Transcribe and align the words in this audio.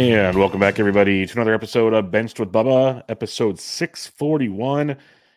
And 0.00 0.38
welcome 0.38 0.60
back, 0.60 0.80
everybody, 0.80 1.26
to 1.26 1.32
another 1.34 1.52
episode 1.52 1.92
of 1.92 2.10
Benched 2.10 2.40
with 2.40 2.50
Bubba, 2.50 3.02
episode 3.10 3.60
641. 3.60 4.96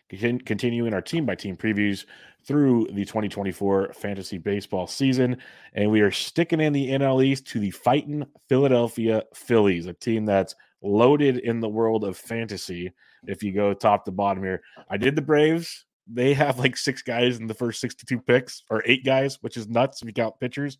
Continuing 0.10 0.94
our 0.94 1.02
team 1.02 1.26
by 1.26 1.36
team 1.36 1.58
previews 1.58 2.06
through 2.48 2.88
the 2.94 3.04
2024 3.04 3.92
fantasy 3.92 4.38
baseball 4.38 4.88
season. 4.88 5.36
And 5.74 5.92
we 5.92 6.00
are 6.00 6.12
sticking 6.12 6.62
in 6.62 6.72
the 6.72 6.92
NL 6.92 7.26
East 7.26 7.46
to 7.48 7.60
the 7.60 7.72
fighting 7.72 8.26
Philadelphia 8.48 9.24
Phillies, 9.34 9.86
a 9.88 9.92
team 9.92 10.24
that's 10.24 10.56
loaded 10.82 11.40
in 11.40 11.60
the 11.60 11.68
world 11.68 12.06
of 12.06 12.16
fantasy. 12.16 12.94
If 13.28 13.44
you 13.44 13.52
go 13.52 13.74
top 13.74 14.06
to 14.06 14.12
bottom 14.12 14.44
here, 14.44 14.62
I 14.90 14.96
did 14.96 15.18
the 15.18 15.22
Braves. 15.22 15.84
They 16.08 16.34
have 16.36 16.58
like 16.58 16.78
six 16.78 17.02
guys 17.02 17.38
in 17.38 17.48
the 17.48 17.54
first 17.54 17.82
62 17.82 18.18
picks, 18.22 18.64
or 18.70 18.82
eight 18.86 19.04
guys, 19.04 19.40
which 19.42 19.58
is 19.58 19.68
nuts 19.68 20.02
if 20.02 20.08
you 20.08 20.14
count 20.14 20.40
pitchers. 20.40 20.78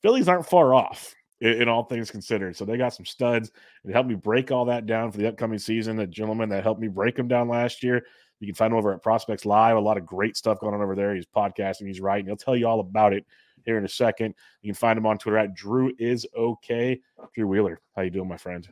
Phillies 0.00 0.28
aren't 0.28 0.48
far 0.48 0.72
off 0.72 1.14
in, 1.40 1.62
in 1.62 1.68
all 1.68 1.84
things 1.84 2.10
considered. 2.10 2.56
So 2.56 2.64
they 2.64 2.76
got 2.76 2.94
some 2.94 3.06
studs. 3.06 3.50
It 3.84 3.92
helped 3.92 4.08
me 4.08 4.14
break 4.14 4.50
all 4.50 4.64
that 4.66 4.86
down 4.86 5.10
for 5.10 5.18
the 5.18 5.28
upcoming 5.28 5.58
season. 5.58 5.98
A 6.00 6.06
gentleman 6.06 6.48
that 6.50 6.62
helped 6.62 6.80
me 6.80 6.88
break 6.88 7.16
them 7.16 7.28
down 7.28 7.48
last 7.48 7.82
year. 7.82 8.04
You 8.40 8.46
can 8.46 8.54
find 8.54 8.72
him 8.72 8.78
over 8.78 8.92
at 8.94 9.02
Prospects 9.02 9.44
Live. 9.44 9.76
A 9.76 9.80
lot 9.80 9.96
of 9.96 10.06
great 10.06 10.36
stuff 10.36 10.60
going 10.60 10.74
on 10.74 10.80
over 10.80 10.94
there. 10.94 11.14
He's 11.14 11.26
podcasting, 11.26 11.86
he's 11.86 12.00
writing. 12.00 12.26
He'll 12.26 12.36
tell 12.36 12.56
you 12.56 12.68
all 12.68 12.80
about 12.80 13.12
it 13.12 13.26
here 13.64 13.78
in 13.78 13.84
a 13.84 13.88
second. 13.88 14.34
You 14.62 14.68
can 14.68 14.76
find 14.76 14.96
him 14.96 15.06
on 15.06 15.18
Twitter 15.18 15.38
at 15.38 15.54
Drew 15.54 15.92
is 15.98 16.26
okay. 16.36 17.00
Drew 17.34 17.46
Wheeler, 17.46 17.80
how 17.96 18.02
you 18.02 18.10
doing, 18.10 18.28
my 18.28 18.36
friend? 18.36 18.66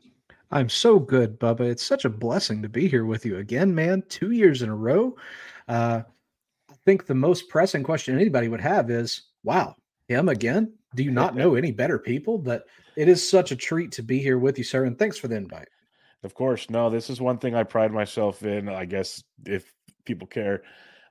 I'm 0.50 0.69
so 0.69 0.98
good, 0.98 1.41
Bubba. 1.41 1.62
It's 1.62 1.84
such 1.84 2.05
a 2.05 2.11
blessing 2.11 2.62
to 2.62 2.69
be 2.69 2.87
here 2.87 3.05
with 3.05 3.27
you 3.27 3.39
again, 3.39 3.75
man. 3.75 4.05
Two 4.09 4.31
years 4.31 4.62
in 4.62 4.69
a 4.69 4.77
row. 4.77 5.17
Uh, 5.67 6.03
I 6.70 6.75
think 6.84 7.06
the 7.06 7.14
most 7.14 7.48
pressing 7.48 7.83
question 7.83 8.14
anybody 8.14 8.48
would 8.48 8.61
have 8.61 8.91
is, 8.91 9.22
"Wow, 9.42 9.75
him 10.09 10.28
again? 10.28 10.72
Do 10.97 11.05
you 11.05 11.12
not 11.12 11.36
know 11.36 11.55
any 11.55 11.70
better 11.70 11.98
people?" 12.00 12.39
But 12.39 12.66
it 12.97 13.08
is 13.08 13.28
such 13.28 13.52
a 13.52 13.56
treat 13.56 13.92
to 13.92 14.02
be 14.02 14.19
here 14.19 14.39
with 14.39 14.58
you, 14.58 14.64
sir. 14.64 14.84
And 14.84 14.98
thanks 14.98 15.19
for 15.19 15.28
the 15.28 15.36
invite. 15.36 15.69
Of 16.25 16.34
course. 16.34 16.69
No, 16.70 16.91
this 16.91 17.08
is 17.08 17.20
one 17.20 17.38
thing 17.38 17.55
I 17.55 17.62
pride 17.62 17.92
myself 17.92 18.42
in. 18.42 18.69
I 18.69 18.84
guess 18.84 19.22
if 19.44 19.72
people 20.05 20.27
care, 20.27 20.62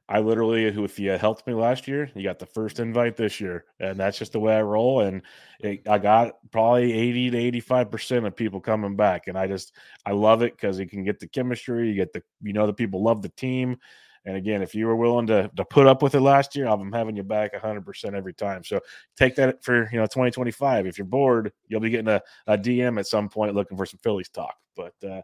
I 0.08 0.20
literally, 0.20 0.72
who 0.72 0.84
if 0.84 1.00
you 1.00 1.12
helped 1.12 1.48
me 1.48 1.54
last 1.54 1.88
year, 1.88 2.12
you 2.14 2.24
got 2.24 2.38
the 2.38 2.46
first 2.46 2.80
invite 2.80 3.16
this 3.16 3.40
year, 3.40 3.66
and 3.80 4.00
that's 4.00 4.20
just 4.20 4.34
the 4.34 4.40
way 4.40 4.56
I 4.56 4.62
roll. 4.62 5.02
And 5.02 5.24
it, 5.60 5.88
I 5.88 5.98
got 5.98 6.34
probably 6.52 6.94
eighty 6.94 7.30
to 7.32 7.38
eighty-five 7.38 7.90
percent 7.90 8.26
of 8.26 8.36
people 8.36 8.60
coming 8.60 8.96
back, 8.96 9.28
and 9.28 9.38
I 9.38 9.48
just 9.48 9.74
I 10.06 10.12
love 10.12 10.44
it 10.44 10.54
because 10.56 10.80
you 10.80 10.88
can 10.88 11.04
get 11.04 11.20
the 11.20 11.28
chemistry, 11.28 11.88
you 11.90 11.96
get 11.96 12.14
the 12.14 12.22
you 12.42 12.54
know 12.54 12.68
the 12.68 12.74
people 12.74 13.02
love 13.04 13.22
the 13.22 13.30
team, 13.30 13.78
and 14.26 14.36
again, 14.36 14.62
if 14.62 14.74
you 14.74 14.88
were 14.88 14.96
willing 14.96 15.28
to 15.28 15.50
to 15.56 15.66
put 15.66 15.88
up 15.88 16.02
with 16.02 16.16
it 16.16 16.22
last 16.22 16.56
year, 16.56 16.68
I'm 16.68 16.92
having 16.92 17.16
you 17.16 17.24
back 17.24 17.54
100% 17.54 18.14
every 18.14 18.34
time. 18.34 18.64
So 18.64 18.80
take 19.16 19.36
that 19.36 19.64
for 19.64 19.90
you 19.92 20.00
know 20.00 20.06
2025. 20.06 20.88
If 20.88 20.98
you're 20.98 21.06
bored, 21.06 21.52
you'll 21.68 21.82
be 21.82 21.92
getting 21.92 22.08
a, 22.08 22.22
a 22.48 22.58
DM 22.58 23.00
at 23.00 23.08
some 23.08 23.30
point 23.30 23.54
looking 23.54 23.78
for 23.78 23.86
some 23.86 24.00
Phillies 24.04 24.30
talk. 24.30 24.56
But 24.76 24.94
uh, 25.08 25.22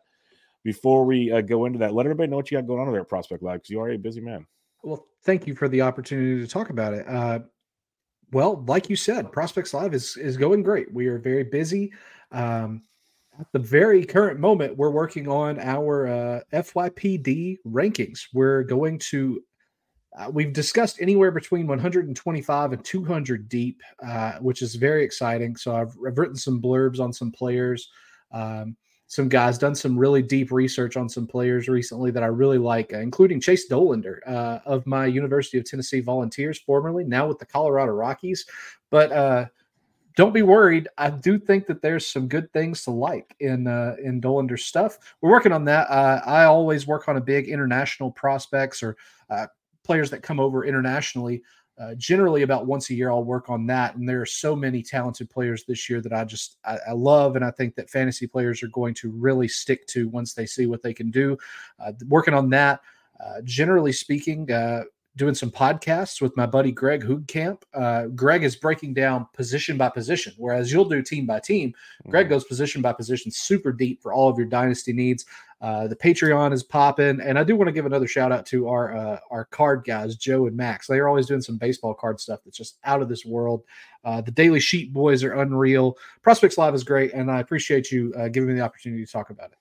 before 0.63 1.03
we 1.05 1.31
uh, 1.31 1.41
go 1.41 1.65
into 1.65 1.79
that, 1.79 1.93
let 1.93 2.05
everybody 2.05 2.29
know 2.29 2.37
what 2.37 2.51
you 2.51 2.57
got 2.57 2.67
going 2.67 2.79
on 2.79 2.91
there 2.91 3.01
at 3.01 3.09
Prospect 3.09 3.41
Live 3.41 3.55
because 3.55 3.69
you 3.71 3.81
are 3.81 3.89
a 3.89 3.97
busy 3.97 4.21
man. 4.21 4.45
Well, 4.83 5.07
thank 5.23 5.47
you 5.47 5.55
for 5.55 5.67
the 5.67 5.81
opportunity 5.81 6.39
to 6.39 6.47
talk 6.47 6.69
about 6.69 6.93
it. 6.93 7.07
Uh, 7.07 7.39
well, 8.31 8.63
like 8.67 8.89
you 8.89 8.95
said, 8.95 9.31
Prospects 9.31 9.73
Live 9.73 9.93
is 9.93 10.15
is 10.15 10.37
going 10.37 10.63
great. 10.63 10.93
We 10.93 11.07
are 11.07 11.17
very 11.17 11.43
busy. 11.43 11.91
Um, 12.31 12.83
at 13.39 13.47
the 13.53 13.59
very 13.59 14.05
current 14.05 14.39
moment, 14.39 14.77
we're 14.77 14.91
working 14.91 15.27
on 15.27 15.59
our 15.59 16.07
uh, 16.07 16.41
FYPD 16.53 17.59
rankings. 17.65 18.27
We're 18.33 18.63
going 18.63 18.99
to, 19.09 19.41
uh, 20.17 20.29
we've 20.31 20.53
discussed 20.53 21.01
anywhere 21.01 21.31
between 21.31 21.65
125 21.65 22.73
and 22.73 22.83
200 22.83 23.49
deep, 23.49 23.81
uh, 24.05 24.33
which 24.39 24.61
is 24.61 24.75
very 24.75 25.03
exciting. 25.03 25.55
So 25.55 25.75
I've, 25.75 25.95
I've, 26.05 26.17
written 26.17 26.35
some 26.35 26.61
blurbs 26.61 26.99
on 26.99 27.13
some 27.13 27.31
players, 27.31 27.89
um, 28.33 28.75
some 29.07 29.29
guys, 29.29 29.57
done 29.57 29.75
some 29.75 29.97
really 29.97 30.21
deep 30.21 30.51
research 30.51 30.97
on 30.97 31.07
some 31.07 31.25
players 31.25 31.69
recently 31.69 32.11
that 32.11 32.23
I 32.23 32.27
really 32.27 32.57
like, 32.57 32.93
uh, 32.93 32.99
including 32.99 33.39
Chase 33.39 33.69
Dollander 33.69 34.19
uh, 34.27 34.59
of 34.65 34.85
my 34.85 35.05
University 35.05 35.57
of 35.57 35.63
Tennessee 35.65 36.01
Volunteers, 36.01 36.59
formerly, 36.59 37.05
now 37.05 37.27
with 37.27 37.39
the 37.39 37.45
Colorado 37.45 37.93
Rockies. 37.93 38.45
But, 38.89 39.11
uh, 39.13 39.45
don't 40.15 40.33
be 40.33 40.41
worried. 40.41 40.87
I 40.97 41.09
do 41.09 41.39
think 41.39 41.67
that 41.67 41.81
there's 41.81 42.07
some 42.07 42.27
good 42.27 42.51
things 42.53 42.83
to 42.83 42.91
like 42.91 43.35
in 43.39 43.67
uh, 43.67 43.95
in 44.03 44.21
Dollander's 44.21 44.65
stuff. 44.65 44.97
We're 45.21 45.31
working 45.31 45.51
on 45.51 45.65
that. 45.65 45.89
Uh, 45.89 46.21
I 46.25 46.43
always 46.45 46.87
work 46.87 47.07
on 47.07 47.17
a 47.17 47.21
big 47.21 47.47
international 47.47 48.11
prospects 48.11 48.83
or 48.83 48.97
uh, 49.29 49.47
players 49.83 50.09
that 50.11 50.23
come 50.23 50.39
over 50.39 50.65
internationally. 50.65 51.41
Uh, 51.79 51.95
generally, 51.95 52.43
about 52.43 52.67
once 52.67 52.89
a 52.89 52.93
year, 52.93 53.09
I'll 53.09 53.23
work 53.23 53.49
on 53.49 53.65
that. 53.67 53.95
And 53.95 54.07
there 54.07 54.21
are 54.21 54.25
so 54.25 54.55
many 54.55 54.83
talented 54.83 55.29
players 55.29 55.63
this 55.63 55.89
year 55.89 56.01
that 56.01 56.13
I 56.13 56.25
just 56.25 56.57
I, 56.65 56.77
I 56.89 56.91
love, 56.91 57.35
and 57.35 57.45
I 57.45 57.51
think 57.51 57.75
that 57.75 57.89
fantasy 57.89 58.27
players 58.27 58.61
are 58.61 58.67
going 58.67 58.93
to 58.95 59.09
really 59.09 59.47
stick 59.47 59.87
to 59.87 60.09
once 60.09 60.33
they 60.33 60.45
see 60.45 60.65
what 60.65 60.83
they 60.83 60.93
can 60.93 61.09
do. 61.09 61.37
Uh, 61.79 61.93
working 62.07 62.33
on 62.33 62.49
that. 62.51 62.81
Uh, 63.23 63.41
generally 63.43 63.93
speaking, 63.93 64.49
doing 65.17 65.35
some 65.35 65.51
podcasts 65.51 66.21
with 66.21 66.35
my 66.37 66.45
buddy 66.45 66.71
Greg 66.71 67.03
Hoogkamp. 67.03 67.63
Uh, 67.73 68.07
Greg 68.07 68.43
is 68.43 68.55
breaking 68.55 68.93
down 68.93 69.27
position 69.33 69.77
by 69.77 69.89
position, 69.89 70.33
whereas 70.37 70.71
you'll 70.71 70.85
do 70.85 71.01
team 71.01 71.25
by 71.25 71.39
team. 71.39 71.73
Greg 72.07 72.25
mm-hmm. 72.25 72.33
goes 72.33 72.45
position 72.45 72.81
by 72.81 72.93
position, 72.93 73.31
super 73.31 73.71
deep 73.71 74.01
for 74.01 74.13
all 74.13 74.29
of 74.29 74.37
your 74.37 74.47
dynasty 74.47 74.93
needs. 74.93 75.25
Uh, 75.61 75.87
the 75.87 75.95
Patreon 75.95 76.53
is 76.53 76.63
popping, 76.63 77.21
and 77.21 77.37
I 77.37 77.43
do 77.43 77.55
want 77.55 77.67
to 77.67 77.71
give 77.71 77.85
another 77.85 78.07
shout 78.07 78.31
out 78.31 78.47
to 78.47 78.67
our 78.67 78.95
uh, 78.95 79.19
our 79.29 79.45
card 79.45 79.83
guys, 79.85 80.15
Joe 80.15 80.47
and 80.47 80.57
Max. 80.57 80.87
They 80.87 80.97
are 80.97 81.07
always 81.07 81.27
doing 81.27 81.41
some 81.41 81.57
baseball 81.57 81.93
card 81.93 82.19
stuff 82.19 82.39
that's 82.43 82.57
just 82.57 82.79
out 82.83 83.01
of 83.01 83.09
this 83.09 83.25
world. 83.25 83.63
Uh, 84.03 84.21
the 84.21 84.31
Daily 84.31 84.59
Sheet 84.59 84.91
boys 84.91 85.23
are 85.23 85.33
unreal. 85.33 85.97
Prospects 86.23 86.57
Live 86.57 86.73
is 86.73 86.83
great, 86.83 87.13
and 87.13 87.29
I 87.29 87.41
appreciate 87.41 87.91
you 87.91 88.11
uh, 88.17 88.27
giving 88.27 88.49
me 88.49 88.55
the 88.55 88.61
opportunity 88.61 89.05
to 89.05 89.11
talk 89.11 89.29
about 89.29 89.51
it. 89.51 89.57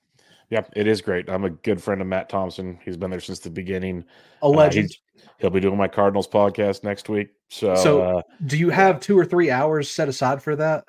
Yeah, 0.50 0.64
it 0.74 0.88
is 0.88 1.00
great. 1.00 1.30
I'm 1.30 1.44
a 1.44 1.50
good 1.50 1.80
friend 1.80 2.00
of 2.00 2.08
Matt 2.08 2.28
Thompson. 2.28 2.78
He's 2.84 2.96
been 2.96 3.10
there 3.10 3.20
since 3.20 3.38
the 3.38 3.50
beginning. 3.50 4.04
A 4.42 4.48
legend. 4.48 4.90
Uh, 5.16 5.28
he'll 5.38 5.50
be 5.50 5.60
doing 5.60 5.76
my 5.76 5.86
Cardinals 5.86 6.26
podcast 6.26 6.82
next 6.82 7.08
week. 7.08 7.30
So, 7.48 7.76
so 7.76 8.02
uh, 8.02 8.22
do 8.46 8.58
you 8.58 8.70
have 8.70 9.00
two 9.00 9.16
or 9.16 9.24
three 9.24 9.50
hours 9.50 9.88
set 9.88 10.08
aside 10.08 10.42
for 10.42 10.56
that? 10.56 10.84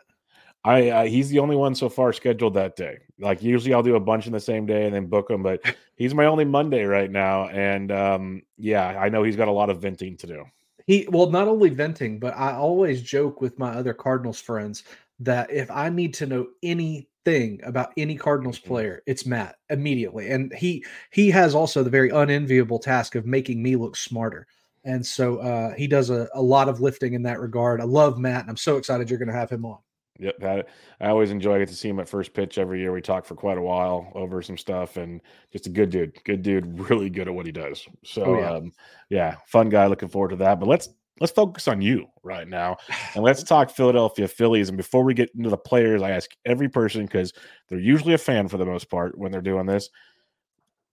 I 0.63 0.89
uh, 0.89 1.03
he's 1.05 1.29
the 1.29 1.39
only 1.39 1.55
one 1.55 1.75
so 1.75 1.89
far 1.89 2.11
scheduled 2.11 2.55
that 2.55 2.75
day. 2.75 2.99
Like 3.19 3.41
usually, 3.44 3.73
I'll 3.73 3.83
do 3.83 3.95
a 3.95 3.99
bunch 3.99 4.25
in 4.25 4.33
the 4.33 4.39
same 4.39 4.66
day 4.66 4.85
and 4.85 4.95
then 4.95 5.07
book 5.07 5.29
him, 5.29 5.44
but 5.44 5.61
he's 5.95 6.13
my 6.13 6.25
only 6.25 6.45
Monday 6.45 6.83
right 6.83 7.09
now. 7.09 7.47
And 7.49 7.91
um, 7.91 8.41
yeah, 8.57 8.88
I 8.99 9.09
know 9.09 9.23
he's 9.23 9.35
got 9.35 9.47
a 9.47 9.51
lot 9.51 9.69
of 9.69 9.81
venting 9.81 10.17
to 10.17 10.28
do. 10.28 10.45
He 10.88 11.07
well, 11.09 11.29
not 11.29 11.47
only 11.47 11.69
venting, 11.69 12.19
but 12.19 12.35
I 12.35 12.53
always 12.53 13.02
joke 13.02 13.41
with 13.41 13.59
my 13.59 13.73
other 13.73 13.93
Cardinals 13.93 14.40
friends 14.40 14.84
that 15.19 15.52
if 15.52 15.69
I 15.69 15.90
need 15.90 16.16
to 16.16 16.25
know 16.25 16.47
any 16.64 17.07
thing 17.26 17.59
about 17.64 17.94
any 17.97 18.16
Cardinals 18.16 18.59
mm-hmm. 18.59 18.70
player, 18.70 19.03
it's 19.06 19.26
Matt 19.26 19.56
immediately. 19.70 20.29
And 20.32 20.53
he 20.53 20.85
he 21.12 21.29
has 21.32 21.56
also 21.56 21.84
the 21.84 21.90
very 21.90 22.09
unenviable 22.09 22.79
task 22.79 23.16
of 23.16 23.26
making 23.26 23.62
me 23.62 23.76
look 23.76 23.96
smarter. 23.96 24.47
And 24.84 25.06
so 25.06 25.38
uh, 25.38 25.73
he 25.76 25.88
does 25.88 26.09
a, 26.09 26.28
a 26.34 26.41
lot 26.41 26.68
of 26.68 26.82
lifting 26.82 27.14
in 27.14 27.23
that 27.23 27.40
regard. 27.40 27.82
I 27.82 27.84
love 27.84 28.18
Matt, 28.18 28.41
and 28.41 28.50
I'm 28.50 28.58
so 28.58 28.78
excited 28.78 29.09
you're 29.09 29.20
going 29.20 29.28
to 29.29 29.34
have 29.34 29.50
him 29.50 29.66
on. 29.66 29.78
Yep, 30.20 30.66
I 31.00 31.08
always 31.08 31.32
enjoy 31.32 31.58
get 31.58 31.68
to 31.70 31.76
see 31.76 31.90
him 31.90 32.00
at 32.00 32.08
first 32.08 32.34
pitch 32.34 32.59
every 32.59 32.79
year. 32.79 32.91
We 32.91 33.02
talk 33.02 33.26
for 33.26 33.34
quite 33.34 33.58
a 33.58 33.62
while 33.62 34.12
over 34.14 34.41
some 34.44 34.58
stuff, 34.58 34.97
and 34.97 35.20
just 35.52 35.66
a 35.66 35.70
good 35.70 35.90
dude, 35.90 36.24
good 36.26 36.44
dude, 36.44 36.79
really 36.90 37.09
good 37.09 37.28
at 37.28 37.34
what 37.34 37.47
he 37.47 37.52
does. 37.52 37.88
So, 38.03 38.24
oh, 38.26 38.40
yeah. 38.40 38.52
Um, 38.52 38.72
yeah, 39.09 39.35
fun 39.47 39.70
guy. 39.70 39.88
Looking 39.88 40.09
forward 40.09 40.29
to 40.29 40.35
that. 40.38 40.59
But 40.59 40.70
let's 40.70 40.90
let's 41.19 41.34
focus 41.34 41.67
on 41.67 41.81
you 41.81 42.08
right 42.23 42.47
now 42.47 42.78
and 43.16 43.23
let's 43.23 43.43
talk 43.43 43.69
Philadelphia 43.69 44.28
Phillies. 44.28 44.69
And 44.69 44.78
before 44.78 45.03
we 45.03 45.13
get 45.13 45.31
into 45.35 45.49
the 45.49 45.58
players, 45.58 46.02
I 46.02 46.11
ask 46.11 46.29
every 46.46 46.69
person 46.69 47.05
because 47.05 47.34
they're 47.69 47.79
usually 47.79 48.13
a 48.13 48.19
fan 48.19 48.47
for 48.47 48.58
the 48.58 48.66
most 48.66 48.90
part 48.90 49.17
when 49.17 49.31
they're 49.31 49.41
doing 49.41 49.66
this. 49.66 49.90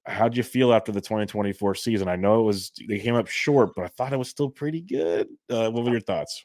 How'd 0.06 0.37
you 0.37 0.43
feel 0.43 0.73
after 0.73 0.91
the 0.91 1.03
2024 1.03 1.75
season? 1.75 2.09
I 2.09 2.17
know 2.17 2.41
it 2.41 2.44
was 2.44 2.73
they 2.88 2.99
came 2.99 3.15
up 3.15 3.26
short, 3.26 3.75
but 3.76 3.85
I 3.85 3.88
thought 3.88 4.12
it 4.12 4.19
was 4.19 4.31
still 4.31 4.49
pretty 4.49 4.81
good. 4.81 5.29
Uh, 5.50 5.70
what 5.70 5.85
were 5.85 5.91
your 5.91 6.00
thoughts? 6.00 6.44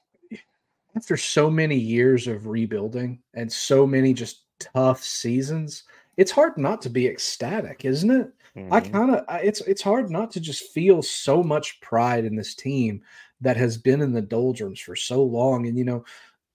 After 0.95 1.15
so 1.15 1.49
many 1.49 1.77
years 1.77 2.27
of 2.27 2.47
rebuilding 2.47 3.19
and 3.33 3.51
so 3.51 3.87
many 3.87 4.13
just 4.13 4.43
tough 4.59 5.01
seasons, 5.01 5.85
it's 6.17 6.31
hard 6.31 6.57
not 6.57 6.81
to 6.83 6.89
be 6.89 7.07
ecstatic, 7.07 7.85
isn't 7.85 8.11
it? 8.11 8.31
Mm-hmm. 8.55 8.73
I 8.73 8.81
kind 8.81 9.15
of 9.15 9.25
it's 9.43 9.61
it's 9.61 9.81
hard 9.81 10.11
not 10.11 10.29
to 10.31 10.39
just 10.39 10.71
feel 10.71 11.01
so 11.01 11.41
much 11.41 11.81
pride 11.81 12.25
in 12.25 12.35
this 12.35 12.53
team 12.53 13.01
that 13.43 13.57
has 13.57 13.77
been 13.77 14.01
in 14.01 14.13
the 14.13 14.21
doldrums 14.21 14.79
for 14.79 14.95
so 14.95 15.23
long. 15.23 15.67
And, 15.67 15.77
you 15.77 15.85
know, 15.85 16.03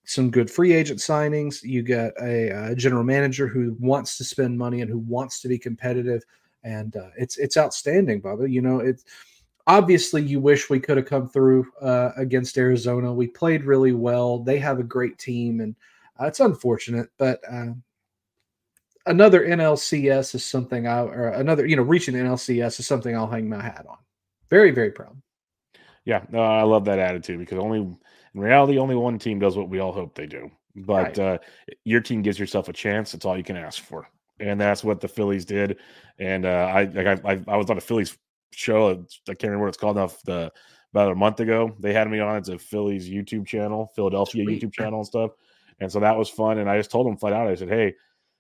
some 0.05 0.31
good 0.31 0.51
free 0.51 0.73
agent 0.73 0.99
signings. 0.99 1.63
You 1.63 1.83
get 1.83 2.15
a, 2.21 2.71
a 2.71 2.75
general 2.75 3.05
manager 3.05 3.47
who 3.47 3.77
wants 3.79 4.17
to 4.17 4.25
spend 4.25 4.59
money 4.59 4.81
and 4.81 4.91
who 4.91 4.99
wants 4.99 5.41
to 5.43 5.49
be 5.49 5.59
competitive. 5.59 6.23
And 6.65 6.97
uh, 6.97 7.11
it's 7.17 7.37
it's 7.37 7.57
outstanding, 7.57 8.23
Bubba. 8.23 8.51
You 8.51 8.63
know, 8.63 8.81
it's 8.81 9.05
obviously 9.67 10.23
you 10.23 10.41
wish 10.41 10.71
we 10.71 10.81
could 10.81 10.97
have 10.97 11.07
come 11.07 11.29
through 11.29 11.67
uh, 11.81 12.11
against 12.17 12.57
Arizona. 12.57 13.13
We 13.13 13.29
played 13.29 13.65
really 13.65 13.93
well. 13.93 14.39
They 14.39 14.59
have 14.59 14.81
a 14.81 14.85
great 14.85 15.19
team, 15.19 15.61
and 15.61 15.77
uh, 16.19 16.27
it's 16.27 16.41
unfortunate, 16.41 17.11
but 17.19 17.41
uh, 17.49 17.75
another 19.07 19.47
NLCS 19.47 20.35
is 20.35 20.45
something 20.45 20.87
I 20.87 21.01
or 21.01 21.29
another 21.29 21.67
you 21.67 21.77
know 21.77 21.83
reaching 21.83 22.15
NLCS 22.15 22.81
is 22.81 22.87
something 22.87 23.15
I'll 23.17 23.27
hang 23.27 23.49
my 23.49 23.63
hat 23.63 23.87
on. 23.89 23.99
Very 24.51 24.71
very 24.71 24.91
proud. 24.91 25.21
Yeah, 26.09 26.25
no, 26.31 26.41
I 26.41 26.63
love 26.63 26.87
that 26.87 26.99
attitude 26.99 27.39
because 27.39 27.59
only 27.59 27.81
in 27.81 28.41
reality, 28.41 28.79
only 28.79 28.95
one 28.95 29.19
team 29.19 29.39
does 29.39 29.59
what 29.59 29.69
we 29.69 29.79
all 29.79 29.93
hope 29.93 30.15
they 30.15 30.25
do. 30.25 30.51
but 30.75 31.19
right. 31.19 31.19
uh, 31.19 31.39
your 31.85 32.01
team 32.01 32.23
gives 32.23 32.39
yourself 32.39 32.71
a 32.71 32.73
chance. 32.73 33.13
That's 33.13 33.27
all 33.27 33.37
you 33.37 33.45
can 33.45 33.59
ask 33.59 33.83
for, 33.83 34.09
and 34.41 34.59
that's 34.59 34.83
what 34.83 35.03
the 35.03 35.09
Phillies 35.09 35.45
did. 35.45 35.77
And 36.19 36.47
uh, 36.47 36.73
I, 36.75 36.85
like 36.85 37.07
I, 37.27 37.43
I, 37.47 37.57
was 37.59 37.69
on 37.69 37.77
a 37.77 37.83
Phillies 37.83 38.17
show. 38.53 38.89
I 38.89 39.35
can't 39.35 39.43
remember 39.43 39.65
what 39.65 39.69
it's 39.69 39.77
called 39.77 39.97
now. 39.97 40.11
The 40.25 40.51
about 40.95 41.13
a 41.13 41.15
month 41.15 41.41
ago, 41.41 41.77
they 41.79 41.93
had 41.93 42.11
me 42.11 42.21
on. 42.21 42.37
It's 42.37 42.49
a 42.49 42.59
Phillies 42.59 43.07
YouTube 43.07 43.47
channel, 43.47 43.93
Philadelphia 43.95 44.45
Sweet. 44.45 44.63
YouTube 44.63 44.73
channel 44.73 45.01
and 45.01 45.07
stuff. 45.07 45.33
And 45.79 45.93
so 45.93 46.01
that 46.01 46.17
was 46.17 46.31
fun. 46.31 46.57
And 46.57 46.71
I 46.71 46.79
just 46.79 46.91
told 46.91 47.07
them 47.07 47.19
flat 47.19 47.35
out. 47.35 47.49
I 47.49 47.55
said, 47.55 47.69
"Hey, 47.69 47.95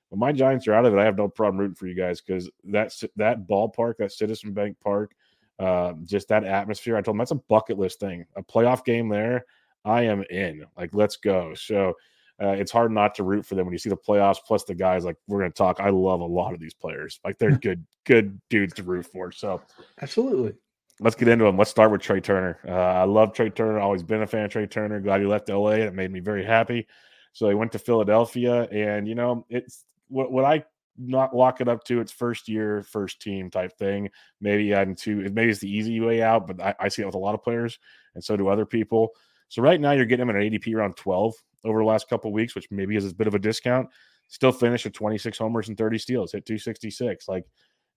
when 0.09 0.20
my 0.20 0.32
Giants 0.32 0.67
are 0.69 0.73
out 0.73 0.87
of 0.87 0.94
it, 0.94 0.99
I 0.99 1.05
have 1.05 1.19
no 1.19 1.29
problem 1.29 1.59
rooting 1.59 1.75
for 1.75 1.87
you 1.87 1.94
guys 1.94 2.23
because 2.23 2.50
that's 2.65 3.05
that 3.17 3.47
ballpark, 3.47 3.99
that 3.99 4.12
Citizen 4.12 4.55
Bank 4.55 4.79
Park, 4.82 5.12
uh, 5.58 5.94
just 6.05 6.28
that 6.28 6.44
atmosphere. 6.44 6.96
I 6.96 7.02
told 7.02 7.14
them 7.14 7.19
that's 7.19 7.31
a 7.31 7.37
bucket 7.37 7.78
list 7.78 8.00
thing. 8.00 8.25
A 8.37 8.43
playoff 8.43 8.84
game 8.84 9.08
there, 9.08 9.44
I 9.84 10.02
am 10.02 10.25
in. 10.31 10.64
Like, 10.76 10.90
let's 10.94 11.16
go. 11.16 11.55
So 11.55 11.94
uh, 12.40 12.50
it's 12.50 12.70
hard 12.70 12.93
not 12.93 13.14
to 13.16 13.25
root 13.25 13.44
for 13.44 13.55
them 13.56 13.66
when 13.66 13.72
you 13.72 13.78
see 13.78 13.90
the 13.90 13.96
playoffs. 13.96 14.38
Plus, 14.46 14.64
the 14.64 14.75
guys 14.75 15.05
like 15.05 15.16
we're 15.26 15.40
going 15.40 15.50
to 15.50 15.56
talk. 15.56 15.81
I 15.81 15.90
love 15.90 16.20
a 16.20 16.25
lot 16.25 16.55
of 16.55 16.60
these 16.60 16.75
players. 16.75 17.19
Like 17.25 17.38
they're 17.38 17.50
good, 17.58 17.84
good 18.05 18.40
dudes 18.49 18.75
to 18.75 18.82
root 18.82 19.06
for. 19.06 19.32
So 19.32 19.60
absolutely. 20.00 20.55
Let's 21.00 21.16
get 21.16 21.28
into 21.28 21.44
them. 21.44 21.56
Let's 21.56 21.70
start 21.70 21.93
with 21.93 22.00
Trea 22.00 22.20
Turner. 22.20 22.58
Uh, 22.66 22.72
I 22.72 23.05
love 23.05 23.32
Trea 23.32 23.50
Turner. 23.50 23.78
Always 23.78 24.02
been 24.02 24.22
a 24.22 24.26
fan 24.26 24.44
of 24.44 24.50
Trea 24.50 24.66
Turner. 24.66 25.00
Glad 25.00 25.20
he 25.20 25.26
left 25.26 25.49
LA. 25.49 25.70
It 25.70 25.94
made 25.94 26.10
me 26.10 26.20
very 26.20 26.44
happy. 26.44 26.88
So 27.32 27.49
he 27.49 27.55
went 27.55 27.70
to 27.72 27.78
Philadelphia, 27.78 28.62
and 28.72 29.06
you 29.06 29.14
know 29.14 29.46
it's 29.49 29.84
what 30.08 30.32
what 30.32 30.44
I 30.44 30.64
not 30.98 31.34
lock 31.34 31.60
it 31.60 31.68
up 31.68 31.84
to 31.84 32.00
its 32.00 32.12
first 32.12 32.48
year, 32.48 32.82
first 32.82 33.20
team 33.20 33.50
type 33.50 33.76
thing. 33.78 34.10
Maybe 34.40 34.74
I'm 34.74 34.94
too. 34.94 35.28
Maybe 35.32 35.50
it's 35.50 35.60
the 35.60 35.70
easy 35.70 36.00
way 36.00 36.22
out, 36.22 36.46
but 36.46 36.60
I, 36.60 36.74
I 36.80 36.88
see 36.88 37.02
it 37.02 37.06
with 37.06 37.14
a 37.14 37.18
lot 37.18 37.34
of 37.34 37.42
players, 37.42 37.78
and 38.14 38.22
so 38.22 38.36
do 38.36 38.48
other 38.48 38.66
people. 38.66 39.10
So 39.48 39.62
right 39.62 39.80
now 39.80 39.92
you're 39.92 40.04
getting 40.04 40.28
him 40.28 40.30
at 40.30 40.42
an 40.42 40.50
ADP 40.50 40.74
around 40.74 40.96
12 40.96 41.34
over 41.64 41.78
the 41.80 41.84
last 41.84 42.08
couple 42.08 42.32
weeks, 42.32 42.54
which 42.54 42.68
maybe 42.70 42.96
is 42.96 43.10
a 43.10 43.14
bit 43.14 43.26
of 43.26 43.34
a 43.34 43.38
discount. 43.38 43.88
Still 44.28 44.52
finished 44.52 44.84
with 44.84 44.92
26 44.92 45.38
homers 45.38 45.68
and 45.68 45.78
30 45.78 45.98
steals, 45.98 46.32
hit 46.32 46.44
266. 46.44 47.28
Like 47.28 47.44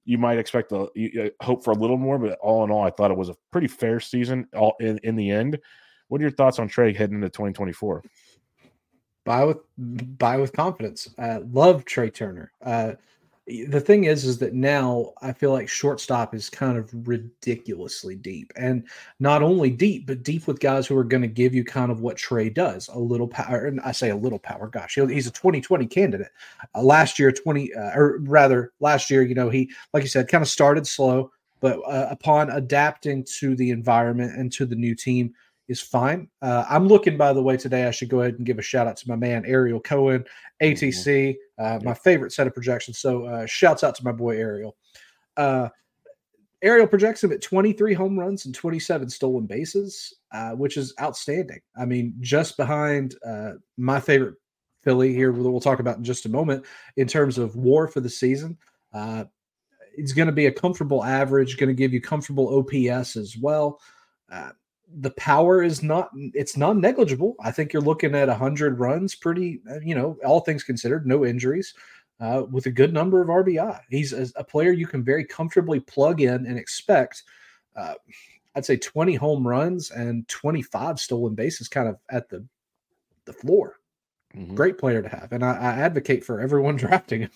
you 0.06 0.18
might 0.18 0.40
expect 0.40 0.70
the 0.70 0.88
you, 0.96 1.32
hope 1.42 1.64
for 1.64 1.72
a 1.72 1.78
little 1.78 1.98
more, 1.98 2.18
but 2.18 2.38
all 2.40 2.64
in 2.64 2.72
all, 2.72 2.84
I 2.84 2.90
thought 2.90 3.12
it 3.12 3.18
was 3.18 3.30
a 3.30 3.36
pretty 3.52 3.68
fair 3.68 4.00
season. 4.00 4.48
All 4.56 4.76
in, 4.80 4.98
in 5.04 5.16
the 5.16 5.30
end, 5.30 5.60
what 6.08 6.20
are 6.20 6.24
your 6.24 6.32
thoughts 6.32 6.60
on 6.60 6.68
Trea 6.68 6.94
heading 6.94 7.16
into 7.16 7.30
2024? 7.30 8.04
Buy 9.24 9.44
with 9.44 9.58
buy 9.78 10.38
with 10.38 10.54
confidence. 10.54 11.08
Uh, 11.18 11.40
love 11.52 11.86
Trea 11.86 12.10
Turner. 12.10 12.52
Uh, 12.64 12.94
the 13.68 13.82
thing 13.82 14.04
is 14.04 14.24
is 14.24 14.38
that 14.38 14.54
now 14.54 15.12
i 15.22 15.34
feel 15.34 15.52
like 15.52 15.68
shortstop 15.68 16.36
is 16.36 16.50
kind 16.50 16.78
of 16.78 16.90
ridiculously 17.08 18.16
deep 18.16 18.52
and 18.56 18.88
not 19.20 19.42
only 19.42 19.70
deep 19.70 20.06
but 20.06 20.24
deep 20.24 20.46
with 20.48 20.60
guys 20.60 20.86
who 20.86 20.96
are 20.96 21.04
going 21.04 21.22
to 21.22 21.28
give 21.28 21.54
you 21.54 21.64
kind 21.64 21.92
of 21.92 22.02
what 22.02 22.18
Trey 22.18 22.50
does 22.50 22.88
a 22.90 23.00
little 23.00 23.28
power 23.28 23.66
and 23.66 23.82
i 23.82 23.92
say 23.92 24.12
a 24.12 24.16
little 24.16 24.40
power 24.40 24.68
gosh 24.68 24.96
he's 24.96 25.28
a 25.28 25.32
2020 25.32 25.88
candidate 25.88 26.32
uh, 26.76 26.82
last 26.82 27.18
year 27.18 27.32
20 27.32 27.74
uh, 27.74 27.92
or 27.96 28.20
rather 28.20 28.74
last 28.80 29.10
year 29.10 29.24
you 29.24 29.36
know 29.36 29.50
he 29.50 29.70
like 29.94 30.04
you 30.04 30.10
said 30.10 30.28
kind 30.28 30.44
of 30.44 30.48
started 30.48 30.86
slow 30.86 31.32
but 31.62 31.80
uh, 31.88 32.08
upon 32.10 32.50
adapting 32.52 33.24
to 33.24 33.56
the 33.56 33.72
environment 33.72 34.38
and 34.38 34.52
to 34.52 34.66
the 34.66 34.76
new 34.76 34.96
team 34.96 35.34
is 35.72 35.80
fine. 35.80 36.28
Uh, 36.42 36.66
I'm 36.70 36.86
looking, 36.86 37.16
by 37.16 37.32
the 37.32 37.42
way, 37.42 37.56
today. 37.56 37.88
I 37.88 37.92
should 37.92 38.10
go 38.10 38.20
ahead 38.20 38.36
and 38.36 38.46
give 38.46 38.60
a 38.60 38.62
shout 38.62 38.88
out 38.88 38.98
to 38.98 39.08
my 39.08 39.16
man 39.16 39.46
Ariel 39.46 39.80
Cohen, 39.80 40.26
ATC, 40.62 41.38
uh, 41.58 41.80
my 41.82 41.94
favorite 41.94 42.34
set 42.34 42.46
of 42.46 42.54
projections. 42.54 43.00
So, 43.00 43.26
uh, 43.26 43.46
shouts 43.46 43.84
out 43.84 43.96
to 43.96 44.04
my 44.04 44.12
boy 44.12 44.36
Ariel. 44.38 44.76
Uh, 45.38 45.70
Ariel 46.62 46.88
projects 46.88 47.24
him 47.24 47.32
at 47.32 47.42
23 47.42 47.94
home 47.94 48.20
runs 48.20 48.46
and 48.46 48.54
27 48.54 49.10
stolen 49.10 49.46
bases, 49.46 50.14
uh, 50.34 50.52
which 50.52 50.76
is 50.76 50.94
outstanding. 51.02 51.62
I 51.76 51.86
mean, 51.86 52.16
just 52.20 52.58
behind 52.58 53.16
uh, 53.26 53.54
my 53.78 54.00
favorite 54.00 54.36
Philly 54.84 55.14
here, 55.14 55.32
we'll 55.32 55.62
talk 55.62 55.80
about 55.80 55.98
in 55.98 56.04
just 56.04 56.26
a 56.26 56.30
moment, 56.30 56.66
in 56.98 57.08
terms 57.08 57.38
of 57.38 57.56
war 57.56 57.88
for 57.88 58.02
the 58.02 58.10
season. 58.10 58.58
it's 59.98 60.14
going 60.14 60.28
to 60.28 60.34
be 60.34 60.48
a 60.48 60.52
comfortable 60.52 61.04
average, 61.04 61.58
going 61.58 61.70
to 61.70 61.74
give 61.74 61.94
you 61.94 62.02
comfortable 62.02 62.60
OPS 62.60 63.16
as 63.16 63.38
well. 63.38 63.80
Uh, 64.30 64.52
the 65.00 65.12
power 65.12 65.64
is 65.64 65.82
not 65.82 66.10
it's 66.14 66.58
not 66.58 66.78
negligible. 66.78 67.36
I 67.44 67.52
think 67.52 67.74
you're 67.74 67.82
looking 67.82 68.16
at 68.16 68.28
100 68.28 68.80
runs 68.80 69.16
pretty 69.16 69.62
uh, 69.70 69.80
you 69.80 69.96
know, 69.96 70.18
all 70.26 70.42
things 70.42 70.64
considered, 70.64 71.06
no 71.06 71.26
injuries. 71.26 71.74
Uh, 72.20 72.44
with 72.52 72.68
a 72.68 72.72
good 72.72 72.94
number 72.94 73.20
of 73.20 73.30
RBI. 73.30 73.82
He's 73.90 74.14
a, 74.14 74.28
a, 74.36 74.44
player 74.44 74.72
you 74.72 74.86
can 74.86 75.04
very 75.04 75.26
comfortably 75.26 75.80
plug 75.80 76.22
in 76.22 76.46
and 76.46 76.56
expect 76.56 77.24
uh, 77.76 77.96
I'd 78.56 78.66
say 78.66 78.78
20 78.78 79.16
home 79.16 79.48
runs 79.48 79.92
and 79.92 80.28
25 80.28 81.00
stolen 81.00 81.36
bases 81.36 81.68
kind 81.68 81.88
of 81.88 81.98
at 82.10 82.30
the 82.30 82.46
the 83.26 83.34
floor. 83.34 83.78
Mm-hmm. 84.36 84.56
Great 84.56 84.78
player 84.78 85.02
to 85.02 85.10
have. 85.10 85.32
And 85.32 85.44
I, 85.44 85.52
I, 85.52 85.72
advocate 85.80 86.24
for 86.24 86.40
everyone 86.40 86.76
drafting 86.78 87.22
him. 87.22 87.32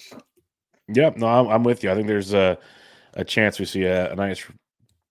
Yep, 0.87 1.17
no, 1.17 1.27
I'm, 1.27 1.47
I'm, 1.47 1.63
with 1.63 1.83
you. 1.83 1.91
I 1.91 1.95
think 1.95 2.07
there's 2.07 2.33
a, 2.33 2.57
a 3.13 3.23
chance 3.23 3.59
we 3.59 3.65
see 3.65 3.83
a, 3.83 4.11
a 4.11 4.15
nice 4.15 4.45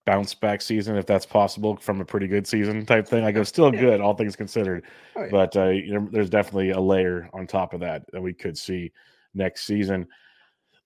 bounce 0.05 0.33
back 0.33 0.61
season 0.61 0.95
if 0.97 1.05
that's 1.05 1.25
possible 1.25 1.75
from 1.77 1.99
a 1.99 2.05
pretty 2.05 2.27
good 2.27 2.45
season 2.45 2.85
type 2.85 3.07
thing. 3.07 3.23
Like 3.23 3.35
it's 3.35 3.49
still 3.49 3.73
yeah. 3.73 3.81
good, 3.81 4.01
all 4.01 4.13
things 4.13 4.35
considered. 4.35 4.85
Oh, 5.15 5.23
yeah. 5.23 5.27
But 5.31 5.55
uh, 5.57 5.69
you 5.69 5.93
know, 5.93 6.07
there's 6.11 6.29
definitely 6.29 6.71
a 6.71 6.79
layer 6.79 7.29
on 7.33 7.47
top 7.47 7.73
of 7.73 7.79
that 7.81 8.05
that 8.11 8.21
we 8.21 8.33
could 8.33 8.57
see 8.57 8.91
next 9.33 9.65
season. 9.65 10.07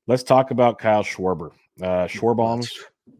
Let's 0.07 0.23
talk 0.23 0.51
about 0.51 0.79
Kyle 0.79 1.03
Schwarber. 1.03 1.51
Uh, 1.81 2.07
Schwarbaum's 2.07 2.71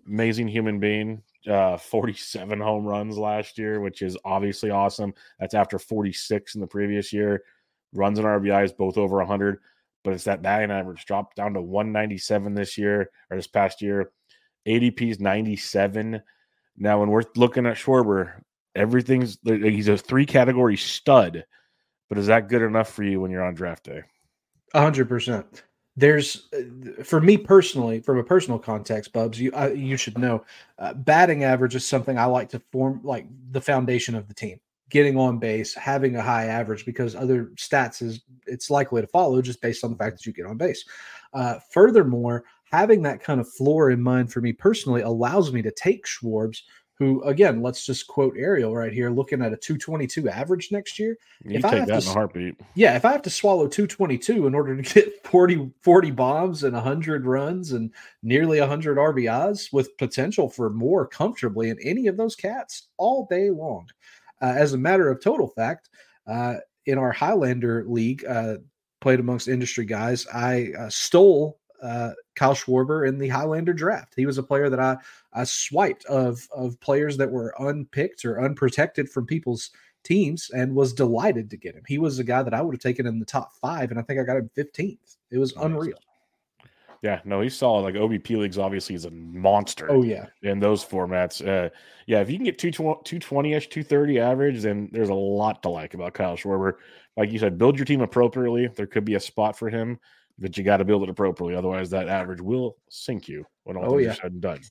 amazing 0.07 0.47
human 0.47 0.79
being. 0.79 1.21
Uh, 1.47 1.77
47 1.77 2.59
home 2.59 2.85
runs 2.85 3.17
last 3.17 3.57
year, 3.57 3.79
which 3.79 4.01
is 4.01 4.17
obviously 4.25 4.71
awesome. 4.71 5.13
That's 5.39 5.53
after 5.53 5.79
46 5.79 6.55
in 6.55 6.61
the 6.61 6.67
previous 6.67 7.13
year. 7.13 7.43
Runs 7.93 8.19
and 8.19 8.27
RBIs 8.27 8.75
both 8.75 8.97
over 8.97 9.17
100, 9.17 9.59
but 10.03 10.13
it's 10.13 10.25
that 10.25 10.41
batting 10.41 10.69
average 10.69 11.05
dropped 11.05 11.37
down 11.37 11.53
to 11.53 11.61
197 11.61 12.53
this 12.53 12.77
year 12.77 13.09
or 13.31 13.37
this 13.37 13.47
past 13.47 13.81
year. 13.81 14.11
ADP 14.67 15.11
is 15.11 15.19
97. 15.19 16.21
Now, 16.77 16.99
when 16.99 17.09
we're 17.09 17.23
looking 17.35 17.65
at 17.65 17.77
Schwarber, 17.77 18.41
everything's 18.75 19.37
he's 19.43 19.87
a 19.87 19.97
three 19.97 20.25
category 20.25 20.77
stud, 20.77 21.45
but 22.07 22.17
is 22.17 22.27
that 22.27 22.49
good 22.49 22.61
enough 22.61 22.89
for 22.89 23.03
you 23.03 23.21
when 23.21 23.31
you're 23.31 23.43
on 23.43 23.53
draft 23.53 23.85
day? 23.85 24.01
100%. 24.75 25.63
There's, 25.95 26.47
uh, 26.53 27.03
for 27.03 27.19
me 27.19 27.37
personally, 27.37 27.99
from 27.99 28.19
a 28.19 28.23
personal 28.23 28.57
context, 28.59 29.11
Bubs, 29.11 29.39
you 29.39 29.51
I, 29.53 29.71
you 29.71 29.97
should 29.97 30.17
know, 30.17 30.45
uh, 30.77 30.93
batting 30.93 31.43
average 31.43 31.75
is 31.75 31.85
something 31.85 32.17
I 32.17 32.25
like 32.25 32.49
to 32.49 32.61
form 32.71 33.01
like 33.03 33.27
the 33.51 33.59
foundation 33.59 34.15
of 34.15 34.27
the 34.27 34.33
team. 34.33 34.59
Getting 34.89 35.17
on 35.17 35.39
base, 35.39 35.75
having 35.75 36.15
a 36.15 36.21
high 36.21 36.45
average, 36.45 36.85
because 36.85 37.15
other 37.15 37.51
stats 37.57 38.01
is 38.01 38.21
it's 38.47 38.69
likely 38.69 39.01
to 39.01 39.07
follow 39.07 39.41
just 39.41 39.61
based 39.61 39.83
on 39.83 39.91
the 39.91 39.97
fact 39.97 40.17
that 40.17 40.25
you 40.25 40.33
get 40.33 40.45
on 40.45 40.57
base. 40.57 40.83
Uh, 41.33 41.59
furthermore, 41.69 42.45
having 42.71 43.01
that 43.03 43.23
kind 43.23 43.39
of 43.39 43.51
floor 43.51 43.91
in 43.91 44.01
mind 44.01 44.31
for 44.31 44.41
me 44.41 44.53
personally 44.53 45.01
allows 45.01 45.51
me 45.51 45.61
to 45.61 45.71
take 45.71 46.05
Schwarbs, 46.05 46.61
who 46.97 47.23
again, 47.23 47.61
let's 47.61 47.85
just 47.85 48.07
quote 48.07 48.35
Ariel 48.37 48.75
right 48.75 48.91
here, 48.91 49.09
looking 49.09 49.41
at 49.41 49.53
a 49.53 49.57
222 49.57 50.29
average 50.29 50.69
next 50.71 50.99
year. 50.99 51.17
You 51.43 51.55
if 51.55 51.61
take 51.63 51.73
I 51.73 51.75
have 51.77 51.87
that 51.87 52.01
to, 52.01 52.07
in 52.07 52.11
a 52.11 52.13
heartbeat. 52.13 52.55
Yeah, 52.75 52.95
if 52.95 53.05
I 53.05 53.11
have 53.13 53.21
to 53.23 53.29
swallow 53.29 53.67
222 53.67 54.45
in 54.47 54.53
order 54.53 54.75
to 54.75 54.81
get 54.81 55.25
40, 55.27 55.71
40 55.81 56.11
bombs 56.11 56.63
and 56.63 56.73
100 56.73 57.25
runs 57.25 57.71
and 57.71 57.91
nearly 58.21 58.59
100 58.59 58.97
RBIs 58.97 59.71
with 59.71 59.97
potential 59.97 60.49
for 60.49 60.69
more 60.69 61.07
comfortably 61.07 61.69
in 61.69 61.79
any 61.83 62.07
of 62.07 62.17
those 62.17 62.35
cats 62.35 62.89
all 62.97 63.27
day 63.29 63.49
long. 63.49 63.87
Uh, 64.41 64.53
as 64.55 64.73
a 64.73 64.77
matter 64.77 65.09
of 65.09 65.21
total 65.21 65.47
fact, 65.47 65.89
uh, 66.27 66.55
in 66.85 66.97
our 66.97 67.11
Highlander 67.11 67.85
league, 67.87 68.25
uh, 68.25 68.57
played 69.01 69.19
amongst 69.19 69.47
industry 69.47 69.85
guys, 69.85 70.27
I 70.33 70.73
uh, 70.77 70.89
stole 70.89 71.58
uh, 71.81 72.11
Kyle 72.35 72.55
Schwarber 72.55 73.07
in 73.07 73.17
the 73.17 73.29
Highlander 73.29 73.73
draft. 73.73 74.13
He 74.15 74.25
was 74.25 74.37
a 74.37 74.43
player 74.43 74.69
that 74.69 74.79
I 74.79 74.97
I 75.33 75.43
swiped 75.43 76.05
of 76.05 76.47
of 76.55 76.79
players 76.79 77.17
that 77.17 77.31
were 77.31 77.53
unpicked 77.59 78.25
or 78.25 78.43
unprotected 78.43 79.09
from 79.09 79.25
people's 79.25 79.71
teams 80.03 80.49
and 80.51 80.75
was 80.75 80.93
delighted 80.93 81.49
to 81.49 81.57
get 81.57 81.75
him. 81.75 81.83
He 81.87 81.97
was 81.97 82.19
a 82.19 82.23
guy 82.23 82.43
that 82.43 82.53
I 82.53 82.61
would 82.61 82.75
have 82.75 82.81
taken 82.81 83.05
in 83.05 83.19
the 83.19 83.25
top 83.25 83.53
five, 83.61 83.91
and 83.91 83.99
I 83.99 84.03
think 84.03 84.19
I 84.19 84.23
got 84.23 84.37
him 84.37 84.49
15th. 84.57 85.17
It 85.31 85.37
was 85.37 85.53
unreal. 85.57 85.99
Yeah, 87.01 87.21
no, 87.23 87.39
he's 87.39 87.55
solid. 87.55 87.83
Like 87.83 87.95
OBP 87.95 88.37
leagues, 88.37 88.57
obviously, 88.57 88.93
is 88.93 89.05
a 89.05 89.11
monster. 89.11 89.89
Oh 89.89 90.03
yeah, 90.03 90.25
in 90.41 90.59
those 90.59 90.83
formats. 90.83 91.45
Uh, 91.45 91.69
yeah, 92.07 92.19
if 92.19 92.29
you 92.29 92.37
can 92.37 92.45
get 92.45 92.57
220 92.57 93.53
ish, 93.53 93.69
230 93.69 94.19
average, 94.19 94.61
then 94.61 94.89
there's 94.91 95.09
a 95.09 95.13
lot 95.13 95.63
to 95.63 95.69
like 95.69 95.93
about 95.93 96.13
Kyle 96.13 96.35
Schwarber. 96.35 96.73
Like 97.15 97.31
you 97.31 97.39
said, 97.39 97.57
build 97.57 97.77
your 97.77 97.85
team 97.85 98.01
appropriately. 98.01 98.67
There 98.67 98.87
could 98.87 99.05
be 99.05 99.15
a 99.15 99.19
spot 99.19 99.57
for 99.57 99.69
him 99.69 99.99
but 100.39 100.57
you 100.57 100.63
got 100.63 100.77
to 100.77 100.85
build 100.85 101.03
it 101.03 101.09
appropriately. 101.09 101.55
Otherwise, 101.55 101.89
that 101.89 102.07
average 102.07 102.41
will 102.41 102.77
sink 102.89 103.27
you 103.27 103.45
when 103.63 103.77
all 103.77 103.93
oh, 103.93 103.97
things 103.97 104.03
yeah. 104.03 104.11
are 104.11 104.15
said 104.15 104.31
and 104.31 104.41
done. 104.41 104.61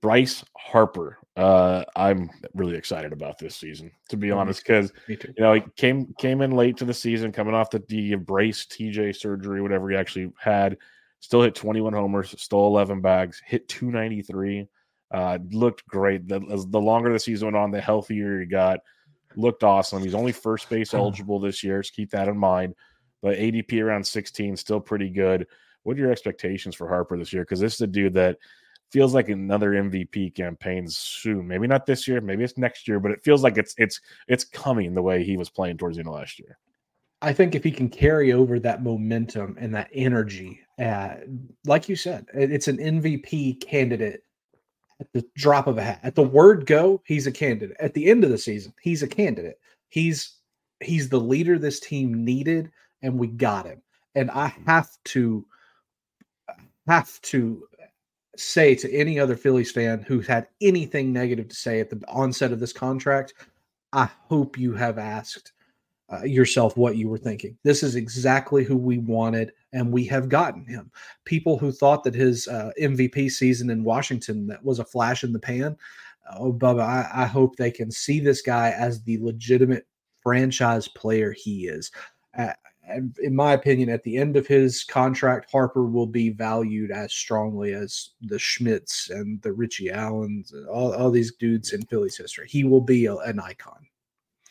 Bryce 0.00 0.44
Harper. 0.56 1.18
Uh, 1.36 1.84
I'm 1.94 2.30
really 2.54 2.76
excited 2.76 3.12
about 3.12 3.38
this 3.38 3.56
season, 3.56 3.90
to 4.08 4.16
be 4.16 4.30
honest, 4.30 4.62
because 4.62 4.92
you 5.08 5.18
know 5.38 5.54
he 5.54 5.62
came 5.76 6.14
came 6.18 6.40
in 6.40 6.52
late 6.52 6.76
to 6.78 6.84
the 6.84 6.94
season, 6.94 7.32
coming 7.32 7.54
off 7.54 7.70
the, 7.70 7.82
the 7.88 8.14
brace 8.14 8.66
TJ 8.66 9.16
surgery, 9.16 9.60
whatever 9.60 9.90
he 9.90 9.96
actually 9.96 10.32
had. 10.38 10.76
Still 11.20 11.42
hit 11.42 11.54
21 11.54 11.92
homers, 11.92 12.34
stole 12.40 12.68
11 12.68 13.02
bags, 13.02 13.42
hit 13.44 13.68
293. 13.68 14.66
Uh, 15.10 15.38
looked 15.50 15.86
great. 15.86 16.26
The, 16.26 16.40
the 16.70 16.80
longer 16.80 17.12
the 17.12 17.18
season 17.18 17.46
went 17.46 17.56
on, 17.56 17.70
the 17.70 17.80
healthier 17.80 18.40
he 18.40 18.46
got. 18.46 18.80
looked 19.36 19.62
awesome. 19.62 20.02
He's 20.02 20.14
only 20.14 20.32
first 20.32 20.70
base 20.70 20.94
eligible 20.94 21.38
this 21.38 21.62
year, 21.62 21.82
so 21.82 21.90
keep 21.94 22.10
that 22.12 22.28
in 22.28 22.38
mind. 22.38 22.74
But 23.22 23.38
ADP 23.38 23.82
around 23.82 24.06
16, 24.06 24.56
still 24.56 24.80
pretty 24.80 25.10
good. 25.10 25.46
What 25.82 25.96
are 25.96 26.00
your 26.00 26.12
expectations 26.12 26.74
for 26.74 26.88
Harper 26.88 27.16
this 27.18 27.32
year? 27.32 27.42
Because 27.42 27.60
this 27.60 27.74
is 27.74 27.80
a 27.80 27.86
dude 27.86 28.14
that 28.14 28.38
feels 28.90 29.14
like 29.14 29.28
another 29.28 29.72
MVP 29.72 30.34
campaign 30.34 30.88
soon. 30.88 31.46
Maybe 31.46 31.66
not 31.66 31.86
this 31.86 32.08
year, 32.08 32.20
maybe 32.20 32.44
it's 32.44 32.58
next 32.58 32.88
year, 32.88 33.00
but 33.00 33.12
it 33.12 33.22
feels 33.22 33.42
like 33.42 33.56
it's 33.56 33.74
it's 33.78 34.00
it's 34.28 34.44
coming 34.44 34.94
the 34.94 35.02
way 35.02 35.22
he 35.22 35.36
was 35.36 35.48
playing 35.48 35.78
towards 35.78 35.96
the 35.96 36.00
end 36.00 36.08
of 36.08 36.14
last 36.14 36.38
year. 36.38 36.58
I 37.22 37.32
think 37.32 37.54
if 37.54 37.62
he 37.62 37.70
can 37.70 37.88
carry 37.88 38.32
over 38.32 38.58
that 38.60 38.82
momentum 38.82 39.56
and 39.60 39.74
that 39.74 39.90
energy, 39.92 40.60
uh, 40.78 41.16
like 41.66 41.88
you 41.88 41.96
said, 41.96 42.26
it's 42.32 42.68
an 42.68 42.78
MVP 42.78 43.60
candidate 43.60 44.24
at 45.00 45.12
the 45.12 45.24
drop 45.36 45.66
of 45.66 45.76
a 45.78 45.82
hat. 45.82 46.00
At 46.02 46.14
the 46.14 46.22
word 46.22 46.66
go, 46.66 47.02
he's 47.04 47.26
a 47.26 47.32
candidate. 47.32 47.76
At 47.78 47.92
the 47.94 48.08
end 48.08 48.24
of 48.24 48.30
the 48.30 48.38
season, 48.38 48.72
he's 48.80 49.02
a 49.02 49.08
candidate. 49.08 49.58
He's 49.88 50.36
he's 50.80 51.08
the 51.08 51.20
leader 51.20 51.58
this 51.58 51.78
team 51.78 52.24
needed, 52.24 52.70
and 53.02 53.18
we 53.18 53.28
got 53.28 53.66
him. 53.66 53.82
And 54.14 54.30
I 54.30 54.54
have 54.66 54.90
to 55.06 55.44
have 56.86 57.20
to 57.22 57.62
say 58.36 58.74
to 58.74 58.92
any 58.92 59.18
other 59.18 59.36
Phillies 59.36 59.70
fan 59.70 60.02
who's 60.02 60.26
had 60.26 60.48
anything 60.60 61.12
negative 61.12 61.48
to 61.48 61.54
say 61.54 61.80
at 61.80 61.90
the 61.90 62.00
onset 62.08 62.52
of 62.52 62.60
this 62.60 62.72
contract, 62.72 63.34
I 63.92 64.08
hope 64.28 64.58
you 64.58 64.72
have 64.74 64.98
asked 64.98 65.52
uh, 66.12 66.24
yourself 66.24 66.76
what 66.76 66.96
you 66.96 67.08
were 67.08 67.18
thinking. 67.18 67.56
This 67.62 67.82
is 67.82 67.94
exactly 67.94 68.64
who 68.64 68.76
we 68.76 68.98
wanted, 68.98 69.52
and 69.72 69.92
we 69.92 70.04
have 70.06 70.28
gotten 70.28 70.64
him. 70.66 70.90
People 71.24 71.58
who 71.58 71.70
thought 71.70 72.02
that 72.04 72.14
his 72.14 72.48
uh, 72.48 72.72
MVP 72.80 73.30
season 73.30 73.70
in 73.70 73.84
Washington 73.84 74.46
that 74.48 74.64
was 74.64 74.80
a 74.80 74.84
flash 74.84 75.22
in 75.22 75.32
the 75.32 75.38
pan. 75.38 75.76
Oh, 76.36 76.52
Bubba, 76.52 76.82
I, 76.82 77.22
I 77.22 77.26
hope 77.26 77.56
they 77.56 77.70
can 77.70 77.90
see 77.90 78.20
this 78.20 78.42
guy 78.42 78.70
as 78.70 79.02
the 79.02 79.18
legitimate 79.18 79.86
franchise 80.22 80.88
player 80.88 81.32
he 81.32 81.66
is. 81.66 81.90
Uh, 82.36 82.52
in 83.22 83.34
my 83.34 83.52
opinion, 83.52 83.88
at 83.88 84.02
the 84.02 84.16
end 84.16 84.36
of 84.36 84.46
his 84.46 84.84
contract, 84.84 85.50
Harper 85.50 85.84
will 85.84 86.06
be 86.06 86.30
valued 86.30 86.90
as 86.90 87.12
strongly 87.12 87.72
as 87.72 88.10
the 88.22 88.38
Schmidts 88.38 89.10
and 89.10 89.40
the 89.42 89.52
Richie 89.52 89.90
Allens, 89.90 90.52
all, 90.70 90.94
all 90.94 91.10
these 91.10 91.32
dudes 91.34 91.72
in 91.72 91.82
Phillies 91.82 92.16
history. 92.16 92.48
He 92.48 92.64
will 92.64 92.80
be 92.80 93.06
a, 93.06 93.16
an 93.16 93.40
icon. 93.40 93.86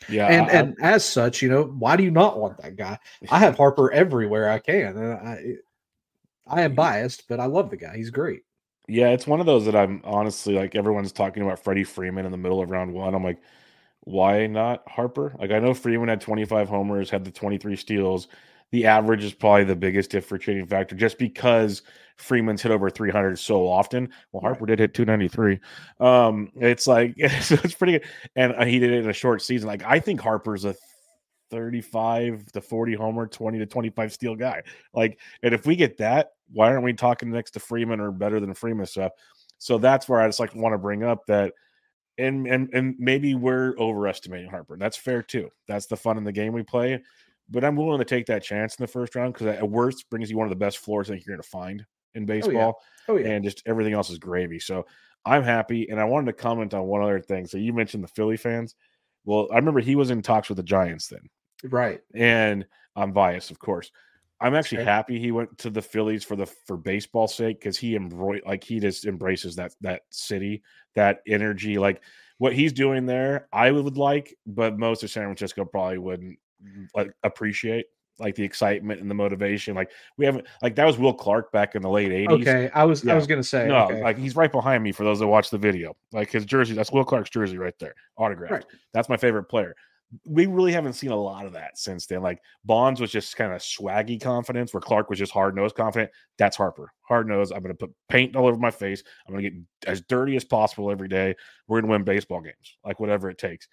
Yeah, 0.08 0.26
and 0.28 0.50
I, 0.50 0.52
and 0.52 0.76
as 0.80 1.04
such, 1.04 1.42
you 1.42 1.48
know, 1.48 1.64
why 1.64 1.96
do 1.96 2.02
you 2.02 2.10
not 2.10 2.38
want 2.38 2.60
that 2.62 2.76
guy? 2.76 2.98
I 3.30 3.38
have 3.38 3.56
Harper 3.58 3.92
everywhere 3.92 4.50
I 4.50 4.58
can. 4.58 4.98
I 4.98 5.56
I 6.46 6.62
am 6.62 6.74
biased, 6.74 7.28
but 7.28 7.38
I 7.38 7.46
love 7.46 7.70
the 7.70 7.76
guy. 7.76 7.96
He's 7.96 8.10
great. 8.10 8.42
Yeah, 8.88 9.10
it's 9.10 9.26
one 9.26 9.40
of 9.40 9.46
those 9.46 9.66
that 9.66 9.76
I'm 9.76 10.00
honestly 10.04 10.54
like 10.54 10.74
everyone's 10.74 11.12
talking 11.12 11.42
about 11.42 11.62
Freddie 11.62 11.84
Freeman 11.84 12.26
in 12.26 12.32
the 12.32 12.38
middle 12.38 12.60
of 12.60 12.70
round 12.70 12.92
one. 12.92 13.14
I'm 13.14 13.22
like, 13.22 13.40
why 14.02 14.46
not 14.46 14.82
Harper? 14.88 15.34
Like 15.38 15.50
I 15.50 15.58
know 15.58 15.74
Freeman 15.74 16.08
had 16.08 16.20
25 16.20 16.68
homers, 16.68 17.10
had 17.10 17.24
the 17.24 17.30
23 17.30 17.76
steals. 17.76 18.28
The 18.72 18.86
average 18.86 19.24
is 19.24 19.32
probably 19.32 19.64
the 19.64 19.76
biggest 19.76 20.10
differentiating 20.10 20.66
factor 20.66 20.94
just 20.94 21.18
because 21.18 21.82
Freeman's 22.16 22.62
hit 22.62 22.70
over 22.70 22.88
300 22.88 23.38
so 23.38 23.66
often. 23.66 24.10
Well, 24.32 24.42
Harper 24.42 24.66
did 24.66 24.78
hit 24.78 24.94
293. 24.94 25.58
Um, 25.98 26.52
it's 26.56 26.86
like 26.86 27.14
so 27.42 27.56
it's 27.64 27.74
pretty 27.74 27.94
good, 27.94 28.04
and 28.36 28.54
uh, 28.54 28.64
he 28.64 28.78
did 28.78 28.92
it 28.92 29.04
in 29.04 29.10
a 29.10 29.14
short 29.14 29.42
season. 29.42 29.68
Like 29.68 29.82
I 29.84 29.98
think 29.98 30.20
Harper's 30.20 30.64
a 30.64 30.74
35 31.50 32.52
to 32.52 32.60
40 32.60 32.94
homer, 32.94 33.26
20 33.26 33.58
to 33.58 33.66
25 33.66 34.12
steal 34.12 34.36
guy. 34.36 34.62
Like, 34.94 35.18
and 35.42 35.52
if 35.52 35.66
we 35.66 35.74
get 35.76 35.98
that, 35.98 36.30
why 36.52 36.70
aren't 36.70 36.84
we 36.84 36.92
talking 36.92 37.30
next 37.30 37.52
to 37.52 37.60
Freeman 37.60 38.00
or 38.00 38.12
better 38.12 38.40
than 38.40 38.54
Freeman 38.54 38.86
stuff? 38.86 39.12
So 39.58 39.76
that's 39.76 40.08
where 40.08 40.20
I 40.20 40.28
just 40.28 40.40
like 40.40 40.54
want 40.54 40.74
to 40.74 40.78
bring 40.78 41.02
up 41.02 41.26
that 41.26 41.52
and 42.20 42.46
and 42.46 42.68
and 42.72 42.94
maybe 42.98 43.34
we're 43.34 43.74
overestimating 43.78 44.50
Harper. 44.50 44.76
That's 44.76 44.96
fair 44.96 45.22
too. 45.22 45.50
That's 45.66 45.86
the 45.86 45.96
fun 45.96 46.18
in 46.18 46.24
the 46.24 46.32
game 46.32 46.52
we 46.52 46.62
play. 46.62 47.02
But 47.48 47.64
I'm 47.64 47.74
willing 47.74 47.98
to 47.98 48.04
take 48.04 48.26
that 48.26 48.44
chance 48.44 48.76
in 48.76 48.82
the 48.82 48.86
first 48.86 49.16
round 49.16 49.34
because 49.34 49.48
at 49.48 49.68
worst 49.68 50.08
brings 50.08 50.30
you 50.30 50.36
one 50.36 50.46
of 50.46 50.50
the 50.50 50.56
best 50.56 50.78
floors 50.78 51.08
think 51.08 51.26
you're 51.26 51.34
going 51.34 51.42
to 51.42 51.48
find 51.48 51.84
in 52.14 52.24
baseball. 52.24 52.80
Oh, 53.08 53.16
yeah. 53.16 53.24
Oh, 53.24 53.28
yeah. 53.28 53.34
And 53.34 53.44
just 53.44 53.62
everything 53.66 53.92
else 53.92 54.08
is 54.08 54.18
gravy. 54.18 54.60
So 54.60 54.86
I'm 55.24 55.42
happy. 55.42 55.88
And 55.90 56.00
I 56.00 56.04
wanted 56.04 56.26
to 56.26 56.32
comment 56.32 56.74
on 56.74 56.84
one 56.84 57.02
other 57.02 57.20
thing. 57.20 57.46
So 57.46 57.58
you 57.58 57.72
mentioned 57.72 58.04
the 58.04 58.08
Philly 58.08 58.36
fans. 58.36 58.76
Well, 59.24 59.48
I 59.52 59.56
remember 59.56 59.80
he 59.80 59.96
was 59.96 60.10
in 60.10 60.22
talks 60.22 60.48
with 60.48 60.56
the 60.56 60.62
Giants 60.62 61.08
then. 61.08 61.28
Right. 61.64 62.00
And 62.14 62.66
I'm 62.94 63.12
biased, 63.12 63.50
of 63.50 63.58
course. 63.58 63.90
I'm 64.40 64.54
actually 64.54 64.78
okay. 64.78 64.90
happy 64.90 65.18
he 65.18 65.32
went 65.32 65.58
to 65.58 65.70
the 65.70 65.82
Phillies 65.82 66.24
for 66.24 66.34
the 66.34 66.46
for 66.46 66.76
baseball 66.76 67.28
sake 67.28 67.60
because 67.60 67.76
he 67.76 67.98
embro- 67.98 68.44
like 68.46 68.64
he 68.64 68.80
just 68.80 69.04
embraces 69.04 69.56
that 69.56 69.74
that 69.82 70.02
city, 70.10 70.62
that 70.94 71.20
energy. 71.26 71.78
Like 71.78 72.02
what 72.38 72.54
he's 72.54 72.72
doing 72.72 73.04
there, 73.04 73.48
I 73.52 73.70
would 73.70 73.98
like, 73.98 74.34
but 74.46 74.78
most 74.78 75.02
of 75.02 75.10
San 75.10 75.24
Francisco 75.24 75.64
probably 75.64 75.98
wouldn't 75.98 76.38
mm, 76.64 76.86
like 76.94 77.12
appreciate 77.22 77.86
like 78.18 78.34
the 78.34 78.42
excitement 78.42 79.00
and 79.00 79.10
the 79.10 79.14
motivation. 79.14 79.74
Like 79.74 79.90
we 80.16 80.24
haven't 80.24 80.46
like 80.62 80.74
that 80.76 80.86
was 80.86 80.96
Will 80.96 81.14
Clark 81.14 81.52
back 81.52 81.74
in 81.74 81.82
the 81.82 81.90
late 81.90 82.10
80s. 82.10 82.40
Okay. 82.40 82.70
I 82.74 82.84
was 82.84 83.04
yeah. 83.04 83.12
I 83.12 83.16
was 83.16 83.26
gonna 83.26 83.44
say 83.44 83.68
no, 83.68 83.84
okay. 83.84 84.02
like 84.02 84.16
he's 84.16 84.36
right 84.36 84.50
behind 84.50 84.82
me 84.82 84.92
for 84.92 85.04
those 85.04 85.18
that 85.18 85.26
watch 85.26 85.50
the 85.50 85.58
video. 85.58 85.94
Like 86.12 86.30
his 86.30 86.46
jersey, 86.46 86.74
that's 86.74 86.90
Will 86.90 87.04
Clark's 87.04 87.30
jersey 87.30 87.58
right 87.58 87.78
there, 87.78 87.94
autographed. 88.16 88.52
Right. 88.52 88.64
That's 88.94 89.10
my 89.10 89.18
favorite 89.18 89.44
player 89.44 89.76
we 90.24 90.46
really 90.46 90.72
haven't 90.72 90.94
seen 90.94 91.10
a 91.10 91.16
lot 91.16 91.46
of 91.46 91.52
that 91.52 91.78
since 91.78 92.06
then. 92.06 92.22
Like 92.22 92.40
Bonds 92.64 93.00
was 93.00 93.12
just 93.12 93.36
kind 93.36 93.52
of 93.52 93.60
swaggy 93.60 94.20
confidence, 94.20 94.74
where 94.74 94.80
Clark 94.80 95.08
was 95.08 95.18
just 95.18 95.32
hard 95.32 95.54
nosed 95.54 95.76
confident. 95.76 96.10
That's 96.36 96.56
Harper. 96.56 96.92
Hard 97.02 97.28
nosed. 97.28 97.52
I'm 97.52 97.62
going 97.62 97.74
to 97.74 97.86
put 97.86 97.94
paint 98.08 98.34
all 98.34 98.46
over 98.46 98.58
my 98.58 98.70
face. 98.70 99.02
I'm 99.26 99.34
going 99.34 99.44
to 99.44 99.50
get 99.50 99.60
as 99.86 100.00
dirty 100.02 100.36
as 100.36 100.44
possible 100.44 100.90
every 100.90 101.08
day. 101.08 101.34
We're 101.68 101.80
going 101.80 101.88
to 101.88 101.92
win 101.92 102.04
baseball 102.04 102.40
games, 102.40 102.76
like 102.84 102.98
whatever 102.98 103.30
it 103.30 103.38
takes. 103.38 103.68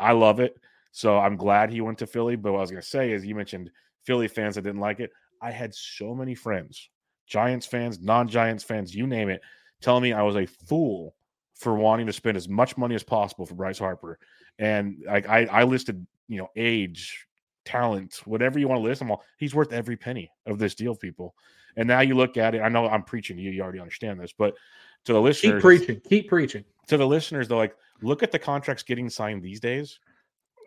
I 0.00 0.12
love 0.12 0.40
it. 0.40 0.56
So 0.90 1.18
I'm 1.18 1.36
glad 1.36 1.70
he 1.70 1.80
went 1.80 1.98
to 1.98 2.06
Philly. 2.06 2.34
But 2.34 2.52
what 2.52 2.58
I 2.58 2.62
was 2.62 2.70
going 2.70 2.82
to 2.82 2.88
say 2.88 3.12
is, 3.12 3.24
you 3.24 3.34
mentioned 3.34 3.70
Philly 4.04 4.28
fans 4.28 4.56
that 4.56 4.62
didn't 4.62 4.80
like 4.80 5.00
it. 5.00 5.10
I 5.40 5.52
had 5.52 5.72
so 5.72 6.12
many 6.14 6.34
friends, 6.34 6.90
Giants 7.28 7.66
fans, 7.66 8.00
non 8.00 8.26
Giants 8.26 8.64
fans, 8.64 8.94
you 8.94 9.06
name 9.06 9.28
it, 9.28 9.40
telling 9.80 10.02
me 10.02 10.12
I 10.12 10.22
was 10.22 10.34
a 10.34 10.46
fool 10.46 11.14
for 11.54 11.74
wanting 11.74 12.06
to 12.06 12.12
spend 12.12 12.36
as 12.36 12.48
much 12.48 12.76
money 12.76 12.96
as 12.96 13.04
possible 13.04 13.46
for 13.46 13.54
Bryce 13.54 13.78
Harper 13.78 14.18
and 14.58 15.02
like 15.06 15.28
I, 15.28 15.44
I 15.46 15.64
listed, 15.64 16.06
you 16.28 16.38
know, 16.38 16.48
age, 16.56 17.26
talent, 17.64 18.20
whatever 18.24 18.58
you 18.58 18.68
want 18.68 18.78
to 18.78 18.82
list 18.82 18.98
them 18.98 19.10
all. 19.10 19.22
He's 19.36 19.54
worth 19.54 19.72
every 19.72 19.96
penny 19.96 20.30
of 20.46 20.58
this 20.58 20.74
deal, 20.74 20.94
people. 20.94 21.34
And 21.76 21.86
now 21.86 22.00
you 22.00 22.14
look 22.14 22.36
at 22.36 22.54
it. 22.54 22.60
I 22.60 22.68
know 22.68 22.88
I'm 22.88 23.02
preaching 23.02 23.36
to 23.36 23.42
you. 23.42 23.50
You 23.50 23.62
already 23.62 23.78
understand 23.78 24.18
this, 24.18 24.32
but 24.32 24.56
to 25.04 25.12
the 25.12 25.20
listeners, 25.20 25.54
keep 25.54 25.62
preaching. 25.62 26.00
Keep 26.08 26.28
preaching. 26.28 26.64
To 26.88 26.96
the 26.96 27.06
listeners, 27.06 27.48
though, 27.48 27.58
like 27.58 27.76
look 28.02 28.22
at 28.22 28.32
the 28.32 28.38
contracts 28.38 28.82
getting 28.82 29.10
signed 29.10 29.42
these 29.42 29.60
days, 29.60 30.00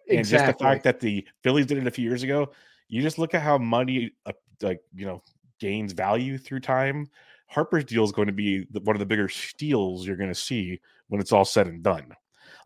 exactly. 0.08 0.18
and 0.18 0.28
just 0.28 0.46
the 0.46 0.64
fact 0.64 0.84
that 0.84 1.00
the 1.00 1.28
Phillies 1.44 1.66
did 1.66 1.80
it 1.80 1.88
a 1.88 1.92
few 1.92 2.08
years 2.08 2.24
ago. 2.24 2.52
You 2.88 3.02
just 3.02 3.18
look 3.18 3.34
at 3.34 3.42
how 3.42 3.58
money, 3.58 4.12
uh, 4.26 4.34
like 4.62 4.82
you 4.96 5.06
know, 5.06 5.24
gains 5.60 5.94
value 5.94 6.38
through 6.38 6.60
time. 6.60 7.10
Harper's 7.48 7.84
deal 7.84 8.04
is 8.04 8.12
going 8.12 8.28
to 8.28 8.34
be 8.34 8.66
the, 8.72 8.80
one 8.82 8.96
of 8.96 9.00
the 9.00 9.06
bigger 9.06 9.28
steals 9.28 10.08
you're 10.08 10.16
going 10.16 10.30
to 10.30 10.36
see 10.36 10.80
when 11.10 11.20
it's 11.20 11.34
all 11.34 11.44
said 11.44 11.68
and 11.68 11.84
done. 11.84 12.16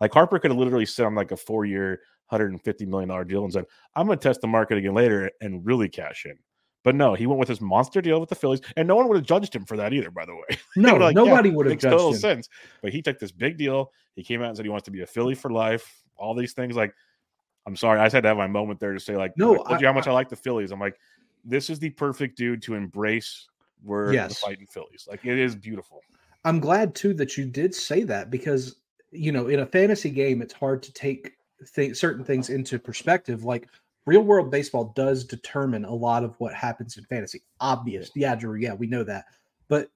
Like 0.02 0.14
Harper 0.14 0.40
could 0.40 0.52
have 0.52 0.58
literally 0.58 0.86
sit 0.86 1.06
on 1.06 1.16
like 1.16 1.32
a 1.32 1.38
four 1.38 1.66
year, 1.66 2.02
$150 2.32 2.88
million 2.88 3.28
deal 3.28 3.44
and 3.44 3.54
said, 3.54 3.66
I'm 3.96 4.08
going 4.08 4.18
to 4.18 4.24
test 4.24 4.42
the 4.42 4.48
market 4.48 4.78
again 4.78 4.94
later 4.94 5.30
and 5.42 5.66
really 5.66 5.90
cash 5.90 6.26
in. 6.26 6.38
But 6.84 6.94
no, 6.94 7.16
he 7.16 7.26
went 7.26 7.40
with 7.40 7.50
his 7.50 7.62
monster 7.62 8.00
deal 8.00 8.20
with 8.20 8.30
the 8.30 8.36
Phillies, 8.36 8.62
and 8.78 8.88
no 8.88 8.96
one 8.96 9.08
would 9.08 9.18
have 9.18 9.26
judged 9.26 9.56
him 9.56 9.66
for 9.66 9.76
that 9.76 9.92
either. 9.92 10.12
By 10.12 10.24
the 10.26 10.36
way, 10.36 10.60
no, 10.76 10.96
like, 10.98 11.16
nobody 11.16 11.50
yeah, 11.50 11.56
would 11.56 11.66
have 11.66 11.80
judged 11.80 11.92
total 11.92 12.14
him. 12.14 12.20
sense. 12.20 12.48
But 12.84 12.92
he 12.92 13.02
took 13.02 13.18
this 13.18 13.32
big 13.32 13.58
deal. 13.58 13.92
He 14.16 14.24
came 14.24 14.44
out 14.44 14.50
and 14.50 14.56
said 14.56 14.68
he 14.68 14.70
wants 14.70 14.86
to 14.86 14.92
be 14.92 15.02
a 15.02 15.08
Philly 15.08 15.34
for 15.34 15.50
life. 15.50 16.04
All 16.16 16.36
these 16.36 16.54
things, 16.54 16.76
like, 16.76 16.94
I'm 17.66 17.76
sorry, 17.76 18.00
I 18.00 18.06
just 18.06 18.14
had 18.14 18.22
to 18.22 18.28
have 18.28 18.38
my 18.38 18.46
moment 18.46 18.80
there 18.80 18.94
to 18.94 19.00
say, 19.00 19.18
like, 19.18 19.34
no, 19.36 19.56
I 19.66 19.70
told 19.70 19.82
you 19.82 19.88
how 19.88 19.94
much 19.94 20.06
I, 20.06 20.12
I 20.12 20.14
like 20.14 20.30
the 20.30 20.36
Phillies. 20.36 20.72
I'm 20.72 20.80
like, 20.80 21.00
this 21.44 21.72
is 21.72 21.80
the 21.80 21.90
perfect 21.90 22.38
dude 22.38 22.62
to 22.62 22.76
embrace. 22.76 23.48
We're 23.84 24.14
yes. 24.14 24.40
fighting 24.40 24.68
Phillies. 24.68 25.08
Like, 25.10 25.26
it 25.26 25.40
is 25.40 25.56
beautiful. 25.56 26.02
I'm 26.44 26.60
glad 26.60 26.94
too 26.94 27.16
that 27.16 27.36
you 27.36 27.46
did 27.46 27.74
say 27.74 28.04
that 28.04 28.30
because 28.30 28.76
you 29.12 29.32
know, 29.32 29.48
in 29.48 29.60
a 29.60 29.66
fantasy 29.66 30.10
game, 30.10 30.42
it's 30.42 30.54
hard 30.54 30.84
to 30.84 30.94
take 30.94 31.34
th- 31.76 31.96
certain 31.96 32.24
things 32.24 32.50
into 32.50 32.80
perspective. 32.80 33.44
Like 33.44 33.68
real 34.06 34.22
world 34.22 34.52
baseball 34.52 34.94
does 34.96 35.24
determine 35.24 35.86
a 35.86 35.94
lot 35.94 36.24
of 36.24 36.36
what 36.40 36.54
happens 36.54 36.98
in 36.98 37.06
fantasy. 37.06 37.42
Obvious, 37.60 38.12
yeah, 38.16 38.36
Drew, 38.36 38.56
yeah, 38.56 38.74
we 38.74 38.88
know 38.88 39.04
that. 39.04 39.26
But 39.68 39.90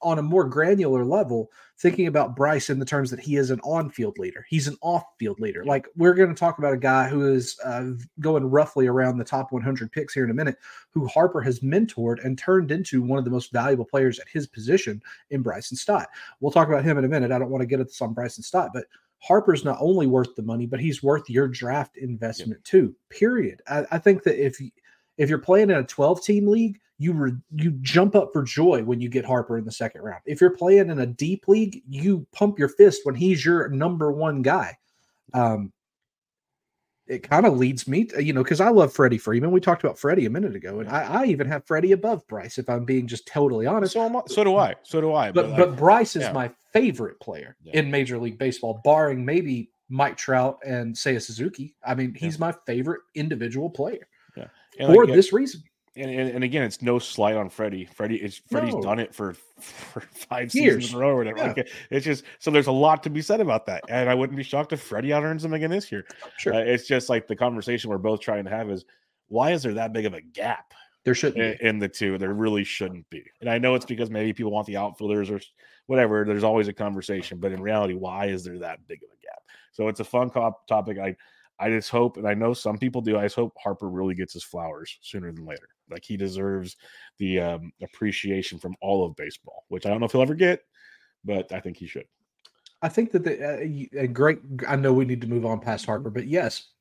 on 0.00 0.18
a 0.18 0.22
more 0.22 0.44
granular 0.44 1.04
level, 1.04 1.50
thinking 1.78 2.06
about 2.06 2.36
Bryce 2.36 2.70
in 2.70 2.78
the 2.78 2.84
terms 2.84 3.10
that 3.10 3.20
he 3.20 3.36
is 3.36 3.50
an 3.50 3.60
on-field 3.60 4.18
leader, 4.18 4.44
he's 4.48 4.68
an 4.68 4.76
off-field 4.82 5.40
leader. 5.40 5.64
Like 5.64 5.88
we're 5.96 6.14
going 6.14 6.28
to 6.28 6.38
talk 6.38 6.58
about 6.58 6.74
a 6.74 6.78
guy 6.78 7.08
who 7.08 7.32
is 7.32 7.58
uh, 7.64 7.90
going 8.20 8.44
roughly 8.44 8.86
around 8.86 9.18
the 9.18 9.24
top 9.24 9.52
100 9.52 9.90
picks 9.92 10.14
here 10.14 10.24
in 10.24 10.30
a 10.30 10.34
minute, 10.34 10.58
who 10.90 11.06
Harper 11.06 11.40
has 11.40 11.60
mentored 11.60 12.24
and 12.24 12.38
turned 12.38 12.70
into 12.70 13.02
one 13.02 13.18
of 13.18 13.24
the 13.24 13.30
most 13.30 13.52
valuable 13.52 13.84
players 13.84 14.18
at 14.18 14.28
his 14.28 14.46
position 14.46 15.02
in 15.30 15.42
Bryson 15.42 15.76
Stott. 15.76 16.08
We'll 16.40 16.52
talk 16.52 16.68
about 16.68 16.84
him 16.84 16.98
in 16.98 17.04
a 17.04 17.08
minute. 17.08 17.32
I 17.32 17.38
don't 17.38 17.50
want 17.50 17.62
to 17.62 17.66
get 17.66 17.80
at 17.80 17.86
this 17.88 18.00
on 18.00 18.14
Bryson 18.14 18.42
Stott, 18.42 18.70
but 18.72 18.84
Harper's 19.22 19.64
not 19.64 19.78
only 19.80 20.08
worth 20.08 20.34
the 20.34 20.42
money, 20.42 20.66
but 20.66 20.80
he's 20.80 21.02
worth 21.02 21.30
your 21.30 21.46
draft 21.46 21.96
investment 21.96 22.62
too. 22.64 22.94
Period. 23.08 23.62
I, 23.68 23.86
I 23.92 23.98
think 23.98 24.24
that 24.24 24.44
if 24.44 24.60
if 25.18 25.28
you're 25.28 25.38
playing 25.38 25.70
in 25.70 25.76
a 25.76 25.84
12 25.84 26.22
team 26.22 26.46
league, 26.46 26.78
you 26.98 27.12
re, 27.12 27.32
you 27.56 27.72
jump 27.82 28.14
up 28.14 28.30
for 28.32 28.42
joy 28.42 28.82
when 28.82 29.00
you 29.00 29.08
get 29.08 29.24
Harper 29.24 29.58
in 29.58 29.64
the 29.64 29.72
second 29.72 30.02
round. 30.02 30.22
If 30.24 30.40
you're 30.40 30.56
playing 30.56 30.90
in 30.90 31.00
a 31.00 31.06
deep 31.06 31.48
league, 31.48 31.82
you 31.88 32.26
pump 32.32 32.58
your 32.58 32.68
fist 32.68 33.00
when 33.04 33.14
he's 33.14 33.44
your 33.44 33.68
number 33.68 34.12
one 34.12 34.42
guy. 34.42 34.78
Um, 35.34 35.72
it 37.08 37.28
kind 37.28 37.46
of 37.46 37.58
leads 37.58 37.88
me, 37.88 38.04
to, 38.04 38.22
you 38.22 38.32
know, 38.32 38.42
because 38.42 38.60
I 38.60 38.68
love 38.68 38.92
Freddie 38.92 39.18
Freeman. 39.18 39.50
We 39.50 39.60
talked 39.60 39.82
about 39.82 39.98
Freddie 39.98 40.24
a 40.26 40.30
minute 40.30 40.54
ago, 40.54 40.80
and 40.80 40.88
I, 40.88 41.22
I 41.22 41.24
even 41.26 41.48
have 41.48 41.66
Freddie 41.66 41.92
above 41.92 42.26
Bryce, 42.28 42.58
if 42.58 42.70
I'm 42.70 42.84
being 42.84 43.06
just 43.06 43.26
totally 43.26 43.66
honest. 43.66 43.94
So, 43.94 44.00
I, 44.00 44.22
so 44.28 44.44
do 44.44 44.56
I. 44.56 44.76
So 44.84 45.00
do 45.00 45.12
I. 45.12 45.32
But 45.32 45.56
but, 45.56 45.70
like, 45.70 45.78
Bryce 45.78 46.16
is 46.16 46.22
yeah. 46.22 46.32
my 46.32 46.50
favorite 46.72 47.18
player 47.20 47.56
yeah. 47.62 47.78
in 47.78 47.90
Major 47.90 48.18
League 48.18 48.38
Baseball, 48.38 48.80
barring 48.84 49.24
maybe 49.24 49.70
Mike 49.88 50.16
Trout 50.16 50.58
and 50.64 50.94
Seiya 50.94 51.20
Suzuki. 51.20 51.74
I 51.84 51.94
mean, 51.94 52.14
he's 52.14 52.36
yeah. 52.36 52.46
my 52.46 52.54
favorite 52.66 53.00
individual 53.14 53.68
player. 53.68 54.06
And 54.78 54.94
for 54.94 55.06
like, 55.06 55.14
this 55.14 55.32
reason 55.32 55.62
and, 55.94 56.10
and, 56.10 56.30
and, 56.30 56.44
again, 56.44 56.62
it's 56.62 56.80
no 56.80 56.98
slight 56.98 57.36
on 57.36 57.50
Freddie. 57.50 57.84
Freddie, 57.84 58.16
it's 58.16 58.40
Freddie's 58.50 58.74
no. 58.74 58.80
done 58.80 58.98
it 58.98 59.14
for, 59.14 59.34
for 59.58 60.00
five 60.00 60.54
Years. 60.54 60.76
seasons 60.76 60.94
in 60.94 60.96
a 60.96 61.00
row 61.00 61.10
or 61.10 61.16
whatever. 61.16 61.38
Yeah. 61.38 61.46
Like, 61.48 61.68
it's 61.90 62.06
just 62.06 62.24
so 62.38 62.50
there's 62.50 62.66
a 62.66 62.72
lot 62.72 63.02
to 63.02 63.10
be 63.10 63.20
said 63.20 63.40
about 63.40 63.66
that, 63.66 63.82
and 63.88 64.08
I 64.08 64.14
wouldn't 64.14 64.36
be 64.36 64.42
shocked 64.42 64.72
if 64.72 64.80
Freddie 64.80 65.12
out 65.12 65.22
earns 65.22 65.42
them 65.42 65.52
again 65.52 65.70
this 65.70 65.92
year. 65.92 66.06
Sure, 66.38 66.54
uh, 66.54 66.60
it's 66.60 66.86
just 66.86 67.10
like 67.10 67.26
the 67.26 67.36
conversation 67.36 67.90
we're 67.90 67.98
both 67.98 68.20
trying 68.20 68.44
to 68.44 68.50
have 68.50 68.70
is 68.70 68.84
why 69.28 69.52
is 69.52 69.62
there 69.62 69.74
that 69.74 69.92
big 69.92 70.06
of 70.06 70.14
a 70.14 70.22
gap? 70.22 70.72
There 71.04 71.14
shouldn't 71.14 71.60
in, 71.60 71.66
in 71.66 71.78
the 71.78 71.88
two. 71.88 72.16
There 72.16 72.32
really 72.32 72.64
shouldn't 72.64 73.08
be, 73.10 73.24
and 73.40 73.50
I 73.50 73.58
know 73.58 73.74
it's 73.74 73.84
because 73.86 74.08
maybe 74.08 74.32
people 74.32 74.52
want 74.52 74.66
the 74.66 74.78
outfielders 74.78 75.30
or 75.30 75.40
whatever. 75.86 76.24
There's 76.24 76.44
always 76.44 76.68
a 76.68 76.72
conversation, 76.72 77.38
but 77.38 77.52
in 77.52 77.60
reality, 77.60 77.94
why 77.94 78.26
is 78.26 78.44
there 78.44 78.58
that 78.60 78.86
big 78.86 79.02
of 79.02 79.10
a 79.10 79.20
gap? 79.22 79.42
So 79.72 79.88
it's 79.88 80.00
a 80.00 80.04
fun 80.04 80.30
cop 80.30 80.66
topic. 80.66 80.98
I 80.98 81.16
I 81.62 81.70
just 81.70 81.90
hope, 81.90 82.16
and 82.16 82.26
I 82.26 82.34
know 82.34 82.54
some 82.54 82.76
people 82.76 83.00
do. 83.00 83.16
I 83.16 83.22
just 83.22 83.36
hope 83.36 83.54
Harper 83.56 83.88
really 83.88 84.16
gets 84.16 84.32
his 84.32 84.42
flowers 84.42 84.98
sooner 85.00 85.30
than 85.30 85.46
later. 85.46 85.68
Like 85.88 86.04
he 86.04 86.16
deserves 86.16 86.76
the 87.18 87.38
um, 87.38 87.72
appreciation 87.80 88.58
from 88.58 88.74
all 88.82 89.04
of 89.04 89.14
baseball, 89.14 89.64
which 89.68 89.86
I 89.86 89.90
don't 89.90 90.00
know 90.00 90.06
if 90.06 90.12
he'll 90.12 90.22
ever 90.22 90.34
get, 90.34 90.62
but 91.24 91.52
I 91.52 91.60
think 91.60 91.76
he 91.76 91.86
should. 91.86 92.06
I 92.82 92.88
think 92.88 93.12
that 93.12 93.22
the 93.22 93.94
uh, 93.94 94.00
a 94.00 94.08
great. 94.08 94.40
I 94.66 94.74
know 94.74 94.92
we 94.92 95.04
need 95.04 95.20
to 95.20 95.28
move 95.28 95.46
on 95.46 95.60
past 95.60 95.86
Harper, 95.86 96.10
but 96.10 96.26
yes, 96.26 96.71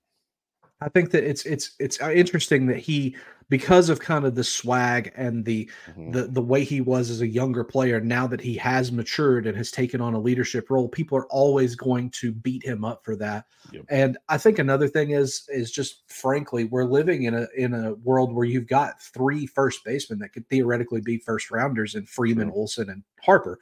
I 0.81 0.89
think 0.89 1.11
that 1.11 1.23
it's 1.23 1.45
it's 1.45 1.71
it's 1.79 2.01
uh, 2.01 2.11
interesting 2.11 2.65
that 2.67 2.77
he 2.77 3.15
because 3.51 3.89
of 3.89 3.99
kind 3.99 4.25
of 4.25 4.33
the 4.33 4.45
swag 4.45 5.11
and 5.15 5.43
the 5.43 5.69
mm-hmm. 5.85 6.11
the 6.11 6.23
the 6.23 6.41
way 6.41 6.63
he 6.63 6.79
was 6.79 7.09
as 7.09 7.21
a 7.21 7.27
younger 7.27 7.63
player 7.63 7.99
now 7.99 8.25
that 8.25 8.39
he 8.39 8.55
has 8.55 8.91
matured 8.91 9.45
and 9.45 9.55
has 9.57 9.69
taken 9.69 9.99
on 9.99 10.13
a 10.13 10.19
leadership 10.19 10.69
role 10.69 10.87
people 10.87 11.17
are 11.17 11.27
always 11.27 11.75
going 11.75 12.09
to 12.09 12.31
beat 12.31 12.63
him 12.63 12.85
up 12.85 13.03
for 13.03 13.15
that 13.15 13.45
yep. 13.71 13.83
and 13.89 14.17
i 14.29 14.37
think 14.37 14.57
another 14.57 14.87
thing 14.87 15.11
is 15.11 15.43
is 15.49 15.69
just 15.69 16.03
frankly 16.07 16.63
we're 16.63 16.85
living 16.85 17.23
in 17.23 17.35
a 17.35 17.47
in 17.55 17.73
a 17.73 17.93
world 17.95 18.33
where 18.33 18.45
you've 18.45 18.67
got 18.67 19.01
three 19.01 19.45
first 19.45 19.83
basemen 19.83 20.17
that 20.17 20.29
could 20.29 20.47
theoretically 20.47 21.01
be 21.01 21.17
first 21.17 21.51
rounders 21.51 21.93
in 21.95 22.05
freeman 22.05 22.49
olson 22.51 22.89
and 22.89 23.03
harper 23.21 23.59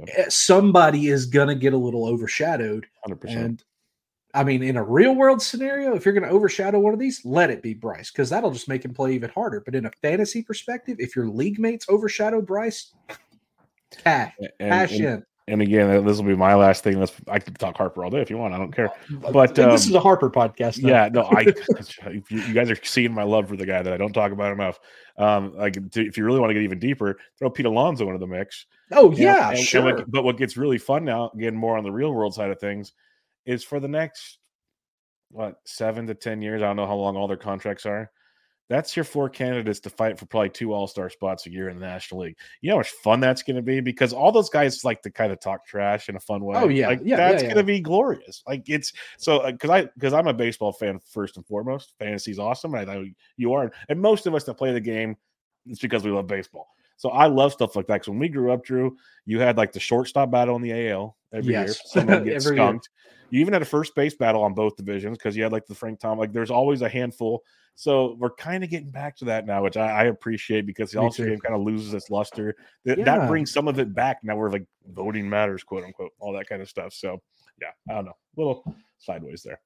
yep. 0.00 0.08
Eh, 0.18 0.26
somebody 0.28 1.08
is 1.08 1.26
going 1.26 1.48
to 1.48 1.54
get 1.54 1.72
a 1.72 1.78
little 1.78 2.06
overshadowed 2.06 2.86
100%. 3.06 3.36
and 3.36 3.64
I 4.34 4.44
mean, 4.44 4.62
in 4.62 4.76
a 4.76 4.82
real 4.82 5.14
world 5.14 5.40
scenario, 5.40 5.94
if 5.94 6.04
you're 6.04 6.14
going 6.14 6.28
to 6.28 6.34
overshadow 6.34 6.78
one 6.78 6.92
of 6.92 6.98
these, 6.98 7.24
let 7.24 7.50
it 7.50 7.62
be 7.62 7.72
Bryce 7.72 8.10
because 8.10 8.28
that'll 8.28 8.50
just 8.50 8.68
make 8.68 8.84
him 8.84 8.92
play 8.92 9.14
even 9.14 9.30
harder. 9.30 9.62
But 9.64 9.74
in 9.74 9.86
a 9.86 9.90
fantasy 10.02 10.42
perspective, 10.42 10.98
if 11.00 11.16
your 11.16 11.28
league 11.28 11.58
mates 11.58 11.86
overshadow 11.88 12.42
Bryce, 12.42 12.92
cash, 14.04 14.34
and, 14.38 14.70
cash 14.70 14.92
and, 14.92 15.04
in. 15.04 15.24
And 15.48 15.62
again, 15.62 16.04
this 16.04 16.18
will 16.18 16.26
be 16.26 16.36
my 16.36 16.54
last 16.54 16.84
thing. 16.84 17.00
Let's 17.00 17.14
I 17.26 17.38
can 17.38 17.54
talk 17.54 17.74
Harper 17.78 18.04
all 18.04 18.10
day 18.10 18.20
if 18.20 18.28
you 18.28 18.36
want. 18.36 18.52
I 18.52 18.58
don't 18.58 18.70
care. 18.70 18.90
But 19.32 19.58
um, 19.58 19.70
this 19.70 19.86
is 19.86 19.94
a 19.94 20.00
Harper 20.00 20.28
podcast. 20.28 20.82
Though. 20.82 20.88
Yeah, 20.90 21.08
no, 21.10 21.22
I 21.22 21.46
you 22.28 22.52
guys 22.52 22.70
are 22.70 22.76
seeing 22.84 23.14
my 23.14 23.22
love 23.22 23.48
for 23.48 23.56
the 23.56 23.64
guy 23.64 23.80
that 23.80 23.90
I 23.90 23.96
don't 23.96 24.12
talk 24.12 24.30
about 24.30 24.52
enough. 24.52 24.78
Um, 25.16 25.56
like 25.56 25.78
if 25.96 26.18
you 26.18 26.24
really 26.24 26.38
want 26.38 26.50
to 26.50 26.54
get 26.54 26.64
even 26.64 26.78
deeper, 26.78 27.18
throw 27.38 27.48
Pete 27.48 27.64
Alonso 27.64 28.06
into 28.08 28.18
the 28.18 28.26
mix. 28.26 28.66
Oh 28.92 29.10
yeah, 29.12 29.52
and, 29.52 29.58
sure. 29.58 29.88
And 29.88 29.96
what, 29.96 30.10
but 30.10 30.24
what 30.24 30.36
gets 30.36 30.58
really 30.58 30.76
fun 30.76 31.06
now, 31.06 31.30
again, 31.34 31.56
more 31.56 31.78
on 31.78 31.84
the 31.84 31.92
real 31.92 32.12
world 32.12 32.34
side 32.34 32.50
of 32.50 32.60
things 32.60 32.92
is 33.48 33.64
for 33.64 33.80
the 33.80 33.88
next 33.88 34.38
what 35.30 35.56
seven 35.64 36.06
to 36.06 36.14
ten 36.14 36.42
years. 36.42 36.62
I 36.62 36.66
don't 36.66 36.76
know 36.76 36.86
how 36.86 36.94
long 36.94 37.16
all 37.16 37.26
their 37.26 37.36
contracts 37.36 37.86
are. 37.86 38.10
That's 38.68 38.94
your 38.94 39.04
four 39.04 39.30
candidates 39.30 39.80
to 39.80 39.90
fight 39.90 40.18
for 40.18 40.26
probably 40.26 40.50
two 40.50 40.74
All 40.74 40.86
Star 40.86 41.08
spots 41.08 41.46
a 41.46 41.50
year 41.50 41.70
in 41.70 41.78
the 41.78 41.86
National 41.86 42.20
League. 42.20 42.36
You 42.60 42.68
know 42.68 42.74
how 42.74 42.80
much 42.80 42.90
fun 42.90 43.20
that's 43.20 43.42
going 43.42 43.56
to 43.56 43.62
be 43.62 43.80
because 43.80 44.12
all 44.12 44.30
those 44.30 44.50
guys 44.50 44.84
like 44.84 45.00
to 45.02 45.10
kind 45.10 45.32
of 45.32 45.40
talk 45.40 45.66
trash 45.66 46.10
in 46.10 46.16
a 46.16 46.20
fun 46.20 46.44
way. 46.44 46.58
Oh 46.58 46.68
yeah, 46.68 46.88
like, 46.88 47.00
yeah, 47.02 47.16
that's 47.16 47.42
yeah, 47.42 47.48
going 47.48 47.56
to 47.56 47.64
be 47.64 47.80
glorious. 47.80 48.42
Like 48.46 48.68
it's 48.68 48.92
so 49.16 49.50
because 49.50 49.70
uh, 49.70 49.74
I 49.74 49.84
because 49.94 50.12
I'm 50.12 50.26
a 50.26 50.34
baseball 50.34 50.72
fan 50.72 51.00
first 51.10 51.38
and 51.38 51.46
foremost. 51.46 51.94
Fantasy's 51.98 52.38
awesome, 52.38 52.74
and 52.74 52.90
I 52.90 52.94
know 52.94 53.06
you 53.38 53.54
are. 53.54 53.72
And 53.88 53.98
most 53.98 54.26
of 54.26 54.34
us 54.34 54.44
that 54.44 54.54
play 54.54 54.74
the 54.74 54.80
game, 54.80 55.16
it's 55.64 55.80
because 55.80 56.04
we 56.04 56.10
love 56.10 56.26
baseball. 56.26 56.68
So 56.98 57.10
I 57.10 57.26
love 57.26 57.52
stuff 57.52 57.76
like 57.76 57.86
that. 57.86 57.94
Because 57.94 58.08
when 58.08 58.18
we 58.18 58.28
grew 58.28 58.52
up, 58.52 58.64
Drew, 58.64 58.96
you 59.24 59.40
had 59.40 59.56
like 59.56 59.72
the 59.72 59.80
shortstop 59.80 60.30
battle 60.30 60.56
in 60.56 60.62
the 60.62 60.90
AL 60.90 61.16
every 61.32 61.52
yes. 61.52 61.66
year. 61.66 61.74
Someone 61.86 62.24
gets 62.24 62.44
skunked. 62.44 62.88
Year. 62.88 63.14
You 63.30 63.40
even 63.40 63.52
had 63.52 63.62
a 63.62 63.66
first 63.66 63.94
base 63.94 64.14
battle 64.14 64.42
on 64.42 64.52
both 64.52 64.76
divisions 64.76 65.16
because 65.16 65.36
you 65.36 65.42
had 65.42 65.52
like 65.52 65.66
the 65.66 65.74
Frank 65.74 66.00
Tom. 66.00 66.18
Like 66.18 66.32
there's 66.32 66.50
always 66.50 66.82
a 66.82 66.88
handful. 66.88 67.42
So 67.76 68.16
we're 68.18 68.34
kind 68.34 68.64
of 68.64 68.70
getting 68.70 68.90
back 68.90 69.16
to 69.18 69.26
that 69.26 69.46
now, 69.46 69.62
which 69.62 69.76
I, 69.76 69.88
I 69.88 70.04
appreciate 70.06 70.66
because 70.66 70.90
the 70.90 70.98
All 70.98 71.12
Star 71.12 71.26
game 71.26 71.38
kind 71.38 71.54
of 71.54 71.60
loses 71.60 71.94
its 71.94 72.10
luster. 72.10 72.56
That, 72.84 72.98
yeah. 72.98 73.04
that 73.04 73.28
brings 73.28 73.52
some 73.52 73.68
of 73.68 73.78
it 73.78 73.94
back. 73.94 74.18
Now 74.24 74.34
we're 74.34 74.50
like 74.50 74.66
voting 74.88 75.30
matters, 75.30 75.62
quote 75.62 75.84
unquote, 75.84 76.10
all 76.18 76.32
that 76.32 76.48
kind 76.48 76.60
of 76.60 76.68
stuff. 76.68 76.92
So 76.92 77.22
yeah, 77.60 77.68
I 77.88 77.94
don't 77.94 78.06
know, 78.06 78.10
a 78.10 78.40
little 78.40 78.74
sideways 78.98 79.44
there. 79.44 79.60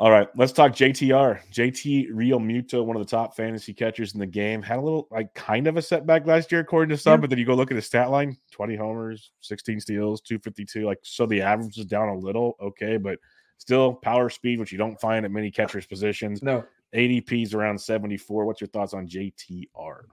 All 0.00 0.10
right, 0.10 0.28
let's 0.34 0.50
talk 0.50 0.72
JTR. 0.72 1.40
JT 1.52 2.10
Realmuto, 2.12 2.82
one 2.82 2.96
of 2.96 3.02
the 3.02 3.10
top 3.10 3.36
fantasy 3.36 3.74
catchers 3.74 4.14
in 4.14 4.18
the 4.18 4.26
game, 4.26 4.62
had 4.62 4.78
a 4.78 4.80
little 4.80 5.06
like 5.10 5.34
kind 5.34 5.66
of 5.66 5.76
a 5.76 5.82
setback 5.82 6.26
last 6.26 6.50
year, 6.50 6.62
according 6.62 6.88
to 6.88 6.96
some. 6.96 7.12
Yeah. 7.12 7.16
But 7.18 7.28
then 7.28 7.38
you 7.38 7.44
go 7.44 7.52
look 7.52 7.70
at 7.70 7.74
his 7.74 7.84
stat 7.84 8.10
line: 8.10 8.34
twenty 8.50 8.76
homers, 8.76 9.32
sixteen 9.42 9.78
steals, 9.78 10.22
two 10.22 10.38
fifty 10.38 10.64
two. 10.64 10.86
Like 10.86 11.00
so, 11.02 11.26
the 11.26 11.42
average 11.42 11.76
is 11.76 11.84
down 11.84 12.08
a 12.08 12.16
little. 12.16 12.56
Okay, 12.62 12.96
but 12.96 13.18
still 13.58 13.92
power 13.92 14.30
speed, 14.30 14.58
which 14.58 14.72
you 14.72 14.78
don't 14.78 14.98
find 14.98 15.26
at 15.26 15.30
many 15.30 15.50
catchers 15.50 15.84
positions. 15.84 16.42
No, 16.42 16.64
ADP's 16.94 17.52
around 17.52 17.78
seventy 17.78 18.16
four. 18.16 18.46
What's 18.46 18.62
your 18.62 18.68
thoughts 18.68 18.94
on 18.94 19.06
JTR? 19.06 20.04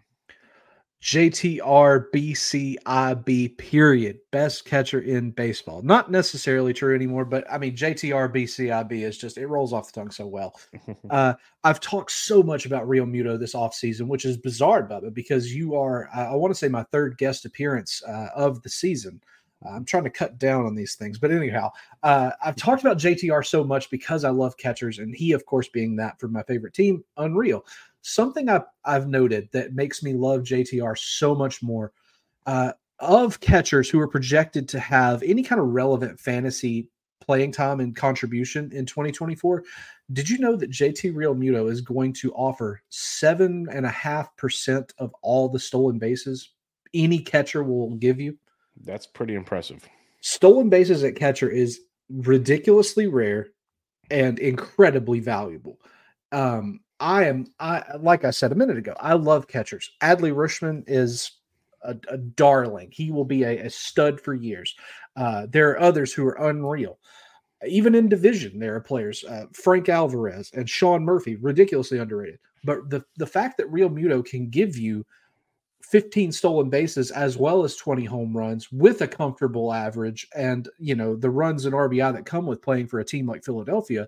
JTR 1.01 2.05
BCIB 2.11 3.57
period 3.57 4.17
best 4.31 4.65
catcher 4.65 5.01
in 5.01 5.29
baseball. 5.29 5.81
Not 5.83 6.09
necessarily 6.09 6.73
true 6.73 6.95
anymore, 6.95 7.23
but 7.23 7.45
I 7.51 7.59
mean 7.59 7.75
JTRBCIB 7.75 8.91
is 9.03 9.17
just 9.17 9.37
it 9.37 9.47
rolls 9.47 9.73
off 9.73 9.91
the 9.91 9.99
tongue 9.99 10.11
so 10.11 10.25
well. 10.25 10.59
uh, 11.11 11.33
I've 11.63 11.79
talked 11.79 12.11
so 12.11 12.41
much 12.41 12.65
about 12.65 12.87
Realmuto 12.87 13.39
this 13.39 13.53
offseason, 13.53 14.07
which 14.07 14.25
is 14.25 14.37
bizarre, 14.37 14.87
Bubba, 14.87 15.13
because 15.13 15.53
you 15.53 15.75
are 15.75 16.09
I, 16.13 16.25
I 16.25 16.35
want 16.35 16.51
to 16.51 16.57
say 16.57 16.67
my 16.67 16.83
third 16.91 17.17
guest 17.17 17.45
appearance 17.45 18.01
uh, 18.07 18.29
of 18.35 18.63
the 18.63 18.69
season. 18.69 19.21
I'm 19.67 19.85
trying 19.85 20.03
to 20.03 20.09
cut 20.11 20.37
down 20.37 20.65
on 20.65 20.75
these 20.75 20.95
things, 20.95 21.17
but 21.17 21.31
anyhow, 21.31 21.71
uh, 22.03 22.31
I've 22.43 22.55
talked 22.55 22.81
about 22.81 22.99
JTR 22.99 23.43
so 23.43 23.63
much 23.63 23.89
because 23.89 24.23
I 24.23 24.29
love 24.29 24.55
catchers, 24.57 24.99
and 24.99 25.15
he, 25.15 25.31
of 25.31 25.45
course, 25.45 25.67
being 25.67 25.95
that 25.95 26.19
for 26.19 26.27
my 26.27 26.43
favorite 26.43 26.75
team, 26.75 27.03
unreal. 27.17 27.65
Something 28.07 28.47
I've, 28.47 28.63
I've 28.85 29.09
noted 29.09 29.49
that 29.51 29.73
makes 29.73 30.01
me 30.01 30.13
love 30.13 30.43
JTR 30.43 30.97
so 30.97 31.35
much 31.35 31.61
more 31.61 31.91
uh, 32.45 32.71
of 32.99 33.39
catchers 33.41 33.89
who 33.89 33.99
are 33.99 34.07
projected 34.07 34.69
to 34.69 34.79
have 34.79 35.21
any 35.23 35.43
kind 35.43 35.59
of 35.59 35.67
relevant 35.67 36.17
fantasy 36.17 36.89
playing 37.19 37.51
time 37.51 37.81
and 37.81 37.93
contribution 37.93 38.71
in 38.71 38.85
2024. 38.85 39.63
Did 40.13 40.29
you 40.29 40.37
know 40.37 40.55
that 40.55 40.71
JT 40.71 41.13
Realmuto 41.13 41.69
is 41.69 41.81
going 41.81 42.13
to 42.13 42.31
offer 42.31 42.81
seven 42.87 43.67
and 43.73 43.85
a 43.85 43.89
half 43.89 44.33
percent 44.37 44.93
of 44.99 45.13
all 45.21 45.49
the 45.49 45.59
stolen 45.59 45.99
bases 45.99 46.51
any 46.93 47.19
catcher 47.19 47.61
will 47.61 47.95
give 47.95 48.21
you? 48.21 48.37
That's 48.85 49.05
pretty 49.05 49.35
impressive. 49.35 49.85
Stolen 50.21 50.69
bases 50.69 51.03
at 51.03 51.17
catcher 51.17 51.49
is 51.49 51.81
ridiculously 52.09 53.07
rare 53.07 53.49
and 54.09 54.39
incredibly 54.39 55.19
valuable. 55.19 55.81
Um, 56.31 56.79
I 56.99 57.25
am 57.25 57.45
I 57.59 57.83
like 57.99 58.25
I 58.25 58.31
said 58.31 58.51
a 58.51 58.55
minute 58.55 58.77
ago, 58.77 58.95
I 58.99 59.13
love 59.13 59.47
catchers. 59.47 59.91
Adley 60.01 60.33
Rutschman 60.33 60.83
is 60.87 61.31
a, 61.83 61.95
a 62.09 62.17
darling. 62.17 62.89
He 62.91 63.11
will 63.11 63.25
be 63.25 63.43
a, 63.43 63.65
a 63.65 63.69
stud 63.69 64.19
for 64.19 64.33
years. 64.33 64.75
Uh, 65.15 65.47
there 65.49 65.69
are 65.71 65.79
others 65.79 66.13
who 66.13 66.25
are 66.25 66.49
unreal. 66.49 66.99
Even 67.67 67.95
in 67.95 68.07
division, 68.07 68.59
there 68.59 68.75
are 68.75 68.81
players, 68.81 69.23
uh, 69.23 69.45
Frank 69.51 69.89
Alvarez 69.89 70.51
and 70.53 70.69
Sean 70.69 71.03
Murphy, 71.03 71.35
ridiculously 71.37 71.97
underrated. 71.97 72.39
But 72.63 72.89
the 72.89 73.03
the 73.17 73.27
fact 73.27 73.57
that 73.57 73.71
Realmuto 73.71 74.25
can 74.25 74.49
give 74.49 74.77
you 74.77 75.05
15 75.83 76.31
stolen 76.31 76.69
bases 76.69 77.11
as 77.11 77.37
well 77.37 77.63
as 77.63 77.75
20 77.75 78.03
home 78.05 78.35
runs 78.35 78.71
with 78.71 79.01
a 79.01 79.07
comfortable 79.07 79.71
average 79.71 80.27
and 80.35 80.67
you 80.79 80.95
know 80.95 81.15
the 81.15 81.29
runs 81.29 81.65
and 81.65 81.73
RBI 81.73 82.13
that 82.13 82.25
come 82.25 82.45
with 82.45 82.61
playing 82.61 82.87
for 82.87 82.99
a 82.99 83.05
team 83.05 83.27
like 83.27 83.45
Philadelphia 83.45 84.07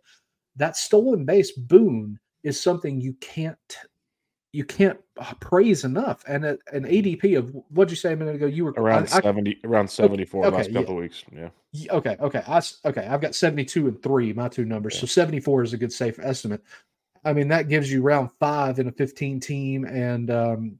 that 0.58 0.76
stolen 0.76 1.24
base 1.24 1.52
boon 1.52 2.20
is 2.44 2.62
something 2.62 3.00
you 3.00 3.14
can't 3.14 3.78
you 4.52 4.64
can't 4.64 5.00
uh, 5.18 5.34
praise 5.40 5.84
enough. 5.84 6.24
And 6.28 6.44
a, 6.44 6.58
an 6.74 6.84
ADP 6.84 7.38
of 7.38 7.56
what'd 7.70 7.92
you 7.92 7.96
say 7.96 8.14
a 8.14 8.16
minute 8.16 8.36
ago? 8.36 8.48
You 8.48 8.66
were 8.66 8.74
around 8.78 9.04
I, 9.04 9.22
seventy, 9.22 9.60
I, 9.64 9.68
around 9.68 9.90
seventy 9.90 10.26
four 10.26 10.46
okay, 10.46 10.58
last 10.58 10.74
couple 10.74 10.96
yeah. 10.96 11.02
weeks. 11.02 11.24
Yeah. 11.32 11.50
Okay. 11.92 12.18
Okay. 12.20 12.44
I, 12.48 12.62
okay. 12.86 13.08
I've 13.08 13.22
got 13.22 13.36
seventy 13.36 13.66
two 13.66 13.88
and 13.88 14.02
three, 14.02 14.34
my 14.34 14.48
two 14.48 14.66
numbers. 14.66 14.96
Yeah. 14.96 15.02
So 15.02 15.08
seventy 15.08 15.40
four 15.40 15.64
is 15.64 15.74
a 15.74 15.78
good 15.78 15.94
safe 15.94 16.20
estimate. 16.20 16.64
I 17.24 17.34
mean, 17.34 17.48
that 17.50 17.68
gives 17.68 17.92
you 17.92 18.02
round 18.02 18.32
five 18.40 18.80
in 18.80 18.88
a 18.88 18.92
fifteen 18.92 19.40
team, 19.40 19.86
and 19.86 20.32
um, 20.32 20.80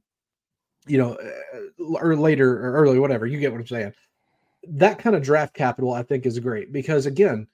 you 0.86 0.98
know, 0.98 1.12
uh, 1.14 1.98
or 2.00 2.16
later 2.16 2.66
or 2.66 2.72
early, 2.72 2.98
whatever. 2.98 3.26
You 3.26 3.38
get 3.38 3.52
what 3.52 3.60
I'm 3.60 3.66
saying. 3.66 3.92
That 4.68 4.98
kind 4.98 5.14
of 5.14 5.22
draft 5.22 5.54
capital, 5.54 5.92
I 5.92 6.02
think, 6.02 6.26
is 6.26 6.38
great 6.38 6.72
because 6.72 7.06
again 7.06 7.46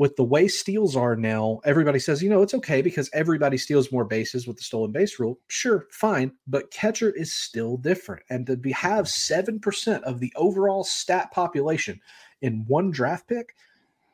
with 0.00 0.16
the 0.16 0.24
way 0.24 0.48
steals 0.48 0.96
are 0.96 1.14
now, 1.14 1.60
everybody 1.66 1.98
says, 1.98 2.22
you 2.22 2.30
know, 2.30 2.40
it's 2.40 2.54
okay 2.54 2.80
because 2.80 3.10
everybody 3.12 3.58
steals 3.58 3.92
more 3.92 4.06
bases 4.06 4.46
with 4.46 4.56
the 4.56 4.62
stolen 4.62 4.90
base 4.90 5.20
rule. 5.20 5.38
Sure, 5.48 5.88
fine, 5.90 6.32
but 6.46 6.70
catcher 6.70 7.10
is 7.10 7.34
still 7.34 7.76
different. 7.76 8.22
And 8.30 8.46
to 8.46 8.56
be, 8.56 8.72
have 8.72 9.04
7% 9.04 10.02
of 10.04 10.18
the 10.18 10.32
overall 10.36 10.84
stat 10.84 11.30
population 11.32 12.00
in 12.40 12.64
one 12.66 12.90
draft 12.90 13.28
pick, 13.28 13.54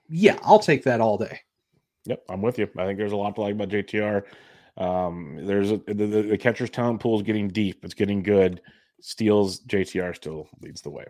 yeah, 0.09 0.41
I'll 0.43 0.59
take 0.59 0.83
that 0.83 1.01
all 1.01 1.19
day. 1.19 1.39
Yep, 2.07 2.25
I'm 2.31 2.43
with 2.43 2.59
you. 2.59 2.69
I 2.77 2.85
think 2.85 2.99
there's 2.99 3.13
a 3.13 3.17
lot 3.17 3.37
to 3.37 3.43
like 3.43 3.55
about 3.55 3.69
JTR. 3.69 4.25
Um, 4.77 5.39
there's 5.41 5.71
a, 5.71 5.77
the, 5.87 5.95
the, 5.95 6.23
the 6.23 6.39
catcher's 6.39 6.71
talent 6.71 6.99
pool 6.99 7.15
is 7.15 7.23
getting 7.23 7.47
deep. 7.47 7.85
It's 7.85 7.95
getting 7.95 8.25
good. 8.25 8.61
Steals 9.01 9.61
JTR 9.61 10.17
still 10.17 10.49
leads 10.61 10.83
the 10.83 10.91
way. 10.91 11.05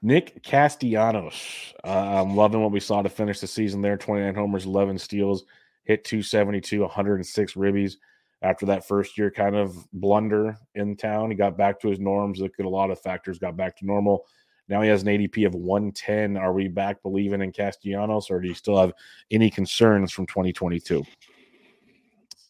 Nick 0.00 0.42
Castellanos. 0.42 1.74
Uh, 1.84 2.22
I'm 2.22 2.36
loving 2.36 2.62
what 2.62 2.72
we 2.72 2.80
saw 2.80 3.02
to 3.02 3.08
finish 3.08 3.40
the 3.40 3.46
season 3.46 3.82
there 3.82 3.96
29 3.96 4.34
homers, 4.34 4.66
11 4.66 4.98
steals, 4.98 5.44
hit 5.84 6.04
272, 6.04 6.80
106 6.80 7.52
ribbies. 7.54 7.94
After 8.40 8.66
that 8.66 8.86
first 8.86 9.18
year 9.18 9.32
kind 9.32 9.56
of 9.56 9.74
blunder 9.92 10.56
in 10.76 10.96
town, 10.96 11.30
he 11.30 11.36
got 11.36 11.58
back 11.58 11.80
to 11.80 11.88
his 11.88 11.98
norms. 11.98 12.38
Look 12.38 12.52
at 12.60 12.66
a 12.66 12.68
lot 12.68 12.90
of 12.90 13.00
factors, 13.00 13.38
got 13.38 13.56
back 13.56 13.76
to 13.78 13.86
normal. 13.86 14.26
Now 14.68 14.82
he 14.82 14.88
has 14.88 15.02
an 15.02 15.08
ADP 15.08 15.46
of 15.46 15.54
110. 15.54 16.36
Are 16.36 16.52
we 16.52 16.68
back 16.68 17.02
believing 17.02 17.40
in 17.40 17.52
Castellanos, 17.52 18.30
or 18.30 18.40
do 18.40 18.46
you 18.46 18.54
still 18.54 18.78
have 18.78 18.92
any 19.30 19.50
concerns 19.50 20.12
from 20.12 20.26
2022? 20.26 21.02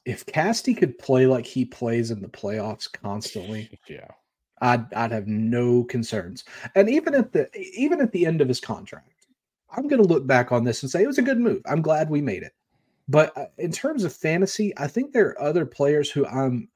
If 0.05 0.27
Casty 0.27 0.77
could 0.77 0.99
play 0.99 1.27
like 1.27 1.47
he 1.47 1.65
plays 1.65 2.11
in 2.11 2.21
the 2.21 2.29
playoffs 2.29 2.91
constantly, 2.91 3.71
yeah, 3.89 4.09
I'd 4.61 4.93
I'd 4.95 5.13
have 5.13 5.27
no 5.27 5.85
concerns. 5.85 6.45
And 6.75 6.89
even 6.89 7.15
at 7.15 7.33
the 7.33 7.49
even 7.57 8.01
at 8.01 8.13
the 8.13 8.27
end 8.27 8.41
of 8.41 8.49
his 8.49 8.61
contract, 8.61 9.27
I'm 9.71 9.89
going 9.89 10.03
to 10.03 10.09
look 10.09 10.27
back 10.27 10.53
on 10.53 10.65
this 10.65 10.83
and 10.83 10.91
say 10.91 11.03
it 11.03 11.09
was 11.09 11.19
a 11.19 11.23
good 11.23 11.39
move. 11.39 11.63
I'm 11.67 11.83
glad 11.83 12.11
we 12.11 12.21
made 12.21 12.43
it. 12.43 12.53
But 13.09 13.37
uh, 13.37 13.47
in 13.57 13.73
terms 13.73 14.05
of 14.05 14.13
fantasy, 14.13 14.73
I 14.77 14.87
think 14.87 15.13
there 15.13 15.29
are 15.29 15.43
other 15.43 15.65
players 15.65 16.11
who 16.11 16.27
I'm 16.27 16.69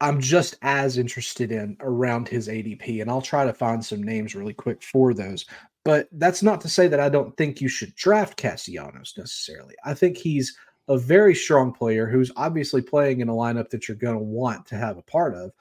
I'm 0.00 0.20
just 0.20 0.56
as 0.62 0.98
interested 0.98 1.52
in 1.52 1.76
around 1.80 2.26
his 2.26 2.48
ADP, 2.48 3.00
and 3.00 3.10
I'll 3.10 3.22
try 3.22 3.44
to 3.44 3.54
find 3.54 3.84
some 3.84 4.02
names 4.02 4.34
really 4.34 4.54
quick 4.54 4.82
for 4.82 5.14
those. 5.14 5.46
But 5.84 6.08
that's 6.12 6.42
not 6.42 6.60
to 6.62 6.68
say 6.68 6.88
that 6.88 7.00
I 7.00 7.08
don't 7.08 7.36
think 7.36 7.60
you 7.60 7.68
should 7.68 7.94
draft 7.94 8.36
Castellanos 8.36 9.14
necessarily. 9.16 9.74
I 9.84 9.94
think 9.94 10.16
he's 10.16 10.56
a 10.88 10.98
very 10.98 11.34
strong 11.34 11.72
player 11.72 12.06
who's 12.06 12.32
obviously 12.36 12.82
playing 12.82 13.20
in 13.20 13.28
a 13.28 13.32
lineup 13.34 13.70
that 13.70 13.86
you're 13.86 13.96
going 13.96 14.16
to 14.16 14.22
want 14.22 14.66
to 14.66 14.76
have 14.76 14.98
a 14.98 15.02
part 15.02 15.34
of 15.34 15.52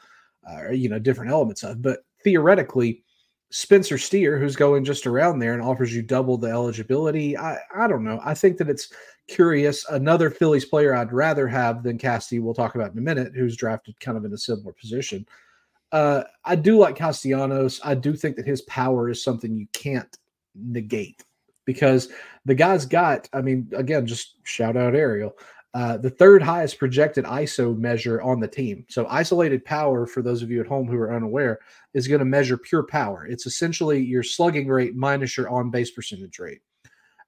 uh, 0.50 0.72
you 0.72 0.90
know 0.90 1.00
different 1.00 1.32
elements 1.32 1.64
of. 1.64 1.82
But 1.82 2.00
theoretically, 2.24 3.04
Spencer 3.50 3.98
Steer, 3.98 4.40
who's 4.40 4.56
going 4.56 4.84
just 4.84 5.06
around 5.06 5.40
there 5.40 5.54
and 5.54 5.62
offers 5.62 5.94
you 5.94 6.02
double 6.02 6.38
the 6.38 6.50
eligibility, 6.50 7.38
I 7.38 7.58
I 7.76 7.88
don't 7.88 8.04
know. 8.04 8.20
I 8.24 8.34
think 8.34 8.58
that 8.58 8.70
it's 8.70 8.92
curious. 9.28 9.86
Another 9.90 10.30
Phillies 10.30 10.66
player 10.66 10.96
I'd 10.96 11.14
rather 11.14 11.48
have 11.48 11.84
than 11.84 11.98
Casty, 11.98 12.42
we'll 12.42 12.54
talk 12.54 12.76
about 12.76 12.92
in 12.92 12.98
a 12.98 13.02
minute, 13.02 13.34
who's 13.36 13.56
drafted 13.56 14.00
kind 14.00 14.18
of 14.18 14.26
in 14.26 14.34
a 14.34 14.38
similar 14.38 14.74
position. 14.74 15.26
Uh, 15.92 16.24
I 16.46 16.56
do 16.56 16.78
like 16.78 16.96
Castellanos. 16.96 17.82
I 17.84 17.96
do 17.96 18.16
think 18.16 18.38
that 18.38 18.48
his 18.48 18.62
power 18.64 19.10
is 19.10 19.24
something 19.24 19.56
you 19.56 19.68
can't 19.74 20.18
negate 20.56 21.24
because 21.66 22.10
the 22.46 22.56
guy's 22.56 22.86
got, 22.86 23.30
I 23.34 23.42
mean, 23.42 23.70
again, 23.76 24.08
just 24.08 24.38
shout 24.44 24.78
out 24.78 24.96
Ariel. 24.96 25.36
Uh, 25.74 25.96
the 25.96 26.10
third 26.10 26.42
highest 26.42 26.78
projected 26.78 27.24
ISO 27.24 27.78
measure 27.78 28.22
on 28.22 28.42
the 28.42 28.48
team. 28.48 28.86
So, 28.90 29.08
isolated 29.08 29.64
power, 29.64 30.06
for 30.06 30.22
those 30.22 30.42
of 30.42 30.52
you 30.52 30.60
at 30.60 30.68
home 30.68 30.88
who 30.88 30.98
are 30.98 31.16
unaware, 31.16 31.60
is 31.94 32.10
going 32.10 32.20
to 32.20 32.26
measure 32.26 32.58
pure 32.58 32.84
power. 32.84 33.26
It's 33.26 33.46
essentially 33.46 34.02
your 34.02 34.24
slugging 34.24 34.68
rate 34.68 34.96
minus 34.96 35.38
your 35.38 35.50
on 35.50 35.70
base 35.70 35.92
percentage 35.92 36.40
rate. 36.40 36.60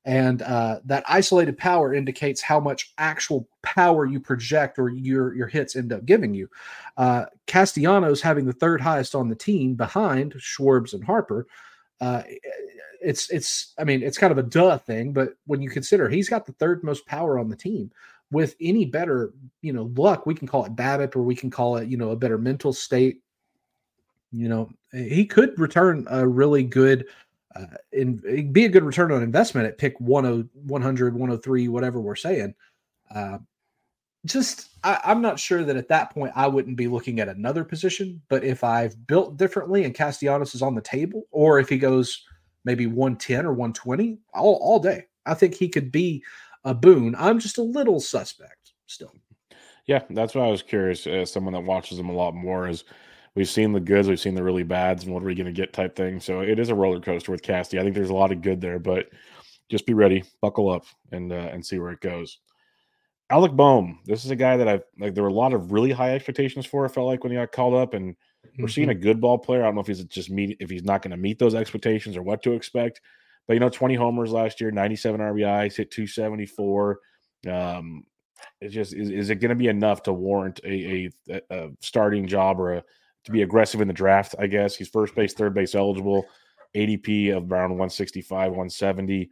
And 0.05 0.41
uh, 0.41 0.79
that 0.85 1.05
isolated 1.07 1.57
power 1.57 1.93
indicates 1.93 2.41
how 2.41 2.59
much 2.59 2.93
actual 2.97 3.47
power 3.61 4.05
you 4.05 4.19
project 4.19 4.77
or 4.77 4.89
your, 4.89 5.33
your 5.33 5.47
hits 5.47 5.77
end 5.77 5.93
up 5.93 6.05
giving 6.05 6.33
you. 6.33 6.49
Uh, 6.97 7.25
Castellanos 7.47 8.21
having 8.21 8.45
the 8.45 8.51
third 8.51 8.81
highest 8.81 9.15
on 9.15 9.29
the 9.29 9.35
team 9.35 9.75
behind 9.75 10.33
Schwarbs 10.33 10.93
and 10.93 11.03
Harper. 11.03 11.47
Uh, 12.01 12.23
it's 13.01 13.29
it's 13.29 13.73
I 13.77 13.83
mean 13.83 14.01
it's 14.01 14.17
kind 14.17 14.31
of 14.31 14.37
a 14.37 14.43
duh 14.43 14.77
thing, 14.77 15.13
but 15.13 15.35
when 15.45 15.61
you 15.61 15.69
consider 15.69 16.09
he's 16.09 16.29
got 16.29 16.45
the 16.45 16.53
third 16.53 16.83
most 16.83 17.05
power 17.05 17.37
on 17.37 17.49
the 17.49 17.55
team, 17.55 17.91
with 18.33 18.55
any 18.59 18.83
better, 18.83 19.31
you 19.61 19.71
know, 19.71 19.91
luck, 19.95 20.25
we 20.25 20.33
can 20.33 20.47
call 20.47 20.65
it 20.65 20.75
BABIP 20.75 21.15
or 21.15 21.21
we 21.21 21.35
can 21.35 21.51
call 21.51 21.77
it, 21.77 21.87
you 21.87 21.97
know, 21.97 22.09
a 22.09 22.15
better 22.15 22.39
mental 22.39 22.73
state. 22.73 23.21
You 24.31 24.49
know, 24.49 24.71
he 24.91 25.25
could 25.25 25.57
return 25.59 26.07
a 26.09 26.27
really 26.27 26.63
good, 26.63 27.05
uh, 27.55 27.65
in 27.91 28.51
be 28.51 28.65
a 28.65 28.69
good 28.69 28.83
return 28.83 29.11
on 29.11 29.21
investment 29.21 29.67
at 29.67 29.77
pick 29.77 29.99
10, 29.99 30.49
100, 30.51 31.13
103, 31.13 31.67
whatever 31.67 32.01
we're 32.01 32.15
saying. 32.15 32.55
Uh, 33.13 33.37
just, 34.25 34.69
I, 34.83 34.99
I'm 35.05 35.21
not 35.21 35.39
sure 35.39 35.63
that 35.63 35.75
at 35.75 35.89
that 35.89 36.11
point 36.11 36.33
I 36.35 36.47
wouldn't 36.47 36.77
be 36.77 36.87
looking 36.87 37.19
at 37.19 37.29
another 37.29 37.63
position. 37.63 38.19
But 38.29 38.43
if 38.43 38.63
I've 38.63 39.05
built 39.05 39.37
differently 39.37 39.83
and 39.83 39.93
Castellanos 39.93 40.55
is 40.55 40.63
on 40.63 40.73
the 40.73 40.81
table, 40.81 41.27
or 41.29 41.59
if 41.59 41.69
he 41.69 41.77
goes 41.77 42.25
maybe 42.65 42.87
110 42.87 43.45
or 43.45 43.53
120, 43.53 44.17
all, 44.33 44.55
all 44.55 44.79
day, 44.79 45.05
I 45.27 45.35
think 45.35 45.53
he 45.53 45.69
could 45.69 45.91
be 45.91 46.23
a 46.63 46.73
boon. 46.73 47.15
I'm 47.17 47.39
just 47.39 47.57
a 47.57 47.63
little 47.63 47.99
suspect 47.99 48.73
still. 48.85 49.13
Yeah, 49.85 50.03
that's 50.09 50.35
why 50.35 50.45
I 50.45 50.51
was 50.51 50.63
curious. 50.63 51.05
As 51.07 51.31
someone 51.31 51.53
that 51.53 51.61
watches 51.61 51.97
them 51.97 52.09
a 52.09 52.13
lot 52.13 52.33
more, 52.33 52.67
is 52.67 52.85
we've 53.35 53.49
seen 53.49 53.73
the 53.73 53.79
goods, 53.79 54.07
we've 54.07 54.19
seen 54.19 54.35
the 54.35 54.43
really 54.43 54.63
bads, 54.63 55.03
and 55.03 55.13
what 55.13 55.23
are 55.23 55.25
we 55.25 55.35
going 55.35 55.45
to 55.45 55.51
get 55.51 55.73
type 55.73 55.95
thing. 55.95 56.19
So 56.19 56.41
it 56.41 56.59
is 56.59 56.69
a 56.69 56.75
roller 56.75 57.01
coaster 57.01 57.31
with 57.31 57.41
Casty. 57.41 57.79
I 57.79 57.83
think 57.83 57.95
there's 57.95 58.09
a 58.09 58.15
lot 58.15 58.31
of 58.31 58.41
good 58.41 58.61
there, 58.61 58.79
but 58.79 59.07
just 59.69 59.85
be 59.85 59.93
ready, 59.93 60.23
buckle 60.41 60.69
up, 60.69 60.85
and 61.11 61.31
uh, 61.31 61.49
and 61.51 61.65
see 61.65 61.79
where 61.79 61.91
it 61.91 62.01
goes. 62.01 62.39
Alec 63.29 63.53
Bohm, 63.53 63.99
this 64.05 64.25
is 64.25 64.31
a 64.31 64.35
guy 64.35 64.57
that 64.57 64.67
I've 64.67 64.83
like. 64.99 65.15
There 65.15 65.23
were 65.23 65.29
a 65.29 65.33
lot 65.33 65.53
of 65.53 65.71
really 65.71 65.91
high 65.91 66.13
expectations 66.13 66.65
for. 66.65 66.85
I 66.85 66.89
felt 66.89 67.07
like 67.07 67.23
when 67.23 67.31
he 67.31 67.37
got 67.37 67.51
called 67.51 67.73
up, 67.73 67.93
and 67.93 68.15
we're 68.57 68.65
mm-hmm. 68.65 68.71
seeing 68.71 68.89
a 68.89 68.95
good 68.95 69.19
ball 69.19 69.37
player. 69.37 69.63
I 69.63 69.65
don't 69.65 69.75
know 69.75 69.81
if 69.81 69.87
he's 69.87 70.03
just 70.05 70.29
meet 70.29 70.57
if 70.59 70.69
he's 70.69 70.83
not 70.83 71.01
going 71.01 71.11
to 71.11 71.17
meet 71.17 71.39
those 71.39 71.55
expectations 71.55 72.15
or 72.15 72.21
what 72.21 72.43
to 72.43 72.53
expect. 72.53 73.01
But 73.47 73.55
you 73.55 73.59
know, 73.59 73.69
20 73.69 73.95
homers 73.95 74.31
last 74.31 74.61
year, 74.61 74.71
97 74.71 75.19
RBIs, 75.19 75.75
hit 75.75 75.91
274. 75.91 76.99
Um, 77.49 78.03
it's 78.61 78.73
just 78.73 78.93
is, 78.93 79.09
is 79.09 79.29
it 79.29 79.35
going 79.35 79.49
to 79.49 79.55
be 79.55 79.67
enough 79.67 80.03
to 80.03 80.13
warrant 80.13 80.59
a, 80.63 81.09
a, 81.29 81.41
a 81.49 81.69
starting 81.81 82.27
job 82.27 82.59
or 82.59 82.75
a, 82.75 82.83
to 83.25 83.31
be 83.31 83.41
aggressive 83.41 83.81
in 83.81 83.87
the 83.87 83.93
draft? 83.93 84.35
I 84.39 84.47
guess 84.47 84.75
he's 84.75 84.89
first 84.89 85.15
base, 85.15 85.33
third 85.33 85.53
base 85.53 85.75
eligible, 85.75 86.25
ADP 86.75 87.35
of 87.35 87.51
around 87.51 87.71
165, 87.71 88.51
170. 88.51 89.29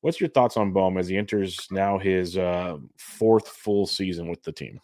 What's 0.00 0.20
your 0.20 0.28
thoughts 0.28 0.56
on 0.56 0.72
Bohm 0.72 0.98
as 0.98 1.08
he 1.08 1.16
enters 1.16 1.66
now 1.70 1.98
his 1.98 2.36
uh, 2.36 2.76
fourth 2.98 3.48
full 3.48 3.86
season 3.86 4.28
with 4.28 4.42
the 4.42 4.52
team? 4.52 4.80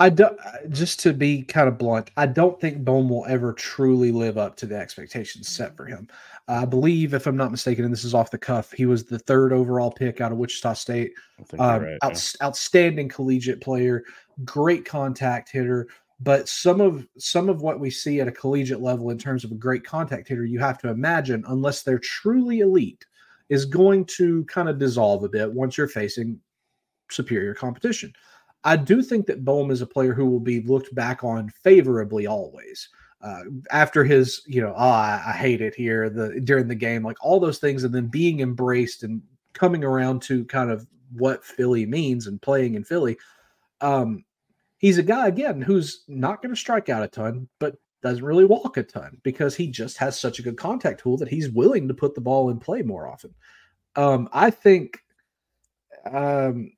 I 0.00 0.10
don't, 0.10 0.38
just 0.70 1.00
to 1.00 1.12
be 1.12 1.42
kind 1.42 1.68
of 1.68 1.78
blunt, 1.78 2.10
I 2.16 2.26
don't 2.26 2.60
think 2.60 2.84
Bohm 2.84 3.08
will 3.08 3.26
ever 3.26 3.52
truly 3.52 4.12
live 4.12 4.38
up 4.38 4.56
to 4.56 4.66
the 4.66 4.76
expectations 4.76 5.48
set 5.48 5.76
for 5.76 5.86
him. 5.86 6.08
I 6.46 6.64
believe, 6.64 7.14
if 7.14 7.26
I'm 7.26 7.36
not 7.36 7.50
mistaken, 7.50 7.84
and 7.84 7.92
this 7.92 8.04
is 8.04 8.14
off 8.14 8.30
the 8.30 8.38
cuff, 8.38 8.72
he 8.72 8.86
was 8.86 9.04
the 9.04 9.18
third 9.18 9.52
overall 9.52 9.90
pick 9.90 10.20
out 10.20 10.32
of 10.32 10.38
Wichita 10.38 10.74
State. 10.74 11.12
Um, 11.58 11.82
right, 11.82 11.98
out, 12.02 12.12
yeah. 12.12 12.46
Outstanding 12.46 13.08
collegiate 13.08 13.60
player, 13.60 14.04
great 14.44 14.84
contact 14.84 15.50
hitter. 15.50 15.88
But 16.20 16.48
some 16.48 16.80
of 16.80 17.06
some 17.16 17.48
of 17.48 17.62
what 17.62 17.78
we 17.78 17.90
see 17.90 18.20
at 18.20 18.26
a 18.26 18.32
collegiate 18.32 18.80
level 18.80 19.10
in 19.10 19.18
terms 19.18 19.44
of 19.44 19.52
a 19.52 19.56
great 19.56 19.84
contact 19.84 20.26
hitter, 20.26 20.44
you 20.44 20.58
have 20.58 20.78
to 20.78 20.88
imagine, 20.88 21.44
unless 21.46 21.82
they're 21.82 22.00
truly 22.00 22.60
elite, 22.60 23.04
is 23.50 23.64
going 23.64 24.04
to 24.16 24.44
kind 24.46 24.68
of 24.68 24.78
dissolve 24.78 25.22
a 25.22 25.28
bit 25.28 25.52
once 25.52 25.78
you're 25.78 25.86
facing 25.86 26.40
superior 27.10 27.54
competition. 27.54 28.12
I 28.68 28.76
do 28.76 29.00
think 29.00 29.26
that 29.26 29.46
Bohm 29.46 29.70
is 29.70 29.80
a 29.80 29.86
player 29.86 30.12
who 30.12 30.26
will 30.26 30.40
be 30.40 30.60
looked 30.60 30.94
back 30.94 31.24
on 31.24 31.48
favorably 31.48 32.26
always. 32.26 32.90
Uh, 33.22 33.44
after 33.70 34.04
his, 34.04 34.42
you 34.46 34.60
know, 34.60 34.74
oh, 34.76 34.90
I, 34.90 35.22
I, 35.28 35.32
hate 35.32 35.62
it 35.62 35.74
here 35.74 36.10
the 36.10 36.38
during 36.40 36.68
the 36.68 36.74
game, 36.74 37.02
like 37.02 37.16
all 37.22 37.40
those 37.40 37.58
things, 37.58 37.82
and 37.82 37.92
then 37.94 38.08
being 38.08 38.40
embraced 38.40 39.02
and 39.04 39.22
coming 39.54 39.84
around 39.84 40.20
to 40.22 40.44
kind 40.44 40.70
of 40.70 40.86
what 41.16 41.44
Philly 41.44 41.86
means 41.86 42.26
and 42.26 42.40
playing 42.42 42.74
in 42.74 42.84
Philly. 42.84 43.16
Um, 43.80 44.24
he's 44.76 44.98
a 44.98 45.02
guy 45.02 45.28
again 45.28 45.62
who's 45.62 46.04
not 46.06 46.42
going 46.42 46.54
to 46.54 46.60
strike 46.60 46.90
out 46.90 47.02
a 47.02 47.08
ton, 47.08 47.48
but 47.58 47.74
doesn't 48.02 48.24
really 48.24 48.44
walk 48.44 48.76
a 48.76 48.82
ton 48.82 49.18
because 49.22 49.56
he 49.56 49.66
just 49.66 49.96
has 49.96 50.20
such 50.20 50.38
a 50.38 50.42
good 50.42 50.58
contact 50.58 51.00
tool 51.00 51.16
that 51.16 51.28
he's 51.28 51.48
willing 51.48 51.88
to 51.88 51.94
put 51.94 52.14
the 52.14 52.20
ball 52.20 52.50
in 52.50 52.60
play 52.60 52.82
more 52.82 53.08
often. 53.08 53.34
Um, 53.96 54.28
I 54.32 54.50
think 54.50 54.98
um, 56.12 56.70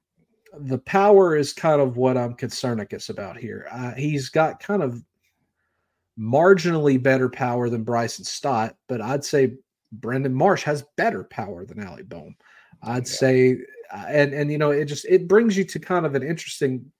the 0.58 0.78
power 0.78 1.36
is 1.36 1.52
kind 1.52 1.80
of 1.80 1.96
what 1.96 2.16
I'm 2.16 2.34
guess, 2.34 3.08
about 3.08 3.36
here. 3.36 3.68
Uh, 3.70 3.92
he's 3.94 4.28
got 4.28 4.60
kind 4.60 4.82
of 4.82 5.02
marginally 6.18 7.02
better 7.02 7.28
power 7.28 7.68
than 7.68 7.84
Bryson 7.84 8.24
Stott, 8.24 8.76
but 8.88 9.00
I'd 9.00 9.24
say 9.24 9.54
Brandon 9.92 10.34
Marsh 10.34 10.62
has 10.64 10.84
better 10.96 11.24
power 11.24 11.64
than 11.64 11.80
Alec 11.80 12.08
Bohm. 12.08 12.36
I'd 12.82 13.06
yeah. 13.06 13.12
say, 13.12 13.58
uh, 13.92 14.06
and 14.08 14.32
and 14.32 14.50
you 14.50 14.58
know, 14.58 14.70
it 14.70 14.86
just 14.86 15.04
it 15.06 15.28
brings 15.28 15.56
you 15.56 15.64
to 15.64 15.78
kind 15.78 16.06
of 16.06 16.14
an 16.14 16.22
interesting 16.22 16.90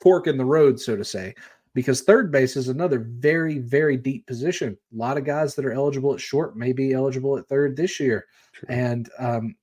fork 0.00 0.26
in 0.26 0.38
the 0.38 0.44
road, 0.44 0.80
so 0.80 0.96
to 0.96 1.04
say, 1.04 1.34
because 1.74 2.02
third 2.02 2.30
base 2.30 2.56
is 2.56 2.68
another 2.68 3.06
very 3.18 3.58
very 3.58 3.96
deep 3.96 4.26
position. 4.26 4.76
A 4.92 4.96
lot 4.96 5.18
of 5.18 5.24
guys 5.24 5.54
that 5.54 5.64
are 5.64 5.72
eligible 5.72 6.14
at 6.14 6.20
short 6.20 6.56
may 6.56 6.72
be 6.72 6.92
eligible 6.92 7.36
at 7.38 7.48
third 7.48 7.76
this 7.76 8.00
year, 8.00 8.26
True. 8.52 8.68
and 8.68 9.10
um, 9.18 9.54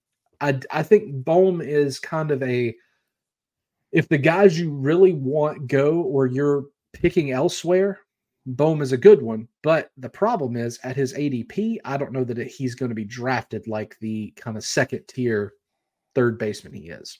I 0.41 0.60
I 0.72 0.84
think 0.84 1.24
Bohm 1.26 1.62
is 1.62 2.00
kind 2.00 2.32
of 2.32 2.41
a 2.43 2.76
if 3.91 4.08
the 4.10 4.17
guys 4.17 4.60
you 4.60 4.71
really 4.71 5.13
want 5.13 5.67
go 5.67 6.02
or 6.02 6.26
you're 6.28 6.65
picking 6.93 7.32
elsewhere, 7.32 8.00
Bohm 8.45 8.82
is 8.82 8.93
a 8.93 8.97
good 8.97 9.21
one. 9.21 9.47
But 9.62 9.91
the 9.97 10.10
problem 10.10 10.56
is 10.56 10.80
at 10.84 10.95
his 10.95 11.13
ADP, 11.13 11.78
I 11.84 11.97
don't 11.97 12.13
know 12.13 12.23
that 12.23 12.47
he's 12.47 12.76
going 12.76 12.89
to 12.89 12.95
be 12.95 13.06
drafted 13.06 13.67
like 13.67 13.97
the 14.00 14.32
kind 14.36 14.58
of 14.58 14.63
second 14.63 15.04
tier 15.08 15.54
third 16.15 16.38
baseman 16.39 16.73
he 16.73 16.89
is. 16.89 17.19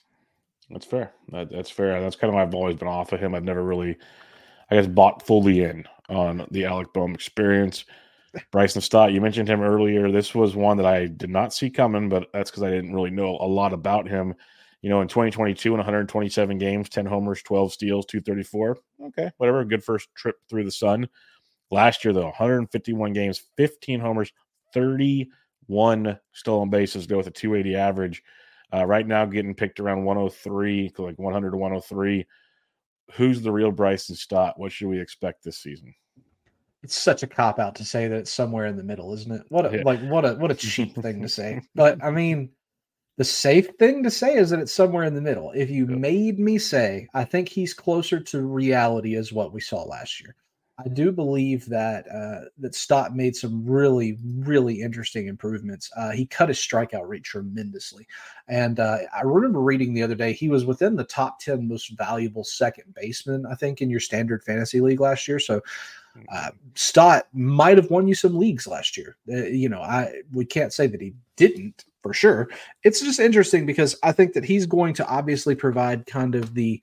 That's 0.70 0.86
fair. 0.86 1.12
That, 1.30 1.50
that's 1.50 1.70
fair. 1.70 2.00
That's 2.00 2.16
kind 2.16 2.30
of 2.30 2.34
why 2.34 2.42
I've 2.42 2.54
always 2.54 2.76
been 2.76 2.88
off 2.88 3.12
of 3.12 3.20
him. 3.20 3.34
I've 3.34 3.44
never 3.44 3.62
really, 3.62 3.96
I 4.70 4.76
guess, 4.76 4.86
bought 4.86 5.26
fully 5.26 5.62
in 5.62 5.84
on 6.08 6.46
the 6.50 6.64
Alec 6.64 6.92
Bohm 6.92 7.14
experience. 7.14 7.84
Bryson 8.50 8.82
Stott, 8.82 9.12
you 9.12 9.20
mentioned 9.20 9.48
him 9.48 9.62
earlier. 9.62 10.10
This 10.10 10.34
was 10.34 10.54
one 10.54 10.76
that 10.76 10.86
I 10.86 11.06
did 11.06 11.30
not 11.30 11.54
see 11.54 11.70
coming, 11.70 12.08
but 12.08 12.28
that's 12.32 12.50
because 12.50 12.62
I 12.62 12.70
didn't 12.70 12.94
really 12.94 13.10
know 13.10 13.38
a 13.40 13.46
lot 13.46 13.72
about 13.72 14.06
him. 14.08 14.34
You 14.82 14.90
know, 14.90 15.00
in 15.00 15.08
2022, 15.08 15.70
in 15.70 15.78
127 15.78 16.58
games, 16.58 16.88
10 16.88 17.06
homers, 17.06 17.42
12 17.42 17.72
steals, 17.72 18.06
234. 18.06 18.78
Okay, 19.06 19.30
whatever. 19.38 19.64
Good 19.64 19.82
first 19.82 20.08
trip 20.14 20.36
through 20.48 20.64
the 20.64 20.70
sun. 20.70 21.08
Last 21.70 22.04
year, 22.04 22.14
though, 22.14 22.26
151 22.26 23.12
games, 23.12 23.42
15 23.56 24.00
homers, 24.00 24.32
31 24.72 26.18
stolen 26.32 26.70
bases, 26.70 27.06
go 27.06 27.18
with 27.18 27.26
a 27.26 27.32
280 27.32 27.76
average. 27.76 28.22
Uh, 28.72 28.84
right 28.84 29.06
now, 29.06 29.24
getting 29.24 29.54
picked 29.54 29.80
around 29.80 30.04
103, 30.04 30.92
like 30.98 31.18
100 31.18 31.50
to 31.50 31.56
103. 31.56 32.26
Who's 33.14 33.40
the 33.40 33.52
real 33.52 33.70
Bryson 33.70 34.14
Stott? 34.14 34.58
What 34.58 34.70
should 34.70 34.88
we 34.88 35.00
expect 35.00 35.42
this 35.42 35.58
season? 35.58 35.94
It's 36.82 36.96
such 36.96 37.22
a 37.22 37.26
cop 37.26 37.58
out 37.58 37.74
to 37.76 37.84
say 37.84 38.06
that 38.06 38.16
it's 38.16 38.30
somewhere 38.30 38.66
in 38.66 38.76
the 38.76 38.84
middle, 38.84 39.12
isn't 39.14 39.32
it? 39.32 39.42
What 39.48 39.66
a, 39.66 39.78
yeah. 39.78 39.82
like 39.84 40.00
what 40.02 40.24
a 40.24 40.34
what 40.34 40.50
a 40.50 40.54
cheap 40.54 40.94
thing 40.94 41.22
to 41.22 41.28
say. 41.28 41.60
But 41.74 42.02
I 42.04 42.10
mean, 42.10 42.50
the 43.18 43.24
safe 43.24 43.68
thing 43.80 44.04
to 44.04 44.10
say 44.10 44.34
is 44.34 44.50
that 44.50 44.60
it's 44.60 44.72
somewhere 44.72 45.02
in 45.02 45.14
the 45.14 45.20
middle. 45.20 45.50
If 45.50 45.70
you 45.70 45.88
yep. 45.88 45.98
made 45.98 46.38
me 46.38 46.56
say, 46.56 47.08
I 47.14 47.24
think 47.24 47.48
he's 47.48 47.74
closer 47.74 48.20
to 48.20 48.42
reality 48.42 49.16
as 49.16 49.32
what 49.32 49.52
we 49.52 49.60
saw 49.60 49.82
last 49.82 50.20
year. 50.20 50.36
I 50.78 50.86
do 50.86 51.10
believe 51.10 51.66
that 51.66 52.06
uh, 52.08 52.42
that 52.58 52.76
Stott 52.76 53.16
made 53.16 53.34
some 53.34 53.66
really, 53.66 54.16
really 54.22 54.80
interesting 54.80 55.26
improvements. 55.26 55.90
Uh, 55.96 56.12
he 56.12 56.24
cut 56.24 56.48
his 56.48 56.58
strikeout 56.58 57.08
rate 57.08 57.24
tremendously, 57.24 58.06
and 58.46 58.78
uh, 58.78 58.98
I 59.12 59.22
remember 59.22 59.60
reading 59.60 59.92
the 59.92 60.04
other 60.04 60.14
day 60.14 60.32
he 60.32 60.48
was 60.48 60.64
within 60.64 60.94
the 60.94 61.02
top 61.02 61.40
ten 61.40 61.66
most 61.66 61.98
valuable 61.98 62.44
second 62.44 62.94
baseman, 62.94 63.44
I 63.46 63.56
think, 63.56 63.82
in 63.82 63.90
your 63.90 63.98
standard 63.98 64.44
fantasy 64.44 64.80
league 64.80 65.00
last 65.00 65.26
year. 65.26 65.40
So 65.40 65.60
hmm. 66.14 66.22
uh, 66.30 66.50
Stott 66.76 67.26
might 67.32 67.76
have 67.76 67.90
won 67.90 68.06
you 68.06 68.14
some 68.14 68.38
leagues 68.38 68.68
last 68.68 68.96
year. 68.96 69.16
Uh, 69.28 69.46
you 69.46 69.68
know, 69.68 69.82
I 69.82 70.22
we 70.32 70.44
can't 70.44 70.72
say 70.72 70.86
that 70.86 71.00
he 71.00 71.12
didn't 71.34 71.86
for 72.08 72.14
sure. 72.14 72.48
It's 72.84 73.02
just 73.02 73.20
interesting 73.20 73.66
because 73.66 73.94
I 74.02 74.12
think 74.12 74.32
that 74.32 74.42
he's 74.42 74.64
going 74.64 74.94
to 74.94 75.06
obviously 75.06 75.54
provide 75.54 76.06
kind 76.06 76.34
of 76.34 76.54
the 76.54 76.80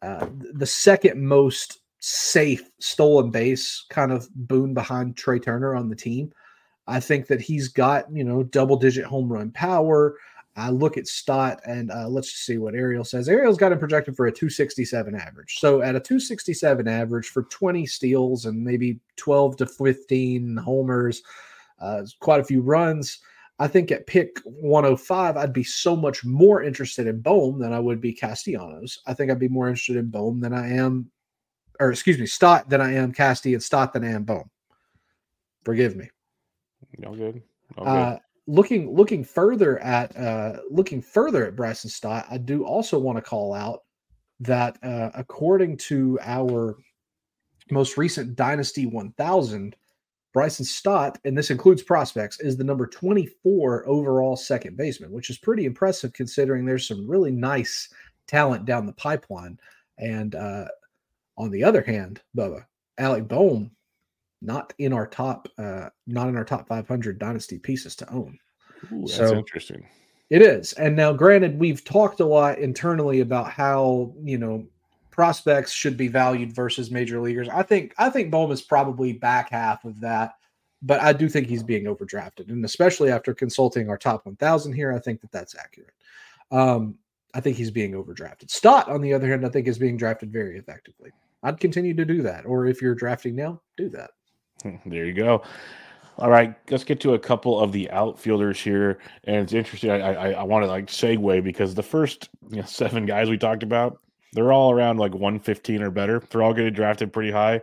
uh, 0.00 0.26
the 0.54 0.64
second 0.64 1.22
most 1.22 1.80
safe 1.98 2.70
stolen 2.78 3.30
base 3.30 3.84
kind 3.90 4.12
of 4.12 4.26
boon 4.34 4.72
behind 4.72 5.14
Trea 5.14 5.38
Turner 5.38 5.74
on 5.74 5.90
the 5.90 5.94
team. 5.94 6.32
I 6.86 7.00
think 7.00 7.26
that 7.26 7.42
he's 7.42 7.68
got, 7.68 8.06
you 8.10 8.24
know, 8.24 8.44
double 8.44 8.76
digit 8.76 9.04
home 9.04 9.30
run 9.30 9.50
power. 9.50 10.16
I 10.56 10.70
look 10.70 10.96
at 10.96 11.06
Stott 11.06 11.60
and 11.66 11.90
uh, 11.90 12.08
let's 12.08 12.32
just 12.32 12.46
see 12.46 12.56
what 12.56 12.74
Ariel 12.74 13.04
says. 13.04 13.28
Ariel's 13.28 13.58
got 13.58 13.72
him 13.72 13.78
projected 13.78 14.16
for 14.16 14.26
a 14.26 14.32
267 14.32 15.14
average. 15.14 15.58
So 15.58 15.82
at 15.82 15.96
a 15.96 16.00
267 16.00 16.88
average 16.88 17.26
for 17.26 17.42
20 17.42 17.84
steals 17.84 18.46
and 18.46 18.64
maybe 18.64 19.00
12 19.16 19.58
to 19.58 19.66
15 19.66 20.56
homers, 20.56 21.22
uh, 21.78 22.04
quite 22.20 22.40
a 22.40 22.44
few 22.44 22.62
runs. 22.62 23.18
I 23.58 23.68
think 23.68 23.90
at 23.90 24.06
pick 24.06 24.38
105, 24.44 25.36
I'd 25.36 25.52
be 25.52 25.64
so 25.64 25.96
much 25.96 26.24
more 26.24 26.62
interested 26.62 27.06
in 27.06 27.20
Bohm 27.20 27.58
than 27.58 27.72
I 27.72 27.80
would 27.80 28.00
be 28.00 28.12
Castellanos. 28.12 28.98
I 29.06 29.14
think 29.14 29.30
I'd 29.30 29.38
be 29.38 29.48
more 29.48 29.68
interested 29.68 29.96
in 29.96 30.10
Bohm 30.10 30.40
than 30.40 30.52
I 30.52 30.72
am 30.74 31.10
or 31.80 31.90
excuse 31.90 32.18
me, 32.18 32.26
Stott 32.26 32.68
than 32.68 32.80
I 32.80 32.94
am 32.94 33.12
Casty 33.12 33.52
and 33.52 33.62
Stott 33.62 33.92
than 33.92 34.04
I 34.04 34.10
am 34.10 34.24
Bohm. 34.24 34.50
Forgive 35.64 35.96
me. 35.96 36.08
All 37.04 37.14
good. 37.14 37.42
All 37.76 37.86
uh, 37.86 38.18
looking 38.46 38.94
looking 38.94 39.24
further 39.24 39.78
at 39.80 40.16
uh, 40.16 40.60
looking 40.70 41.02
further 41.02 41.46
at 41.46 41.56
Bryson 41.56 41.90
Stott, 41.90 42.26
I 42.30 42.38
do 42.38 42.64
also 42.64 42.98
want 42.98 43.18
to 43.18 43.22
call 43.22 43.52
out 43.52 43.80
that 44.40 44.78
uh, 44.82 45.10
according 45.14 45.76
to 45.78 46.18
our 46.22 46.76
most 47.70 47.96
recent 47.96 48.36
Dynasty 48.36 48.86
1000, 48.86 49.74
Bryson 50.36 50.66
Stott, 50.66 51.18
and 51.24 51.36
this 51.36 51.50
includes 51.50 51.82
prospects, 51.82 52.40
is 52.40 52.58
the 52.58 52.62
number 52.62 52.86
24 52.86 53.88
overall 53.88 54.36
second 54.36 54.76
baseman, 54.76 55.10
which 55.10 55.30
is 55.30 55.38
pretty 55.38 55.64
impressive 55.64 56.12
considering 56.12 56.66
there's 56.66 56.86
some 56.86 57.08
really 57.08 57.30
nice 57.30 57.88
talent 58.26 58.66
down 58.66 58.84
the 58.84 58.92
pipeline. 58.92 59.58
And 59.96 60.34
uh, 60.34 60.66
on 61.38 61.50
the 61.50 61.64
other 61.64 61.80
hand, 61.80 62.20
Bubba, 62.36 62.66
Alec 62.98 63.26
Bohm, 63.28 63.70
not 64.42 64.74
in 64.76 64.92
our 64.92 65.06
top, 65.06 65.48
uh, 65.56 65.88
not 66.06 66.28
in 66.28 66.36
our 66.36 66.44
top 66.44 66.68
500 66.68 67.18
dynasty 67.18 67.58
pieces 67.58 67.96
to 67.96 68.12
own. 68.12 68.38
Ooh, 68.92 69.06
that's 69.06 69.16
so, 69.16 69.36
interesting. 69.36 69.88
It 70.28 70.42
is. 70.42 70.74
And 70.74 70.94
now, 70.94 71.14
granted, 71.14 71.58
we've 71.58 71.82
talked 71.82 72.20
a 72.20 72.26
lot 72.26 72.58
internally 72.58 73.20
about 73.20 73.50
how, 73.50 74.12
you 74.22 74.36
know, 74.36 74.66
prospects 75.16 75.72
should 75.72 75.96
be 75.96 76.08
valued 76.08 76.54
versus 76.54 76.90
major 76.90 77.20
leaguers. 77.20 77.48
I 77.48 77.62
think 77.62 77.94
I 77.98 78.10
think 78.10 78.30
Bohm 78.30 78.52
is 78.52 78.62
probably 78.62 79.14
back 79.14 79.50
half 79.50 79.84
of 79.84 79.98
that, 80.00 80.34
but 80.82 81.00
I 81.00 81.12
do 81.12 81.28
think 81.28 81.48
he's 81.48 81.62
being 81.62 81.84
overdrafted, 81.86 82.50
and 82.50 82.64
especially 82.64 83.10
after 83.10 83.34
consulting 83.34 83.88
our 83.88 83.96
top 83.96 84.26
1,000 84.26 84.72
here, 84.72 84.92
I 84.92 84.98
think 85.00 85.22
that 85.22 85.32
that's 85.32 85.56
accurate. 85.56 85.94
Um, 86.52 86.96
I 87.34 87.40
think 87.40 87.56
he's 87.56 87.70
being 87.70 87.92
overdrafted. 87.92 88.50
Stott, 88.50 88.88
on 88.88 89.00
the 89.00 89.12
other 89.12 89.28
hand, 89.28 89.44
I 89.44 89.48
think 89.48 89.66
is 89.66 89.78
being 89.78 89.96
drafted 89.96 90.30
very 90.30 90.58
effectively. 90.58 91.10
I'd 91.42 91.60
continue 91.60 91.94
to 91.94 92.04
do 92.04 92.22
that. 92.22 92.46
Or 92.46 92.66
if 92.66 92.80
you're 92.82 92.94
drafting 92.94 93.34
now, 93.34 93.60
do 93.76 93.88
that. 93.90 94.10
There 94.86 95.04
you 95.04 95.12
go. 95.12 95.42
All 96.18 96.30
right, 96.30 96.54
let's 96.70 96.84
get 96.84 96.98
to 97.00 97.12
a 97.14 97.18
couple 97.18 97.60
of 97.60 97.72
the 97.72 97.90
outfielders 97.90 98.58
here, 98.58 99.00
and 99.24 99.36
it's 99.36 99.52
interesting. 99.52 99.90
I 99.90 100.14
I, 100.14 100.30
I 100.30 100.42
want 100.44 100.64
to 100.64 100.66
like 100.66 100.86
segue 100.86 101.44
because 101.44 101.74
the 101.74 101.82
first 101.82 102.30
you 102.48 102.56
know, 102.56 102.62
seven 102.64 103.04
guys 103.04 103.28
we 103.28 103.36
talked 103.36 103.62
about, 103.62 104.00
they're 104.32 104.52
all 104.52 104.72
around 104.72 104.98
like 104.98 105.12
115 105.12 105.82
or 105.82 105.90
better. 105.90 106.22
They're 106.30 106.42
all 106.42 106.54
getting 106.54 106.74
drafted 106.74 107.12
pretty 107.12 107.30
high. 107.30 107.60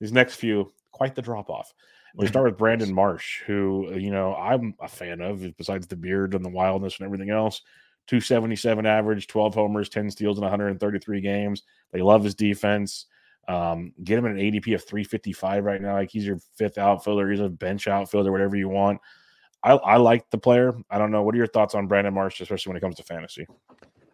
These 0.00 0.12
next 0.12 0.36
few, 0.36 0.72
quite 0.90 1.14
the 1.14 1.22
drop 1.22 1.50
off. 1.50 1.72
We 2.14 2.26
start 2.26 2.44
with 2.44 2.58
Brandon 2.58 2.92
Marsh, 2.92 3.40
who 3.46 3.94
you 3.94 4.10
know 4.10 4.34
I'm 4.34 4.74
a 4.80 4.88
fan 4.88 5.22
of, 5.22 5.56
besides 5.56 5.86
the 5.86 5.96
beard 5.96 6.34
and 6.34 6.44
the 6.44 6.50
wildness 6.50 6.98
and 6.98 7.06
everything 7.06 7.30
else. 7.30 7.62
277 8.08 8.84
average, 8.84 9.28
12 9.28 9.54
homers, 9.54 9.88
10 9.88 10.10
steals 10.10 10.36
in 10.36 10.42
133 10.42 11.20
games. 11.20 11.62
They 11.92 12.02
love 12.02 12.24
his 12.24 12.34
defense. 12.34 13.06
Um, 13.48 13.92
get 14.04 14.18
him 14.18 14.26
an 14.26 14.36
ADP 14.36 14.74
of 14.74 14.84
355 14.84 15.64
right 15.64 15.80
now. 15.80 15.94
Like 15.94 16.10
he's 16.10 16.26
your 16.26 16.38
fifth 16.56 16.78
outfielder, 16.78 17.30
he's 17.30 17.40
a 17.40 17.48
bench 17.48 17.88
outfielder, 17.88 18.30
whatever 18.30 18.56
you 18.56 18.68
want. 18.68 19.00
I, 19.62 19.72
I 19.72 19.96
like 19.96 20.28
the 20.30 20.38
player. 20.38 20.74
I 20.90 20.98
don't 20.98 21.12
know. 21.12 21.22
What 21.22 21.34
are 21.34 21.38
your 21.38 21.46
thoughts 21.46 21.74
on 21.74 21.86
Brandon 21.86 22.12
Marsh, 22.12 22.40
especially 22.40 22.70
when 22.70 22.76
it 22.76 22.80
comes 22.80 22.96
to 22.96 23.04
fantasy? 23.04 23.46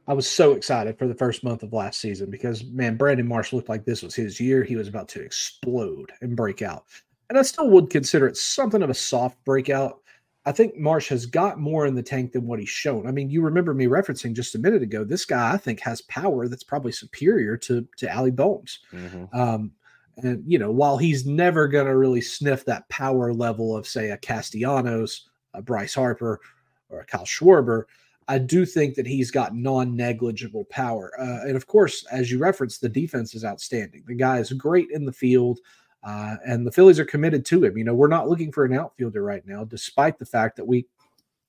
I 0.09 0.15
was 0.15 0.29
so 0.29 0.53
excited 0.53 0.99
for 0.99 1.07
the 1.07 1.15
first 1.15 1.45
month 1.45 1.63
of 1.63 1.73
last 1.73 2.01
season 2.01 2.31
because 2.31 2.65
man, 2.65 2.97
Brandon 2.97 3.29
Marsh 3.29 3.53
looked 3.53 3.69
like 3.69 3.85
this 3.85 4.03
was 4.03 4.15
his 4.15 4.41
year. 4.41 4.65
He 4.65 4.77
was 4.77 4.89
about 4.89 5.09
to 5.11 5.23
explode 5.23 6.11
and 6.21 6.35
break 6.35 6.63
out. 6.63 6.87
And 7.29 7.39
I 7.39 7.43
still 7.43 7.69
would 7.71 7.91
consider 7.91 8.27
it 8.27 8.37
something 8.37 8.83
of 8.83 8.91
a 8.91 8.95
soft 8.95 9.45
breakout 9.45 10.01
I 10.49 10.53
think 10.53 10.79
Marsh 10.79 11.11
has 11.11 11.27
got 11.27 11.61
more 11.61 11.85
in 11.85 11.95
the 11.95 12.03
tank 12.03 12.33
than 12.33 12.47
what 12.47 12.59
he's 12.59 12.71
shown. 12.71 13.07
I 13.07 13.11
mean, 13.11 13.29
you 13.29 13.43
remember 13.43 13.75
me 13.75 13.85
referencing 13.85 14.33
just 14.33 14.55
a 14.55 14.59
minute 14.59 14.83
ago. 14.83 15.05
This 15.05 15.27
guy, 15.27 15.53
I 15.53 15.59
think, 15.59 15.79
has 15.81 16.01
power 16.03 16.49
that's 16.49 16.65
probably 16.65 16.91
superior 16.91 17.59
to 17.59 17.87
to 17.99 18.09
Alec 18.09 18.35
Bohm's. 18.35 18.79
Mm-hmm. 18.91 19.39
Um, 19.39 19.73
and 20.17 20.43
you 20.47 20.59
know, 20.59 20.71
while 20.71 20.97
he's 20.97 21.27
never 21.27 21.69
going 21.69 21.85
to 21.85 21.95
really 21.95 22.23
sniff 22.23 22.65
that 22.65 22.89
power 22.89 23.35
level 23.35 23.77
of, 23.77 23.87
say, 23.87 24.11
a 24.11 24.17
Castellanos, 24.17 25.29
a 25.53 25.61
Bryce 25.61 25.95
Harper, 25.95 26.41
or 26.89 27.01
a 27.01 27.05
Kyle 27.05 27.27
Schwarber, 27.27 27.85
I 28.29 28.39
do 28.39 28.67
think 28.67 28.95
that 28.95 29.07
he's 29.07 29.31
got 29.31 29.55
non-negligible 29.55 30.67
power. 30.67 31.13
Uh, 31.19 31.47
and 31.47 31.57
of 31.57 31.67
course, 31.67 32.05
as 32.13 32.31
you 32.31 32.39
referenced, 32.39 32.83
the 32.83 32.89
defense 32.89 33.35
is 33.35 33.45
outstanding. 33.45 34.05
The 34.07 34.15
guy 34.15 34.39
is 34.39 34.53
great 34.53 34.91
in 34.91 35.07
the 35.07 35.13
field. 35.13 35.61
Uh, 36.05 36.37
and 36.47 36.67
the 36.67 36.71
Phillies 36.71 37.01
are 37.01 37.05
committed 37.05 37.45
to 37.47 37.65
him. 37.65 37.77
You 37.77 37.85
know, 37.85 37.95
we're 37.95 38.07
not 38.07 38.29
looking 38.29 38.53
for 38.53 38.65
an 38.65 38.75
outfielder 38.75 39.23
right 39.23 39.45
now, 39.47 39.65
despite 39.65 40.19
the 40.19 40.27
fact 40.27 40.57
that 40.57 40.67
we 40.67 40.87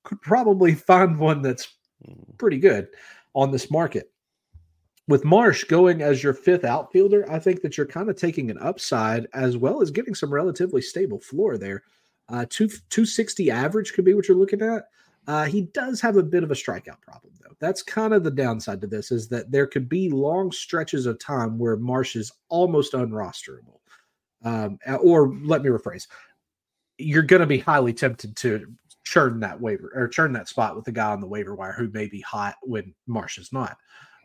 could 0.04 0.22
probably 0.22 0.74
find 0.76 1.20
one 1.20 1.42
that's 1.42 1.76
mm. 2.08 2.38
pretty 2.38 2.58
good 2.58 2.88
on 3.34 3.52
this 3.52 3.70
market. 3.70 4.12
With 5.08 5.26
Marsh 5.26 5.64
going 5.64 6.02
as 6.02 6.24
your 6.24 6.34
fifth 6.34 6.64
outfielder, 6.64 7.30
I 7.32 7.40
think 7.40 7.62
that 7.62 7.78
you're 7.78 7.88
kind 7.88 8.10
of 8.10 8.16
taking 8.16 8.52
an 8.52 8.60
upside 8.60 9.28
as 9.34 9.58
well 9.58 9.82
as 9.82 9.92
getting 9.92 10.14
some 10.14 10.32
relatively 10.32 10.82
stable 10.82 11.20
floor 11.20 11.58
there. 11.58 11.84
Uh, 12.30 12.46
two, 12.48 12.68
260 12.68 13.50
average 13.50 13.94
could 13.94 14.06
be 14.06 14.14
what 14.14 14.28
you're 14.28 14.38
looking 14.38 14.62
at. 14.62 14.84
Uh, 15.28 15.46
he 15.46 15.62
does 15.62 16.02
have 16.02 16.18
a 16.18 16.24
bit 16.24 16.44
of 16.44 16.52
a 16.52 16.56
strikeout 16.56 17.02
problem, 17.02 17.34
though. 17.42 17.56
That's 17.60 17.84
kind 17.84 18.14
of 18.14 18.24
the 18.24 18.32
downside 18.32 18.82
to 18.82 18.88
this 18.88 19.12
is 19.12 19.28
that 19.30 19.52
there 19.52 19.68
could 19.68 19.88
be 19.88 20.10
long 20.10 20.52
stretches 20.52 21.06
of 21.06 21.20
time 21.20 21.60
where 21.60 21.78
Marsh 21.78 22.16
is 22.16 22.32
almost 22.50 22.94
unrosterable 22.94 23.80
um, 24.44 24.80
or 25.02 25.34
let 25.44 25.62
me 25.62 25.70
rephrase 25.70 26.08
you're 26.98 27.24
going 27.24 27.40
to 27.40 27.48
be 27.48 27.60
highly 27.60 27.94
tempted 27.94 28.36
to 28.36 28.68
churn 29.06 29.40
that 29.40 29.60
waiver 29.60 29.92
or 29.96 30.08
churn 30.08 30.34
that 30.34 30.48
spot 30.48 30.76
with 30.76 30.86
the 30.86 30.92
guy 30.92 31.12
on 31.12 31.22
the 31.22 31.28
waiver 31.28 31.56
wire 31.56 31.72
who 31.72 31.90
may 31.90 32.08
be 32.08 32.22
hot 32.22 32.56
when 32.62 32.94
Marsh 33.08 33.38
is 33.38 33.54
not. 33.54 33.78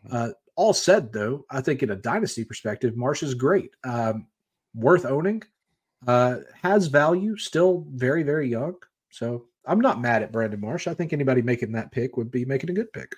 Mm-hmm. 0.05 0.15
Uh, 0.15 0.29
all 0.57 0.73
said, 0.73 1.11
though, 1.11 1.45
I 1.49 1.61
think 1.61 1.83
in 1.83 1.91
a 1.91 1.95
dynasty 1.95 2.43
perspective, 2.43 2.95
Marsh 2.95 3.23
is 3.23 3.33
great, 3.33 3.71
um, 3.83 4.27
worth 4.73 5.05
owning, 5.05 5.41
uh, 6.07 6.39
has 6.61 6.87
value, 6.87 7.35
still 7.37 7.85
very, 7.91 8.23
very 8.23 8.49
young. 8.49 8.75
So 9.09 9.45
I'm 9.67 9.79
not 9.79 10.01
mad 10.01 10.23
at 10.23 10.31
Brandon 10.31 10.59
Marsh. 10.59 10.87
I 10.87 10.93
think 10.93 11.13
anybody 11.13 11.41
making 11.41 11.71
that 11.73 11.91
pick 11.91 12.17
would 12.17 12.31
be 12.31 12.45
making 12.45 12.69
a 12.69 12.73
good 12.73 12.91
pick. 12.93 13.15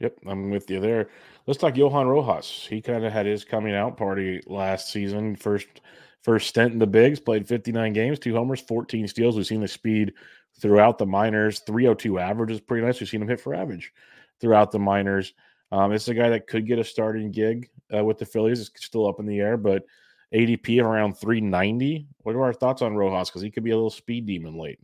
Yep, 0.00 0.18
I'm 0.26 0.50
with 0.50 0.70
you 0.70 0.80
there. 0.80 1.10
Let's 1.46 1.58
talk 1.58 1.76
Johan 1.76 2.06
Rojas. 2.06 2.66
He 2.68 2.80
kind 2.80 3.04
of 3.04 3.12
had 3.12 3.26
his 3.26 3.44
coming 3.44 3.74
out 3.74 3.96
party 3.96 4.40
last 4.46 4.92
season. 4.92 5.34
First 5.34 5.66
first 6.22 6.48
stint 6.48 6.72
in 6.72 6.78
the 6.78 6.86
bigs, 6.86 7.18
played 7.18 7.48
59 7.48 7.92
games, 7.92 8.18
two 8.18 8.34
homers, 8.34 8.60
14 8.60 9.08
steals. 9.08 9.36
We've 9.36 9.46
seen 9.46 9.60
the 9.60 9.68
speed 9.68 10.12
throughout 10.60 10.98
the 10.98 11.06
minors. 11.06 11.60
302 11.60 12.18
average 12.18 12.52
is 12.52 12.60
pretty 12.60 12.86
nice. 12.86 13.00
We've 13.00 13.08
seen 13.08 13.22
him 13.22 13.28
hit 13.28 13.40
for 13.40 13.54
average 13.54 13.92
throughout 14.40 14.70
the 14.70 14.78
minors. 14.78 15.34
Um, 15.72 15.92
it's 15.92 16.08
a 16.08 16.14
guy 16.14 16.30
that 16.30 16.46
could 16.46 16.66
get 16.66 16.78
a 16.78 16.84
starting 16.84 17.30
gig 17.30 17.68
uh, 17.94 18.04
with 18.04 18.18
the 18.18 18.26
Phillies. 18.26 18.60
It's 18.60 18.84
still 18.84 19.08
up 19.08 19.20
in 19.20 19.26
the 19.26 19.40
air, 19.40 19.56
but 19.56 19.84
ADP 20.32 20.82
around 20.82 21.14
390. 21.14 22.06
What 22.22 22.34
are 22.34 22.42
our 22.42 22.52
thoughts 22.52 22.82
on 22.82 22.94
Rojas? 22.94 23.30
Because 23.30 23.42
he 23.42 23.50
could 23.50 23.64
be 23.64 23.70
a 23.70 23.76
little 23.76 23.90
speed 23.90 24.26
demon 24.26 24.56
late. 24.56 24.78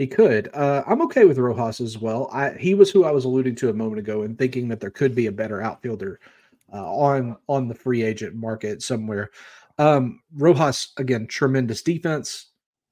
He 0.00 0.06
could. 0.06 0.48
Uh, 0.54 0.82
I'm 0.86 1.02
okay 1.02 1.26
with 1.26 1.36
Rojas 1.36 1.78
as 1.78 1.98
well. 1.98 2.30
I, 2.32 2.52
he 2.52 2.72
was 2.72 2.90
who 2.90 3.04
I 3.04 3.10
was 3.10 3.26
alluding 3.26 3.54
to 3.56 3.68
a 3.68 3.74
moment 3.74 3.98
ago 3.98 4.22
and 4.22 4.38
thinking 4.38 4.66
that 4.68 4.80
there 4.80 4.88
could 4.88 5.14
be 5.14 5.26
a 5.26 5.32
better 5.32 5.60
outfielder 5.60 6.20
uh, 6.72 6.90
on 6.90 7.36
on 7.50 7.68
the 7.68 7.74
free 7.74 8.02
agent 8.02 8.34
market 8.34 8.80
somewhere. 8.80 9.28
Um, 9.76 10.22
Rojas 10.34 10.94
again, 10.96 11.26
tremendous 11.26 11.82
defense, 11.82 12.46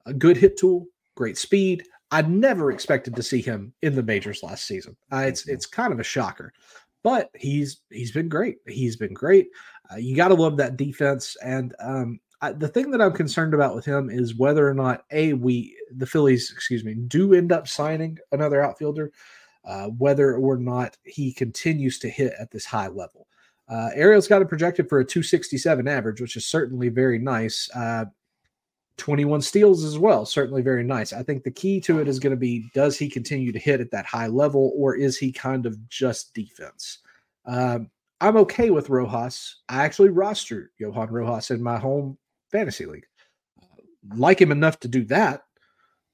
a 0.05 0.13
good 0.13 0.37
hit 0.37 0.55
tool, 0.55 0.85
great 1.15 1.35
speed. 1.35 1.83
I 2.11 2.21
never 2.21 2.71
expected 2.71 3.15
to 3.15 3.23
see 3.23 3.41
him 3.41 3.73
in 3.81 3.95
the 3.95 4.03
majors 4.03 4.43
last 4.43 4.67
season. 4.67 4.95
Uh, 5.11 5.23
it's 5.25 5.41
mm-hmm. 5.41 5.55
it's 5.55 5.65
kind 5.65 5.91
of 5.91 5.99
a 5.99 6.03
shocker, 6.03 6.53
but 7.01 7.31
he's 7.33 7.81
he's 7.89 8.11
been 8.11 8.29
great. 8.29 8.57
He's 8.67 8.97
been 8.97 9.15
great. 9.15 9.47
Uh, 9.91 9.95
you 9.95 10.15
got 10.15 10.27
to 10.27 10.35
love 10.35 10.57
that 10.57 10.77
defense, 10.77 11.35
and 11.43 11.73
um, 11.79 12.19
I, 12.41 12.53
the 12.53 12.67
thing 12.67 12.91
that 12.91 13.01
I'm 13.01 13.13
concerned 13.13 13.53
about 13.53 13.75
with 13.75 13.85
him 13.85 14.09
is 14.09 14.35
whether 14.35 14.67
or 14.67 14.73
not 14.73 15.03
a 15.11 15.33
we 15.33 15.75
the 15.91 16.05
Phillies, 16.05 16.51
excuse 16.51 16.83
me, 16.83 16.93
do 16.93 17.33
end 17.33 17.51
up 17.51 17.67
signing 17.67 18.17
another 18.31 18.61
outfielder, 18.61 19.11
uh, 19.65 19.87
whether 19.87 20.35
or 20.35 20.57
not 20.57 20.97
he 21.03 21.33
continues 21.33 21.99
to 21.99 22.09
hit 22.09 22.33
at 22.39 22.51
this 22.51 22.65
high 22.65 22.87
level. 22.87 23.27
Uh, 23.67 23.89
Ariel's 23.93 24.27
got 24.27 24.41
it 24.41 24.49
projected 24.49 24.89
for 24.89 24.99
a 24.99 25.05
267 25.05 25.87
average, 25.87 26.21
which 26.21 26.35
is 26.35 26.45
certainly 26.45 26.89
very 26.89 27.19
nice. 27.19 27.69
Uh, 27.75 28.05
21 28.97 29.41
steals 29.41 29.83
as 29.83 29.97
well, 29.97 30.25
certainly 30.25 30.61
very 30.61 30.83
nice. 30.83 31.13
I 31.13 31.23
think 31.23 31.43
the 31.43 31.51
key 31.51 31.79
to 31.81 31.99
it 31.99 32.07
is 32.07 32.19
going 32.19 32.31
to 32.31 32.37
be 32.37 32.69
does 32.73 32.97
he 32.97 33.09
continue 33.09 33.51
to 33.51 33.59
hit 33.59 33.79
at 33.79 33.91
that 33.91 34.05
high 34.05 34.27
level 34.27 34.73
or 34.75 34.95
is 34.95 35.17
he 35.17 35.31
kind 35.31 35.65
of 35.65 35.87
just 35.89 36.33
defense? 36.33 36.99
Um, 37.45 37.89
I'm 38.21 38.35
okay 38.37 38.69
with 38.69 38.89
Rojas. 38.89 39.57
I 39.69 39.85
actually 39.85 40.09
rostered 40.09 40.67
Johan 40.77 41.09
Rojas 41.09 41.51
in 41.51 41.63
my 41.63 41.79
home 41.79 42.17
fantasy 42.51 42.85
league. 42.85 43.05
Like 44.15 44.41
him 44.41 44.51
enough 44.51 44.79
to 44.81 44.87
do 44.87 45.05
that. 45.05 45.43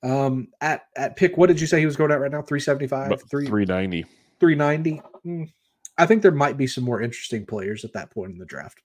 Um, 0.04 0.50
at 0.62 0.82
at 0.95 1.15
pick, 1.15 1.38
what 1.38 1.48
did 1.48 1.60
you 1.60 1.67
say 1.67 1.80
he 1.80 1.86
was 1.86 1.95
going 1.95 2.12
at 2.12 2.19
right 2.19 2.32
now? 2.32 2.41
375, 2.41 3.21
390. 3.30 4.04
390. 4.39 5.02
Mm, 5.26 5.52
I 5.98 6.06
think 6.06 6.21
there 6.21 6.32
might 6.32 6.58
be 6.58 6.67
some 6.67 6.84
more 6.84 7.02
interesting 7.02 7.45
players 7.45 7.86
at 7.86 7.93
that 7.93 8.12
point 8.12 8.34
in 8.34 8.38
the 8.38 8.45
draft. 8.45 8.80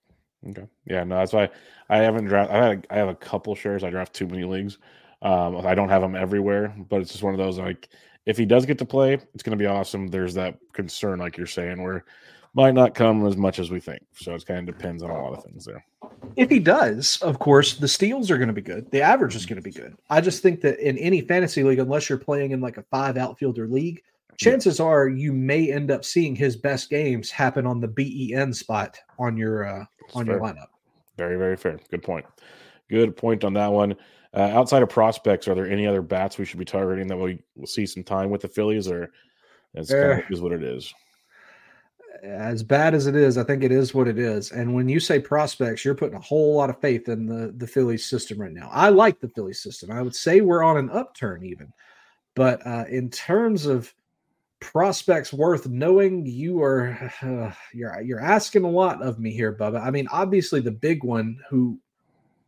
Okay. 0.49 0.67
Yeah, 0.87 1.05
no, 1.05 1.17
that's 1.17 1.33
why 1.33 1.51
I 1.89 1.99
haven't 1.99 2.25
drafted. 2.25 2.57
I, 2.57 2.69
had 2.69 2.85
a, 2.85 2.95
I 2.95 2.97
have 2.97 3.09
a 3.09 3.15
couple 3.15 3.55
shares. 3.55 3.85
I 3.85 3.91
draft 3.91 4.15
too 4.15 4.27
many 4.27 4.45
leagues. 4.45 4.79
Um, 5.23 5.67
I 5.67 5.75
don't 5.75 5.91
have 5.91 6.01
them 6.01 6.15
everywhere, 6.15 6.75
but 6.89 7.03
it's 7.03 7.11
just 7.11 7.23
one 7.23 7.35
of 7.35 7.39
those 7.39 7.59
like 7.59 7.91
if 8.27 8.37
he 8.39 8.47
does 8.47 8.67
get 8.67 8.79
to 8.79 8.85
play, 8.85 9.15
it's 9.35 9.43
going 9.43 9.57
to 9.57 9.63
be 9.63 9.67
awesome. 9.67 10.09
There's 10.09 10.35
that 10.35 10.59
concern, 10.73 11.19
like 11.19 11.37
you're 11.37 11.47
saying, 11.47 11.83
where 11.83 12.05
might 12.55 12.75
not 12.75 12.95
come 12.95 13.27
as 13.27 13.37
much 13.37 13.59
as 13.59 13.71
we 13.71 13.81
think. 13.81 14.03
So 14.15 14.35
it 14.35 14.45
kind 14.47 14.69
of 14.69 14.77
depends 14.77 15.03
on 15.03 15.11
a 15.11 15.23
lot 15.23 15.33
of 15.33 15.45
things 15.45 15.65
there. 15.65 15.85
If 16.37 16.51
he 16.51 16.59
does, 16.59 17.19
of 17.23 17.39
course, 17.39 17.77
the 17.77 17.89
steals 17.89 18.31
are 18.31 18.37
going 18.37 18.49
to 18.49 18.55
be 18.55 18.61
good. 18.61 18.91
The 18.91 19.03
average 19.03 19.37
is 19.37 19.47
going 19.47 19.57
to 19.57 19.63
be 19.63 19.71
good. 19.71 19.97
I 20.09 20.21
just 20.21 20.43
think 20.43 20.61
that 20.63 20.79
in 20.81 20.99
any 20.99 21.21
fantasy 21.21 21.63
league, 21.63 21.79
unless 21.79 22.09
you're 22.09 22.19
playing 22.19 22.51
in 22.51 22.61
like 22.61 22.77
a 22.77 22.83
five 22.85 23.17
outfielder 23.17 23.69
league, 23.69 24.03
chances 24.37 24.81
are 24.81 25.09
you 25.09 25.33
may 25.33 25.73
end 25.73 25.91
up 25.91 26.05
seeing 26.05 26.35
his 26.35 26.57
best 26.57 26.91
games 26.91 27.31
happen 27.31 27.67
on 27.67 27.81
the 27.81 27.89
BEN 27.89 28.53
spot 28.53 28.99
on 29.19 29.37
your 29.37 29.65
uh, 29.65 29.85
on 30.15 30.27
fair. 30.27 30.37
your 30.37 30.45
lineup. 30.45 30.69
Very, 31.17 31.37
very 31.37 31.57
fair. 31.57 31.79
Good 31.91 32.03
point. 32.03 32.25
Good 32.89 33.17
point 33.17 33.45
on 33.45 33.53
that 33.55 33.71
one. 33.71 33.95
Uh, 34.33 34.43
outside 34.43 34.83
of 34.83 34.89
prospects, 34.89 35.49
are 35.49 35.55
there 35.55 35.69
any 35.69 35.87
other 35.87 36.03
bats 36.03 36.39
we 36.39 36.45
should 36.45 36.59
be 36.59 36.65
targeting 36.65 37.09
that 37.09 37.17
we 37.17 37.41
will 37.57 37.67
see 37.67 37.85
some 37.85 38.05
time 38.05 38.31
with 38.31 38.41
the 38.41 38.49
Phillies, 38.49 38.89
or 38.89 39.13
that's 39.75 39.91
kind 39.91 40.13
of 40.13 40.19
eh. 40.19 40.23
is 40.31 40.41
what 40.41 40.53
it 40.53 40.63
is? 40.63 40.93
As 42.23 42.63
bad 42.63 42.95
as 42.95 43.07
it 43.07 43.17
is, 43.17 43.39
I 43.39 43.45
think 43.45 43.63
it 43.63 43.73
is 43.73 43.95
what 43.95 44.09
it 44.09 44.19
is. 44.19 44.53
And 44.53 44.75
when 44.75 44.89
you 44.89 45.01
say 45.01 45.19
prospects, 45.19 45.85
you're 45.85 45.95
putting 45.95 46.17
a 46.17 46.21
whole 46.21 46.57
lot 46.57 46.71
of 46.71 46.81
faith 46.81 47.09
in 47.09 47.27
the 47.27 47.53
the 47.57 47.67
Phillies 47.67 48.05
system 48.05 48.41
right 48.41 48.53
now. 48.53 48.69
I 48.73 48.91
like 48.91 49.21
the 49.21 49.29
Phillies 49.29 49.63
system. 49.63 49.91
I 49.91 50.03
would 50.03 50.15
say 50.15 50.41
we're 50.41 50.63
on 50.63 50.77
an 50.77 50.91
upturn 50.91 51.45
even. 51.45 51.73
But 52.35 52.65
uh, 52.67 52.85
in 52.89 53.11
terms 53.11 53.67
of 53.67 53.93
prospects 54.61 55.33
worth 55.33 55.67
knowing, 55.69 56.27
you 56.27 56.63
are 56.63 57.13
uh, 57.23 57.53
you're 57.73 58.01
you're 58.03 58.21
asking 58.21 58.65
a 58.65 58.71
lot 58.71 59.03
of 59.03 59.19
me 59.19 59.31
here, 59.33 59.55
Bubba. 59.55 59.81
I 59.83 59.91
mean, 59.91 60.09
obviously 60.13 60.61
the 60.61 60.71
big 60.71 61.05
one 61.05 61.39
who 61.49 61.79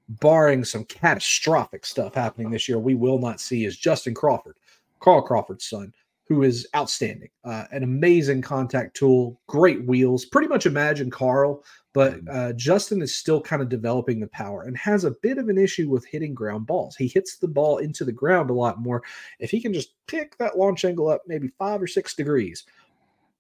barring 0.09 0.65
some 0.65 0.85
catastrophic 0.85 1.87
stuff 1.87 2.15
happening 2.15 2.51
this 2.51 2.69
year, 2.69 2.79
we 2.79 2.95
will 2.95 3.19
not 3.19 3.41
see 3.41 3.65
is 3.65 3.77
Justin 3.77 4.15
Crawford, 4.15 4.57
Carl 5.01 5.23
Crawford's 5.23 5.65
son 5.65 5.93
who 6.33 6.43
is 6.43 6.67
outstanding. 6.75 7.29
Uh, 7.45 7.65
an 7.73 7.83
amazing 7.83 8.41
contact 8.41 8.97
tool, 8.97 9.39
great 9.49 9.85
wheels. 9.85 10.25
Pretty 10.25 10.49
much 10.49 10.65
imagine 10.65 11.11
Carl, 11.11 11.63
but 11.93 12.25
mm-hmm. 12.25 12.29
uh, 12.31 12.53
Justin 12.55 13.03
is 13.03 13.15
still 13.15 13.41
kind 13.41 13.61
of 13.61 13.69
developing 13.69 14.19
the 14.19 14.29
power 14.29 14.63
and 14.63 14.77
has 14.79 15.05
a 15.05 15.15
bit 15.23 15.37
of 15.37 15.51
an 15.51 15.59
issue 15.59 15.91
with 15.91 16.07
hitting 16.07 16.33
ground 16.33 16.67
balls. 16.67 16.97
He 16.97 17.07
hits 17.07 17.37
the 17.37 17.49
ball 17.49 17.79
into 17.79 18.07
the 18.07 18.13
ground 18.13 18.49
a 18.49 18.55
lot 18.55 18.81
more. 18.81 19.03
If 19.41 19.51
he 19.51 19.61
can 19.61 19.75
just 19.75 19.91
pick 20.07 20.39
that 20.39 20.57
launch 20.57 20.87
angle 20.87 21.09
up 21.09 21.23
maybe 21.27 21.49
five 21.59 21.83
or 21.83 21.87
six 21.87 22.15
degrees, 22.15 22.65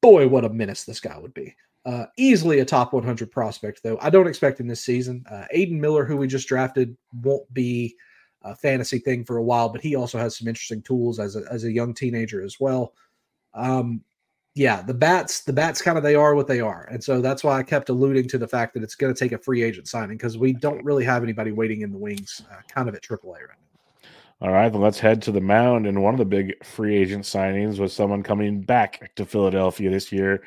boy, 0.03 0.29
what 0.29 0.45
a 0.45 0.51
menace 0.51 0.85
this 0.85 1.01
guy 1.01 1.19
would 1.19 1.33
be. 1.33 1.57
Uh, 1.87 2.05
easily 2.19 2.61
a 2.61 2.65
top 2.65 2.93
100 2.93 3.33
prospect, 3.33 3.83
though. 3.83 3.99
I 4.03 4.11
don't 4.11 4.29
expect 4.29 4.61
him 4.61 4.69
this 4.69 4.85
season. 4.85 5.25
Uh, 5.31 5.47
Aidan 5.51 5.81
Miller, 5.81 6.05
who 6.05 6.19
we 6.19 6.27
just 6.27 6.47
drafted, 6.47 6.95
won't 7.23 7.53
be 7.55 7.97
a 8.45 8.55
fantasy 8.55 8.99
thing 8.99 9.25
for 9.25 9.37
a 9.37 9.43
while, 9.43 9.69
but 9.69 9.81
he 9.81 9.95
also 9.95 10.19
has 10.19 10.37
some 10.37 10.49
interesting 10.49 10.83
tools 10.83 11.19
as 11.19 11.37
a, 11.37 11.43
as 11.51 11.65
a 11.65 11.73
young 11.73 11.95
teenager 11.95 12.43
as 12.43 12.59
well. 12.61 12.95
Um, 13.55 14.03
yeah, 14.55 14.83
the 14.83 14.95
bats, 14.95 15.43
the 15.43 15.53
bats 15.53 15.81
kind 15.81 15.97
of 15.97 16.05
they 16.05 16.15
are 16.15 16.35
what 16.35 16.47
they 16.47 16.61
are, 16.61 16.87
and 16.91 17.03
so 17.03 17.23
that's 17.23 17.43
why 17.43 17.59
I 17.59 17.63
kept 17.63 17.89
alluding 17.89 18.29
to 18.29 18.39
the 18.39 18.49
fact 18.49 18.75
that 18.75 18.83
it's 18.83 18.95
going 18.95 19.13
to 19.13 19.19
take 19.19 19.33
a 19.33 19.39
free 19.39 19.63
agent 19.63 19.89
signing 19.89 20.19
because 20.19 20.37
we 20.37 20.53
don't 20.53 20.85
really 20.85 21.05
have 21.05 21.23
anybody 21.23 21.53
waiting 21.53 21.81
in 21.81 21.91
the 21.91 21.99
wings, 21.99 22.43
uh, 22.51 22.57
kind 22.69 22.89
of 22.89 22.95
at 22.95 23.03
AAA 23.03 23.25
right 23.25 23.49
now. 23.49 24.47
All 24.47 24.53
right, 24.53 24.71
then 24.71 24.83
let's 24.83 24.99
head 24.99 25.23
to 25.23 25.33
the 25.33 25.41
mound. 25.41 25.87
And 25.87 26.03
one 26.03 26.13
of 26.15 26.19
the 26.19 26.25
big 26.25 26.63
free 26.65 26.97
agent 26.97 27.25
signings 27.25 27.79
was 27.79 27.93
someone 27.93 28.23
coming 28.23 28.61
back 28.61 29.15
to 29.15 29.25
Philadelphia 29.25 29.89
this 29.89 30.11
year 30.11 30.43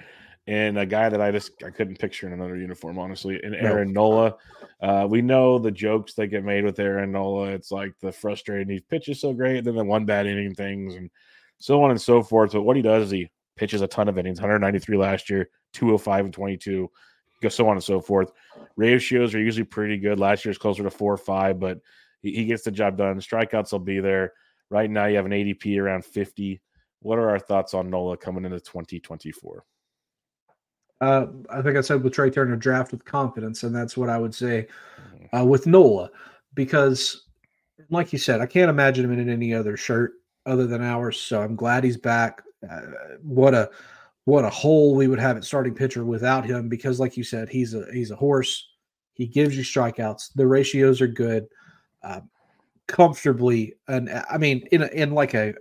and 0.47 0.77
a 0.77 0.85
guy 0.85 1.09
that 1.09 1.21
I 1.21 1.31
just 1.31 1.63
I 1.63 1.71
couldn't 1.71 1.99
picture 1.99 2.27
in 2.27 2.33
another 2.33 2.57
uniform, 2.57 2.99
honestly. 2.99 3.39
And 3.41 3.55
Aaron 3.55 3.91
no. 3.91 4.09
Nola, 4.09 4.35
uh, 4.81 5.07
we 5.09 5.21
know 5.21 5.57
the 5.57 5.71
jokes 5.71 6.13
that 6.15 6.27
get 6.27 6.43
made 6.43 6.63
with 6.63 6.79
Aaron 6.79 7.11
Nola. 7.11 7.47
It's 7.47 7.71
like 7.71 7.93
the 7.99 8.11
frustrating 8.11 8.69
he 8.69 8.79
pitches 8.79 9.19
so 9.19 9.33
great, 9.33 9.63
then 9.63 9.75
the 9.75 9.83
one 9.83 10.05
bad 10.05 10.27
inning 10.27 10.53
things, 10.53 10.95
and 10.95 11.09
so 11.57 11.83
on 11.83 11.91
and 11.91 12.01
so 12.01 12.21
forth. 12.21 12.51
But 12.51 12.61
what 12.61 12.75
he 12.75 12.83
does 12.83 13.05
is 13.05 13.11
he 13.11 13.31
pitches 13.55 13.81
a 13.81 13.87
ton 13.87 14.07
of 14.07 14.17
innings, 14.17 14.39
193 14.39 14.97
last 14.97 15.29
year, 15.29 15.49
205 15.73 16.25
and 16.25 16.33
22, 16.33 16.91
so 17.49 17.67
on 17.67 17.73
and 17.73 17.83
so 17.83 18.01
forth. 18.01 18.31
Ratios 18.75 19.33
are 19.33 19.39
usually 19.39 19.65
pretty 19.65 19.97
good. 19.97 20.19
Last 20.19 20.45
year's 20.45 20.57
closer 20.57 20.83
to 20.83 20.89
four 20.89 21.13
or 21.13 21.17
five, 21.17 21.59
but 21.59 21.79
he, 22.21 22.33
he 22.33 22.45
gets 22.45 22.63
the 22.63 22.71
job 22.71 22.97
done. 22.97 23.19
Strikeouts 23.19 23.71
will 23.71 23.79
be 23.79 23.99
there. 23.99 24.33
Right 24.69 24.89
now, 24.89 25.05
you 25.05 25.15
have 25.17 25.25
an 25.25 25.31
ADP 25.31 25.79
around 25.79 26.05
50. 26.05 26.61
What 27.01 27.19
are 27.19 27.29
our 27.29 27.39
thoughts 27.39 27.73
on 27.73 27.89
Nola 27.89 28.17
coming 28.17 28.45
into 28.45 28.59
2024? 28.59 29.63
Uh, 31.05 31.27
I 31.51 31.61
think 31.61 31.77
I 31.77 31.81
said 31.81 32.03
with 32.03 32.13
Trea 32.13 32.31
Turner, 32.31 32.55
draft 32.55 32.91
with 32.91 33.05
confidence, 33.05 33.61
and 33.63 33.75
that's 33.75 33.95
what 33.95 34.09
I 34.09 34.17
would 34.17 34.33
say 34.33 34.67
mm-hmm. 34.99 35.35
uh, 35.35 35.45
with 35.45 35.67
Nola, 35.67 36.09
because, 36.55 37.27
like 37.91 38.11
you 38.11 38.17
said, 38.17 38.41
I 38.41 38.47
can't 38.47 38.69
imagine 38.69 39.05
him 39.05 39.19
in 39.19 39.29
any 39.29 39.53
other 39.53 39.77
shirt 39.77 40.13
other 40.45 40.65
than 40.65 40.81
ours. 40.81 41.19
So 41.19 41.41
I'm 41.43 41.55
glad 41.55 41.83
he's 41.83 41.97
back. 41.97 42.41
Uh, 42.67 42.81
what 43.21 43.53
a 43.53 43.69
what 44.23 44.45
a 44.45 44.49
hole 44.49 44.95
we 44.95 45.07
would 45.07 45.19
have 45.19 45.37
at 45.37 45.43
starting 45.43 45.75
pitcher 45.75 46.03
without 46.03 46.43
him, 46.43 46.69
because, 46.69 46.99
like 46.99 47.15
you 47.17 47.23
said, 47.23 47.49
he's 47.49 47.75
a 47.75 47.85
he's 47.93 48.09
a 48.09 48.15
horse. 48.15 48.67
He 49.13 49.27
gives 49.27 49.55
you 49.55 49.63
strikeouts. 49.63 50.33
The 50.33 50.47
ratios 50.47 51.01
are 51.01 51.07
good, 51.07 51.47
uh, 52.01 52.21
comfortably, 52.87 53.75
and 53.87 54.09
I 54.09 54.37
mean, 54.39 54.67
in 54.71 54.81
a, 54.81 54.87
in 54.87 55.11
like 55.11 55.35
a 55.35 55.53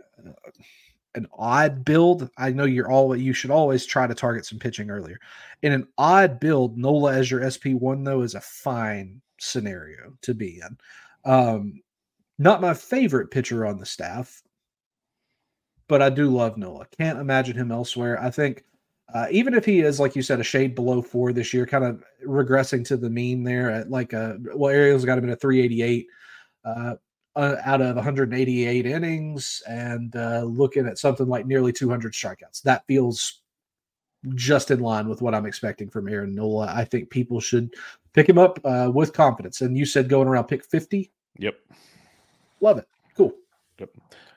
an 1.15 1.27
odd 1.33 1.85
build, 1.85 2.31
I 2.39 2.51
know 2.51 2.65
you're 2.65 2.91
all 2.91 3.15
you 3.17 3.33
should 3.33 3.51
always 3.51 3.87
try 3.87 4.07
to 4.07 4.15
target 4.15 4.47
some 4.47 4.59
pitching 4.59 4.91
earlier. 4.91 5.19
In 5.63 5.73
an 5.73 5.87
odd 5.99 6.41
build, 6.41 6.77
Nola 6.79 7.15
as 7.15 7.31
your 7.31 7.49
SP 7.49 7.73
one 7.75 8.05
though 8.05 8.23
is 8.23 8.35
a 8.35 8.41
fine 8.41 9.21
scenario 9.41 10.17
to 10.23 10.35
be 10.35 10.61
in. 10.61 10.79
Um, 11.31 11.83
not 12.39 12.61
my 12.61 12.75
favorite 12.75 13.31
pitcher 13.31 13.67
on 13.67 13.79
the 13.79 13.87
staff. 13.87 14.43
but 15.89 16.03
I 16.03 16.11
do 16.11 16.29
love 16.31 16.57
Nola. 16.57 16.87
Can't 16.99 17.19
imagine 17.19 17.57
him 17.57 17.71
elsewhere. 17.71 18.21
I 18.23 18.31
think 18.31 18.65
uh, 19.13 19.27
even 19.31 19.55
if 19.55 19.65
he 19.65 19.81
is, 19.81 20.01
like 20.01 20.17
you 20.17 20.23
said, 20.23 20.41
a 20.41 20.45
shade 20.45 20.75
below 20.75 21.03
four 21.03 21.33
this 21.33 21.53
year, 21.53 21.67
kind 21.67 21.85
of 21.85 22.03
regressing 22.27 22.85
to 22.87 22.97
the 22.97 23.11
mean 23.11 23.45
there 23.45 23.71
at 23.71 23.91
like 23.91 24.13
a 24.13 24.39
well, 24.55 24.73
Ariel's 24.73 25.05
got 25.05 25.19
him 25.19 25.25
in 25.25 25.31
a 25.31 25.37
388 25.37 26.07
uh, 26.65 26.95
uh, 27.37 27.57
out 27.65 27.81
of 27.81 27.97
188 27.97 28.87
innings 28.87 29.63
and 29.69 30.15
uh, 30.17 30.43
looking 30.43 30.87
at 30.87 30.99
something 30.99 31.27
like 31.27 31.47
nearly 31.47 31.73
200 31.73 32.13
strikeouts. 32.13 32.63
That 32.63 32.87
feels 32.87 33.41
just 34.35 34.71
in 34.71 34.81
line 34.81 35.09
with 35.09 35.21
what 35.21 35.35
I'm 35.35 35.47
expecting 35.47 35.91
from 35.91 36.09
Aaron 36.09 36.35
Nola. 36.35 36.73
I 36.75 36.85
think 36.85 37.11
people 37.11 37.41
should 37.41 37.75
pick 38.13 38.29
him 38.29 38.39
up 38.39 38.59
uh, 38.65 38.91
with 38.93 39.13
confidence. 39.13 39.61
And 39.61 39.77
you 39.77 39.85
said 39.85 40.09
going 40.09 40.29
around 40.29 40.45
pick 40.45 40.65
50. 40.65 41.11
Yep. 41.39 41.55
Love 42.61 42.79
it. 42.79 42.89
Cool. 43.17 43.33
Yep. 43.79 43.91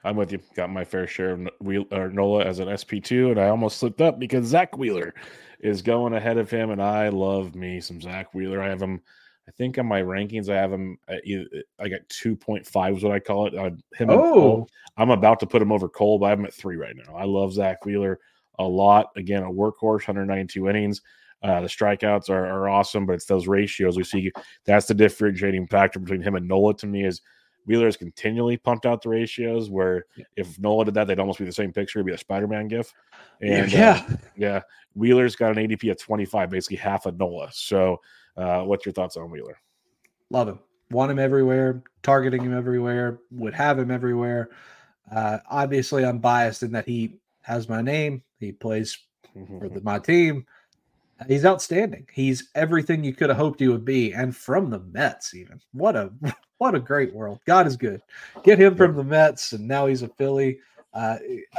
I'm 0.04 0.16
with 0.16 0.32
you. 0.32 0.40
Got 0.56 0.70
my 0.70 0.84
fair 0.84 1.08
share 1.08 1.32
of 1.32 1.50
Wheel, 1.60 1.86
Nola 1.92 2.44
as 2.44 2.60
an 2.60 2.68
SP2, 2.68 3.32
and 3.32 3.40
I 3.40 3.50
almost 3.50 3.78
slipped 3.78 4.02
up 4.02 4.20
because 4.20 4.46
Zack 4.46 4.78
Wheeler 4.78 5.14
is 5.60 5.82
going 5.82 6.14
ahead 6.14 6.38
of 6.38 6.50
him, 6.50 6.70
and 6.70 6.82
I 6.82 7.10
love 7.10 7.56
me 7.56 7.82
some 7.82 8.00
Zack 8.00 8.34
Wheeler. 8.34 8.62
I 8.62 8.70
have 8.70 8.82
him, 8.82 9.02
I 9.48 9.52
think 9.52 9.78
on 9.78 9.86
my 9.86 10.02
rankings, 10.02 10.50
I 10.50 10.56
have 10.56 10.72
him. 10.72 10.98
Either, 11.24 11.46
I 11.80 11.88
got 11.88 12.02
2.5 12.10 12.98
is 12.98 13.04
what 13.04 13.14
I 13.14 13.20
call 13.20 13.48
it. 13.48 13.56
Uh, 13.56 13.72
him 13.96 14.10
oh, 14.10 14.68
I'm 14.98 15.10
about 15.10 15.40
to 15.40 15.48
put 15.48 15.62
him 15.62 15.72
over 15.72 15.88
Cole, 15.88 16.20
but 16.20 16.32
I'm 16.32 16.46
at 16.46 16.54
three 16.54 16.76
right 16.76 16.96
now. 16.96 17.16
I 17.16 17.24
love 17.24 17.54
Zack 17.54 17.86
Wheeler 17.86 18.20
a 18.60 18.64
lot. 18.64 19.12
Again, 19.16 19.44
a 19.44 19.50
workhorse, 19.50 20.08
192 20.08 20.70
innings. 20.70 21.02
Uh, 21.44 21.62
the 21.62 21.68
strikeouts 21.68 22.30
are, 22.30 22.46
are 22.46 22.68
awesome, 22.68 23.06
but 23.06 23.14
it's 23.14 23.26
those 23.26 23.48
ratios 23.48 23.96
we 23.96 24.04
see. 24.04 24.32
That's 24.66 24.88
the 24.88 24.94
differentiating 24.94 25.68
factor 25.68 26.00
between 26.00 26.22
him 26.22 26.36
and 26.36 26.48
Nola 26.48 26.76
to 26.78 26.88
me 26.88 27.06
is 27.06 27.22
Wheeler 27.68 27.86
has 27.86 27.98
continually 27.98 28.58
pumped 28.58 28.86
out 28.86 29.02
the 29.02 29.10
ratios 29.10 29.70
where 29.70 30.06
if 30.36 30.58
Nola 30.58 30.86
did 30.86 30.94
that, 30.96 31.06
they'd 31.06 31.20
almost 31.20 31.38
be 31.38 31.46
the 31.46 31.52
same 31.52 31.72
picture. 31.72 32.00
It'd 32.00 32.08
be 32.08 32.14
a 32.14 32.18
Spider 32.18 32.48
Man 32.48 32.68
gif. 32.68 32.94
And 33.42 33.72
yeah, 33.72 34.04
uh, 34.10 34.16
yeah, 34.36 34.62
Wheeler's 34.96 35.36
got 35.36 35.56
an 35.56 35.68
ADP 35.68 35.92
of 35.92 36.00
25, 36.00 36.50
basically 36.50 36.78
half 36.78 37.06
a 37.06 37.12
Nola. 37.12 37.50
So, 37.52 38.02
uh, 38.38 38.62
what's 38.62 38.86
your 38.86 38.94
thoughts 38.94 39.18
on 39.18 39.32
Wheeler? 39.32 39.58
Love 40.30 40.48
him. 40.48 40.60
Want 40.90 41.12
him 41.12 41.20
everywhere, 41.20 41.84
targeting 42.04 42.44
him 42.44 42.56
everywhere, 42.56 43.20
would 43.32 43.54
have 43.54 43.78
him 43.78 43.92
everywhere. 43.92 44.50
Uh, 45.14 45.40
obviously, 45.50 46.06
I'm 46.06 46.20
biased 46.20 46.64
in 46.64 46.72
that 46.72 46.86
he 46.86 47.20
has 47.42 47.68
my 47.68 47.82
name. 47.82 48.24
He 48.40 48.52
plays 48.52 48.98
mm-hmm. 49.36 49.60
for 49.60 49.70
the, 49.70 49.82
my 49.82 50.00
team. 50.00 50.46
He's 51.28 51.46
outstanding. 51.46 52.08
He's 52.14 52.50
everything 52.54 53.04
you 53.04 53.14
could 53.14 53.30
have 53.30 53.38
hoped 53.38 53.60
he 53.60 53.68
would 53.68 53.86
be, 53.86 54.14
and 54.14 54.36
from 54.36 54.70
the 54.70 54.80
Mets, 54.80 55.34
even. 55.34 55.60
What 55.74 55.96
a 55.96 56.12
what 56.60 56.76
a 56.76 56.80
great 56.80 57.14
world. 57.14 57.40
God 57.46 57.68
is 57.68 57.76
good. 57.76 58.02
Get 58.44 58.60
him 58.60 58.76
from 58.76 58.96
the 58.96 59.04
Mets, 59.04 59.54
and 59.54 59.68
now 59.68 59.88
he's 59.88 60.04
a 60.04 60.10
Philly. 60.10 60.60
Uh, 60.94 61.18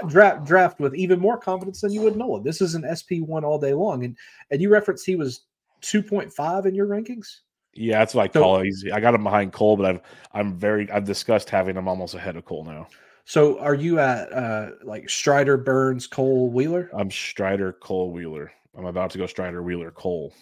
draft 0.09 0.47
draft 0.47 0.81
with 0.81 0.95
even 0.95 1.21
more 1.21 1.39
confidence 1.39 1.81
than 1.81 1.93
you 1.93 2.01
would 2.01 2.17
know. 2.17 2.39
This 2.41 2.61
is 2.61 2.75
an 2.75 2.85
SP 2.89 3.21
one 3.21 3.45
all 3.45 3.59
day 3.59 3.75
long, 3.75 4.05
and 4.05 4.17
and 4.51 4.61
you 4.61 4.71
referenced 4.71 5.05
he 5.05 5.17
was 5.17 5.43
two 5.81 6.03
point 6.03 6.33
five 6.33 6.67
in 6.67 6.75
your 6.75 6.87
rankings. 6.87 7.27
Yeah, 7.75 7.99
that's 7.99 8.15
what 8.15 8.25
I 8.25 8.29
call 8.29 8.57
so, 8.57 8.61
it. 8.63 8.67
Easy. 8.67 8.93
I 8.93 9.01
got 9.01 9.15
him 9.15 9.23
behind 9.23 9.53
Cole, 9.53 9.77
but 9.77 9.87
I've 9.87 10.01
I'm 10.33 10.57
very 10.57 10.91
I've 10.91 11.05
discussed 11.05 11.51
having 11.51 11.77
him 11.77 11.87
almost 11.87 12.15
ahead 12.15 12.37
of 12.37 12.45
Cole 12.45 12.65
now. 12.65 12.89
So 13.25 13.59
are 13.61 13.75
you 13.75 13.99
at 13.99 14.33
uh 14.33 14.71
like 14.83 15.09
Strider, 15.09 15.57
Burnes, 15.57 16.07
Cole, 16.07 16.51
Wheeler? 16.51 16.91
I'm 16.97 17.11
Strider, 17.11 17.75
Cole, 17.75 18.11
Wheeler. 18.11 18.51
I'm 18.77 18.87
about 18.87 19.11
to 19.11 19.19
go 19.19 19.27
Strider, 19.27 19.63
Wheeler, 19.63 19.91
Cole. 19.91 20.33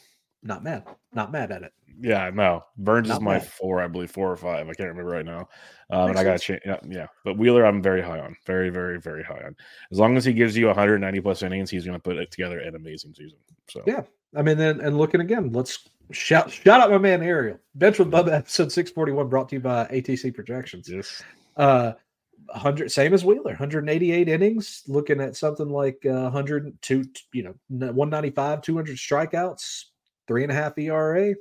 Not 0.42 0.62
mad. 0.62 0.84
Not 1.12 1.32
mad 1.32 1.50
at 1.50 1.62
it. 1.62 1.72
Yeah, 2.00 2.30
no. 2.32 2.64
Burnes 2.76 3.08
Not 3.08 3.16
is 3.16 3.20
my 3.20 3.38
bad. 3.38 3.48
four, 3.48 3.80
I 3.80 3.88
believe, 3.88 4.10
four 4.10 4.30
or 4.30 4.36
five. 4.36 4.68
I 4.68 4.74
can't 4.74 4.90
remember 4.90 5.10
right 5.10 5.24
now. 5.24 5.48
Um, 5.90 6.10
and 6.10 6.18
I 6.18 6.24
got 6.24 6.40
change. 6.40 6.60
Yeah, 6.64 6.78
yeah, 6.86 7.06
but 7.24 7.38
Wheeler, 7.38 7.64
I'm 7.64 7.80
very 7.80 8.02
high 8.02 8.20
on. 8.20 8.36
Very, 8.46 8.70
very, 8.70 9.00
very 9.00 9.22
high 9.22 9.42
on. 9.44 9.56
As 9.90 9.98
long 9.98 10.16
as 10.16 10.24
he 10.24 10.32
gives 10.32 10.56
you 10.56 10.66
190 10.66 11.20
plus 11.20 11.42
innings, 11.42 11.70
he's 11.70 11.84
going 11.84 11.96
to 11.96 12.02
put 12.02 12.16
it 12.16 12.30
together 12.30 12.58
an 12.58 12.74
amazing 12.74 13.14
season. 13.14 13.38
So 13.70 13.82
yeah, 13.86 14.02
I 14.34 14.42
mean, 14.42 14.58
then 14.58 14.80
and 14.80 14.98
looking 14.98 15.20
again, 15.20 15.52
let's 15.52 15.88
shout 16.10 16.50
shout 16.50 16.80
out 16.80 16.90
my 16.90 16.98
man 16.98 17.22
Ariel. 17.22 17.58
Bench 17.74 17.98
with 17.98 18.10
Bubba 18.10 18.32
episode 18.32 18.72
641 18.72 19.28
brought 19.28 19.48
to 19.50 19.56
you 19.56 19.60
by 19.60 19.86
ATC 19.86 20.34
Projections. 20.34 20.88
Yes. 20.88 21.22
Uh, 21.56 21.92
100 22.52 22.92
same 22.92 23.12
as 23.12 23.24
Wheeler 23.24 23.42
188 23.44 24.28
innings 24.28 24.84
looking 24.86 25.20
at 25.20 25.34
something 25.34 25.68
like 25.68 26.04
uh, 26.06 26.30
102 26.30 27.04
you 27.32 27.42
know 27.42 27.54
195 27.68 28.62
200 28.62 28.96
strikeouts 28.96 29.86
three 30.26 30.42
and 30.42 30.52
a 30.52 30.54
half 30.54 30.78
ERA 30.78 31.34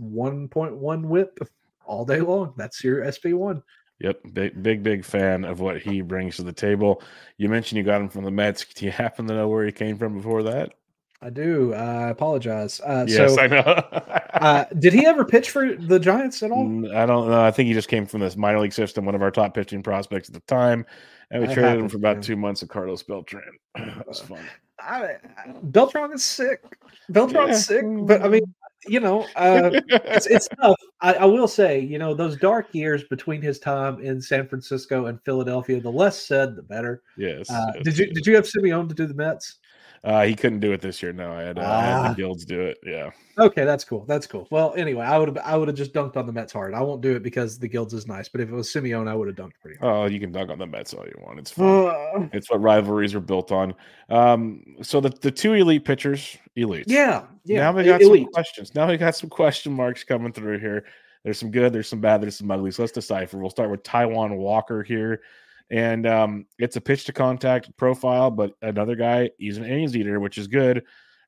1.1 0.00 1.04
whip 1.04 1.38
all 1.86 2.04
day 2.04 2.20
long 2.20 2.52
that's 2.56 2.82
your 2.82 3.02
SP1 3.02 3.62
Yep, 4.00 4.20
big, 4.32 4.62
big, 4.62 4.82
big 4.82 5.04
fan 5.04 5.44
of 5.44 5.60
what 5.60 5.80
he 5.80 6.02
brings 6.02 6.36
to 6.36 6.42
the 6.42 6.52
table. 6.52 7.00
You 7.38 7.48
mentioned 7.48 7.78
you 7.78 7.84
got 7.84 8.00
him 8.00 8.08
from 8.08 8.24
the 8.24 8.30
Mets. 8.30 8.64
Do 8.74 8.84
you 8.84 8.90
happen 8.90 9.26
to 9.28 9.34
know 9.34 9.48
where 9.48 9.64
he 9.64 9.72
came 9.72 9.96
from 9.96 10.16
before 10.16 10.42
that? 10.42 10.74
I 11.22 11.30
do. 11.30 11.72
I 11.72 12.10
apologize. 12.10 12.82
Uh, 12.84 13.06
yes, 13.08 13.34
so, 13.34 13.40
I 13.40 13.46
know. 13.46 13.60
uh, 13.62 14.64
did 14.78 14.92
he 14.92 15.06
ever 15.06 15.24
pitch 15.24 15.48
for 15.48 15.74
the 15.74 15.98
Giants 15.98 16.42
at 16.42 16.50
all? 16.50 16.66
Mm, 16.66 16.94
I 16.94 17.06
don't 17.06 17.30
know. 17.30 17.42
I 17.42 17.50
think 17.50 17.68
he 17.68 17.72
just 17.72 17.88
came 17.88 18.04
from 18.04 18.20
this 18.20 18.36
minor 18.36 18.60
league 18.60 18.74
system, 18.74 19.06
one 19.06 19.14
of 19.14 19.22
our 19.22 19.30
top 19.30 19.54
pitching 19.54 19.82
prospects 19.82 20.28
at 20.28 20.34
the 20.34 20.40
time. 20.40 20.84
And 21.30 21.42
we 21.42 21.48
I 21.48 21.54
traded 21.54 21.80
him 21.80 21.88
for 21.88 21.96
about 21.96 22.22
two 22.22 22.36
months 22.36 22.60
of 22.60 22.68
Carlos 22.68 23.02
Beltran. 23.02 23.42
It 23.76 24.06
was 24.06 24.20
fun. 24.20 24.44
I, 24.84 25.16
Beltran 25.64 26.12
is 26.12 26.24
sick. 26.24 26.62
Beltran's 27.10 27.50
yeah. 27.70 27.80
sick, 27.80 27.84
but 28.06 28.22
I 28.22 28.28
mean, 28.28 28.54
you 28.86 29.00
know, 29.00 29.22
uh, 29.36 29.70
it's, 29.88 30.26
it's 30.26 30.48
tough. 30.60 30.76
I, 31.00 31.14
I, 31.14 31.24
will 31.24 31.48
say, 31.48 31.80
you 31.80 31.98
know, 31.98 32.14
those 32.14 32.36
dark 32.36 32.74
years 32.74 33.04
between 33.04 33.40
his 33.40 33.58
time 33.58 34.00
in 34.00 34.20
San 34.20 34.46
Francisco 34.46 35.06
and 35.06 35.20
Philadelphia, 35.22 35.80
the 35.80 35.90
less 35.90 36.20
said, 36.20 36.56
the 36.56 36.62
better. 36.62 37.02
Yes. 37.16 37.50
Uh, 37.50 37.72
yes 37.74 37.84
did 37.84 37.98
you 37.98 38.06
yes. 38.06 38.14
did 38.14 38.26
you 38.26 38.34
have 38.36 38.44
Simeone 38.44 38.88
to 38.88 38.94
do 38.94 39.06
the 39.06 39.14
Mets? 39.14 39.58
Uh, 40.04 40.24
he 40.24 40.34
couldn't 40.34 40.60
do 40.60 40.72
it 40.72 40.82
this 40.82 41.02
year. 41.02 41.14
No, 41.14 41.32
I 41.32 41.42
had, 41.42 41.58
uh, 41.58 41.62
ah. 41.64 41.78
I 41.78 41.82
had 41.82 42.02
the 42.02 42.08
ah. 42.08 42.14
guilds 42.14 42.44
do 42.44 42.60
it. 42.60 42.78
Yeah. 42.84 43.10
Okay, 43.38 43.64
that's 43.64 43.84
cool. 43.84 44.04
That's 44.04 44.26
cool. 44.26 44.46
Well, 44.50 44.74
anyway, 44.76 45.06
I 45.06 45.16
would 45.18 45.28
have 45.28 45.38
I 45.38 45.56
would 45.56 45.66
have 45.66 45.76
just 45.76 45.94
dunked 45.94 46.18
on 46.18 46.26
the 46.26 46.32
Mets 46.32 46.52
hard. 46.52 46.74
I 46.74 46.82
won't 46.82 47.00
do 47.00 47.16
it 47.16 47.22
because 47.22 47.58
the 47.58 47.66
guilds 47.66 47.94
is 47.94 48.06
nice. 48.06 48.28
But 48.28 48.42
if 48.42 48.50
it 48.50 48.54
was 48.54 48.70
Simeone, 48.70 49.08
I 49.08 49.14
would 49.14 49.28
have 49.28 49.36
dunked 49.36 49.54
pretty 49.62 49.78
hard. 49.78 49.96
Oh, 49.96 50.04
you 50.12 50.20
can 50.20 50.30
dunk 50.30 50.50
on 50.50 50.58
the 50.58 50.66
Mets 50.66 50.92
all 50.92 51.06
you 51.06 51.18
want. 51.24 51.38
It's 51.38 51.50
fun. 51.50 52.30
It's 52.34 52.50
what 52.50 52.60
rivalries 52.60 53.14
are 53.14 53.20
built 53.20 53.50
on. 53.50 53.74
Um, 54.10 54.76
so 54.82 55.00
the 55.00 55.08
the 55.08 55.30
two 55.30 55.54
elite 55.54 55.86
pitchers, 55.86 56.36
elite. 56.54 56.84
Yeah, 56.86 57.24
yeah. 57.44 57.60
Now 57.60 57.72
we 57.72 57.84
got 57.84 58.02
elite. 58.02 58.26
some 58.26 58.32
questions. 58.32 58.74
Now 58.74 58.88
we 58.88 58.98
got 58.98 59.16
some 59.16 59.30
question 59.30 59.72
marks 59.72 60.04
coming 60.04 60.32
through 60.32 60.58
here. 60.58 60.84
There's 61.24 61.38
some 61.38 61.50
good. 61.50 61.72
There's 61.72 61.88
some 61.88 62.02
bad. 62.02 62.20
There's 62.20 62.36
some 62.36 62.50
ugly. 62.50 62.70
So 62.72 62.82
let's 62.82 62.92
decipher. 62.92 63.38
We'll 63.38 63.48
start 63.48 63.70
with 63.70 63.82
Taijuan 63.82 64.36
Walker 64.36 64.82
here. 64.82 65.22
And 65.70 66.06
um, 66.06 66.46
it's 66.58 66.76
a 66.76 66.80
pitch 66.80 67.04
to 67.04 67.12
contact 67.12 67.74
profile, 67.76 68.30
but 68.30 68.52
another 68.62 68.96
guy, 68.96 69.30
he's 69.38 69.56
an 69.56 69.64
innings 69.64 69.96
eater, 69.96 70.20
which 70.20 70.38
is 70.38 70.46
good. 70.46 70.84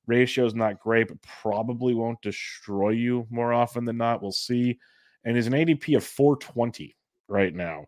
Ratio 0.06 0.46
is 0.46 0.54
not 0.54 0.78
great, 0.78 1.08
but 1.08 1.20
probably 1.22 1.94
won't 1.94 2.20
destroy 2.22 2.90
you 2.90 3.26
more 3.30 3.52
often 3.52 3.84
than 3.84 3.96
not. 3.96 4.22
We'll 4.22 4.32
see. 4.32 4.78
And 5.24 5.36
he's 5.36 5.48
an 5.48 5.52
ADP 5.52 5.96
of 5.96 6.04
420 6.04 6.94
right 7.28 7.54
now. 7.54 7.86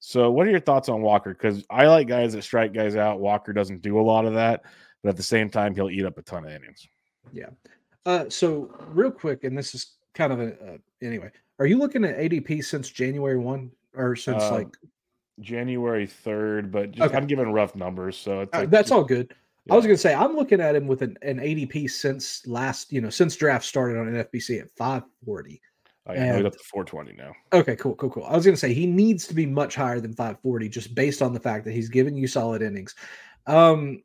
So, 0.00 0.30
what 0.30 0.46
are 0.46 0.50
your 0.50 0.60
thoughts 0.60 0.88
on 0.88 1.02
Walker? 1.02 1.30
Because 1.30 1.64
I 1.68 1.86
like 1.86 2.06
guys 2.06 2.32
that 2.32 2.42
strike 2.42 2.72
guys 2.72 2.96
out. 2.96 3.20
Walker 3.20 3.52
doesn't 3.52 3.82
do 3.82 3.98
a 3.98 4.02
lot 4.02 4.24
of 4.24 4.34
that, 4.34 4.62
but 5.02 5.10
at 5.10 5.16
the 5.16 5.22
same 5.22 5.50
time, 5.50 5.74
he'll 5.74 5.90
eat 5.90 6.04
up 6.04 6.16
a 6.18 6.22
ton 6.22 6.44
of 6.44 6.52
innings. 6.52 6.86
Yeah. 7.32 7.50
Uh, 8.06 8.26
so, 8.28 8.70
real 8.92 9.10
quick, 9.10 9.44
and 9.44 9.58
this 9.58 9.74
is 9.74 9.96
kind 10.14 10.32
of 10.32 10.40
a 10.40 10.52
uh, 10.52 10.76
anyway. 11.02 11.30
Are 11.58 11.66
you 11.66 11.78
looking 11.78 12.04
at 12.04 12.16
ADP 12.16 12.64
since 12.64 12.88
January 12.88 13.38
one 13.38 13.72
or 13.94 14.14
since 14.14 14.42
uh, 14.44 14.52
like 14.52 14.76
January 15.40 16.06
3rd, 16.06 16.70
but 16.70 16.92
just, 16.92 17.08
okay. 17.08 17.16
I'm 17.16 17.26
giving 17.26 17.52
rough 17.52 17.74
numbers. 17.74 18.16
So 18.16 18.40
like, 18.40 18.48
uh, 18.52 18.66
that's 18.66 18.90
all 18.90 19.04
good. 19.04 19.34
Yeah. 19.66 19.74
I 19.74 19.76
was 19.76 19.84
going 19.84 19.96
to 19.96 20.00
say, 20.00 20.14
I'm 20.14 20.34
looking 20.34 20.60
at 20.60 20.74
him 20.74 20.86
with 20.86 21.02
an, 21.02 21.16
an 21.22 21.38
ADP 21.38 21.90
since 21.90 22.46
last, 22.46 22.92
you 22.92 23.00
know, 23.00 23.10
since 23.10 23.36
draft 23.36 23.64
started 23.64 23.98
on 23.98 24.06
NFBC 24.06 24.60
at 24.60 24.70
540. 24.76 25.60
I 26.06 26.14
and, 26.14 26.46
up 26.46 26.54
to 26.54 26.58
420 26.58 27.12
now. 27.18 27.32
Okay, 27.52 27.76
cool, 27.76 27.94
cool, 27.96 28.08
cool. 28.08 28.24
I 28.24 28.34
was 28.34 28.44
going 28.44 28.54
to 28.54 28.60
say 28.60 28.72
he 28.72 28.86
needs 28.86 29.26
to 29.26 29.34
be 29.34 29.44
much 29.44 29.74
higher 29.74 30.00
than 30.00 30.14
540 30.14 30.68
just 30.70 30.94
based 30.94 31.20
on 31.20 31.34
the 31.34 31.40
fact 31.40 31.66
that 31.66 31.72
he's 31.72 31.90
giving 31.90 32.16
you 32.16 32.26
solid 32.26 32.62
innings. 32.62 32.94
Um, 33.46 34.02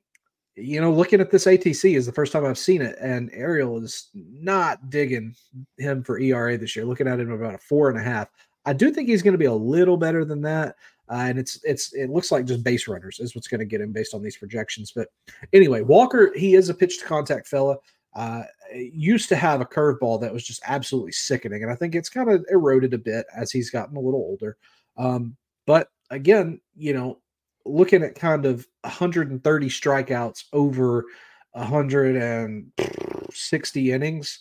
you 0.56 0.82
know, 0.82 0.92
looking 0.92 1.22
at 1.22 1.32
this 1.32 1.46
ATC 1.46 1.96
is 1.96 2.06
the 2.06 2.12
first 2.12 2.32
time 2.32 2.46
I've 2.46 2.58
seen 2.58 2.82
it, 2.82 2.96
and 3.00 3.32
Ariel 3.34 3.82
is 3.82 4.10
not 4.14 4.90
digging 4.90 5.34
him 5.78 6.04
for 6.04 6.20
ERA 6.20 6.58
this 6.58 6.76
year. 6.76 6.86
Looking 6.86 7.08
at 7.08 7.20
him 7.20 7.32
about 7.32 7.56
a 7.56 7.58
four 7.58 7.90
and 7.90 7.98
a 7.98 8.04
half. 8.04 8.28
I 8.66 8.74
do 8.74 8.92
think 8.92 9.10
he's 9.10 9.24
going 9.24 9.34
to 9.34 9.40
be 9.40 9.46
a 9.46 9.54
little 9.54 9.98
better 9.98 10.24
than 10.26 10.42
that. 10.44 10.76
Uh, 11.14 11.26
and 11.28 11.38
it's 11.38 11.60
it's 11.64 11.94
it 11.94 12.10
looks 12.10 12.32
like 12.32 12.46
just 12.46 12.64
base 12.64 12.88
runners 12.88 13.20
is 13.20 13.36
what's 13.36 13.48
going 13.48 13.60
to 13.60 13.66
get 13.66 13.82
him 13.82 13.92
based 13.92 14.16
on 14.16 14.24
these 14.24 14.38
projections. 14.38 14.92
But 14.92 15.10
anyway, 15.54 15.82
Walker 15.82 16.32
he 16.36 16.56
is 16.56 16.70
a 16.70 16.74
pitch 16.74 16.98
to 17.00 17.06
contact 17.06 17.48
fella. 17.48 17.78
Uh, 18.16 18.42
used 18.74 19.30
to 19.30 19.36
have 19.36 19.62
a 19.62 19.66
curveball 19.66 20.20
that 20.22 20.34
was 20.34 20.44
just 20.44 20.64
absolutely 20.66 21.12
sickening, 21.12 21.62
and 21.62 21.72
I 21.72 21.76
think 21.76 21.94
it's 21.94 22.10
kind 22.10 22.32
of 22.32 22.44
eroded 22.50 22.96
a 22.96 22.98
bit 22.98 23.28
as 23.36 23.52
he's 23.52 23.70
gotten 23.70 23.96
a 23.96 24.00
little 24.00 24.22
older. 24.22 24.58
Um, 24.98 25.38
but 25.68 25.90
again, 26.10 26.60
you 26.76 26.94
know, 26.94 27.20
looking 27.64 28.02
at 28.02 28.16
kind 28.16 28.48
of 28.48 28.68
130 28.82 29.70
strikeouts 29.70 30.46
over 30.52 31.06
160 31.52 33.92
innings, 33.92 34.40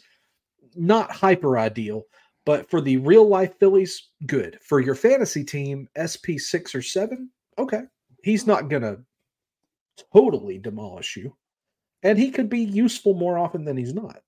not 0.75 1.11
hyper 1.11 1.59
ideal. 1.59 2.05
But 2.45 2.68
for 2.68 2.80
the 2.80 2.97
real 2.97 3.28
life 3.28 3.59
Phillies, 3.59 4.09
good. 4.26 4.59
For 4.62 4.80
your 4.80 4.95
fantasy 4.95 5.45
team, 5.45 5.88
SP 5.95 6.38
six 6.38 6.74
or 6.74 6.82
seven, 6.82 7.30
okay, 7.59 7.82
he's 8.24 8.47
not 8.47 8.68
gonna 8.68 8.99
totally 10.12 10.59
demolish 10.59 11.16
you, 11.16 11.36
and 12.03 12.18
he 12.18 12.30
could 12.30 12.49
be 12.49 12.61
useful 12.61 13.14
more 13.14 13.38
often 13.38 13.64
than 13.64 13.76
he's 13.76 13.95
not. 13.95 14.22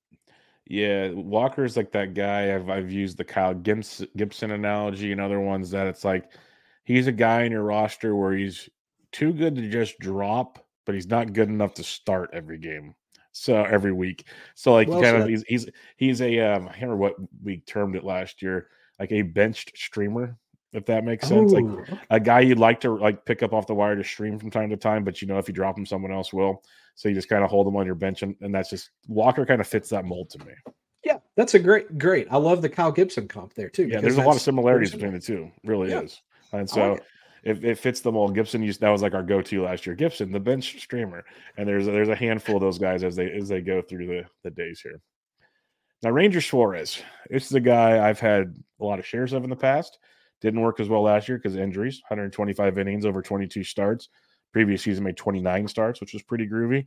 Yeah, 0.66 1.10
Walker's 1.10 1.76
like 1.76 1.92
that 1.92 2.14
guy. 2.14 2.54
I've 2.54 2.70
I've 2.70 2.92
used 2.92 3.18
the 3.18 3.24
Kyle 3.24 3.54
Gibson, 3.54 4.08
Gibson 4.16 4.52
analogy 4.52 5.12
and 5.12 5.20
other 5.20 5.40
ones 5.40 5.70
that 5.72 5.86
it's 5.86 6.04
like 6.04 6.30
he's 6.84 7.06
a 7.06 7.12
guy 7.12 7.42
in 7.42 7.52
your 7.52 7.64
roster 7.64 8.14
where 8.14 8.32
he's 8.32 8.68
too 9.12 9.32
good 9.32 9.56
to 9.56 9.68
just 9.68 9.98
drop, 9.98 10.64
but 10.86 10.94
he's 10.94 11.06
not 11.06 11.32
good 11.32 11.48
enough 11.48 11.74
to 11.74 11.84
start 11.84 12.30
every 12.32 12.58
game. 12.58 12.94
So 13.36 13.64
every 13.64 13.92
week. 13.92 14.26
So 14.54 14.72
like 14.72 14.88
well 14.88 15.02
kind 15.02 15.14
said. 15.16 15.22
of 15.22 15.28
he's 15.28 15.44
he's 15.48 15.68
he's 15.96 16.22
a 16.22 16.38
um 16.38 16.68
I 16.68 16.72
can't 16.72 16.82
remember 16.82 16.96
what 16.96 17.16
we 17.42 17.58
termed 17.58 17.96
it 17.96 18.04
last 18.04 18.40
year, 18.40 18.68
like 19.00 19.10
a 19.10 19.22
benched 19.22 19.76
streamer, 19.76 20.38
if 20.72 20.86
that 20.86 21.04
makes 21.04 21.26
sense. 21.26 21.50
Like 21.50 21.64
a 22.10 22.20
guy 22.20 22.40
you'd 22.40 22.60
like 22.60 22.80
to 22.80 22.94
like 22.94 23.24
pick 23.24 23.42
up 23.42 23.52
off 23.52 23.66
the 23.66 23.74
wire 23.74 23.96
to 23.96 24.04
stream 24.04 24.38
from 24.38 24.50
time 24.50 24.70
to 24.70 24.76
time, 24.76 25.02
but 25.02 25.20
you 25.20 25.26
know 25.26 25.38
if 25.38 25.48
you 25.48 25.54
drop 25.54 25.76
him, 25.76 25.84
someone 25.84 26.12
else 26.12 26.32
will. 26.32 26.62
So 26.94 27.08
you 27.08 27.14
just 27.14 27.28
kind 27.28 27.42
of 27.42 27.50
hold 27.50 27.66
them 27.66 27.76
on 27.76 27.86
your 27.86 27.96
bench, 27.96 28.22
and, 28.22 28.36
and 28.40 28.54
that's 28.54 28.70
just 28.70 28.90
Walker 29.08 29.44
kind 29.44 29.60
of 29.60 29.66
fits 29.66 29.88
that 29.90 30.04
mold 30.04 30.30
to 30.30 30.38
me. 30.44 30.52
Yeah, 31.04 31.18
that's 31.36 31.54
a 31.54 31.58
great, 31.58 31.98
great. 31.98 32.28
I 32.30 32.36
love 32.36 32.62
the 32.62 32.68
Kyle 32.68 32.92
Gibson 32.92 33.26
comp 33.26 33.52
there 33.54 33.68
too. 33.68 33.88
Yeah, 33.88 34.00
there's 34.00 34.16
a 34.16 34.22
lot 34.22 34.36
of 34.36 34.42
similarities 34.42 34.92
between 34.92 35.12
the 35.12 35.18
two. 35.18 35.50
Really 35.64 35.90
yeah. 35.90 36.02
is. 36.02 36.22
And 36.52 36.70
so 36.70 36.92
like 36.92 37.02
it. 37.44 37.64
it 37.64 37.78
fits 37.78 38.00
the 38.00 38.12
mold. 38.12 38.34
Gibson 38.34 38.62
used 38.62 38.80
that 38.80 38.88
was 38.90 39.02
like 39.02 39.14
our 39.14 39.22
go-to 39.22 39.62
last 39.62 39.86
year. 39.86 39.94
Gibson, 39.94 40.32
the 40.32 40.40
bench 40.40 40.80
streamer, 40.80 41.24
and 41.56 41.68
there's 41.68 41.86
there's 41.86 42.08
a 42.08 42.16
handful 42.16 42.56
of 42.56 42.62
those 42.62 42.78
guys 42.78 43.04
as 43.04 43.16
they 43.16 43.30
as 43.30 43.48
they 43.48 43.60
go 43.60 43.82
through 43.82 44.06
the 44.06 44.24
the 44.42 44.50
days 44.50 44.80
here. 44.80 45.00
Now 46.02 46.10
Ranger 46.10 46.40
Suarez, 46.40 47.02
is 47.30 47.52
a 47.52 47.60
guy 47.60 48.06
I've 48.06 48.20
had 48.20 48.54
a 48.80 48.84
lot 48.84 48.98
of 48.98 49.06
shares 49.06 49.32
of 49.32 49.44
in 49.44 49.50
the 49.50 49.56
past. 49.56 49.98
Didn't 50.40 50.60
work 50.60 50.80
as 50.80 50.88
well 50.88 51.02
last 51.02 51.28
year 51.28 51.38
because 51.38 51.56
injuries. 51.56 52.02
125 52.08 52.78
innings 52.78 53.06
over 53.06 53.22
22 53.22 53.64
starts. 53.64 54.10
Previous 54.52 54.82
season 54.82 55.04
made 55.04 55.16
29 55.16 55.68
starts, 55.68 56.00
which 56.00 56.12
was 56.12 56.22
pretty 56.22 56.46
groovy. 56.46 56.84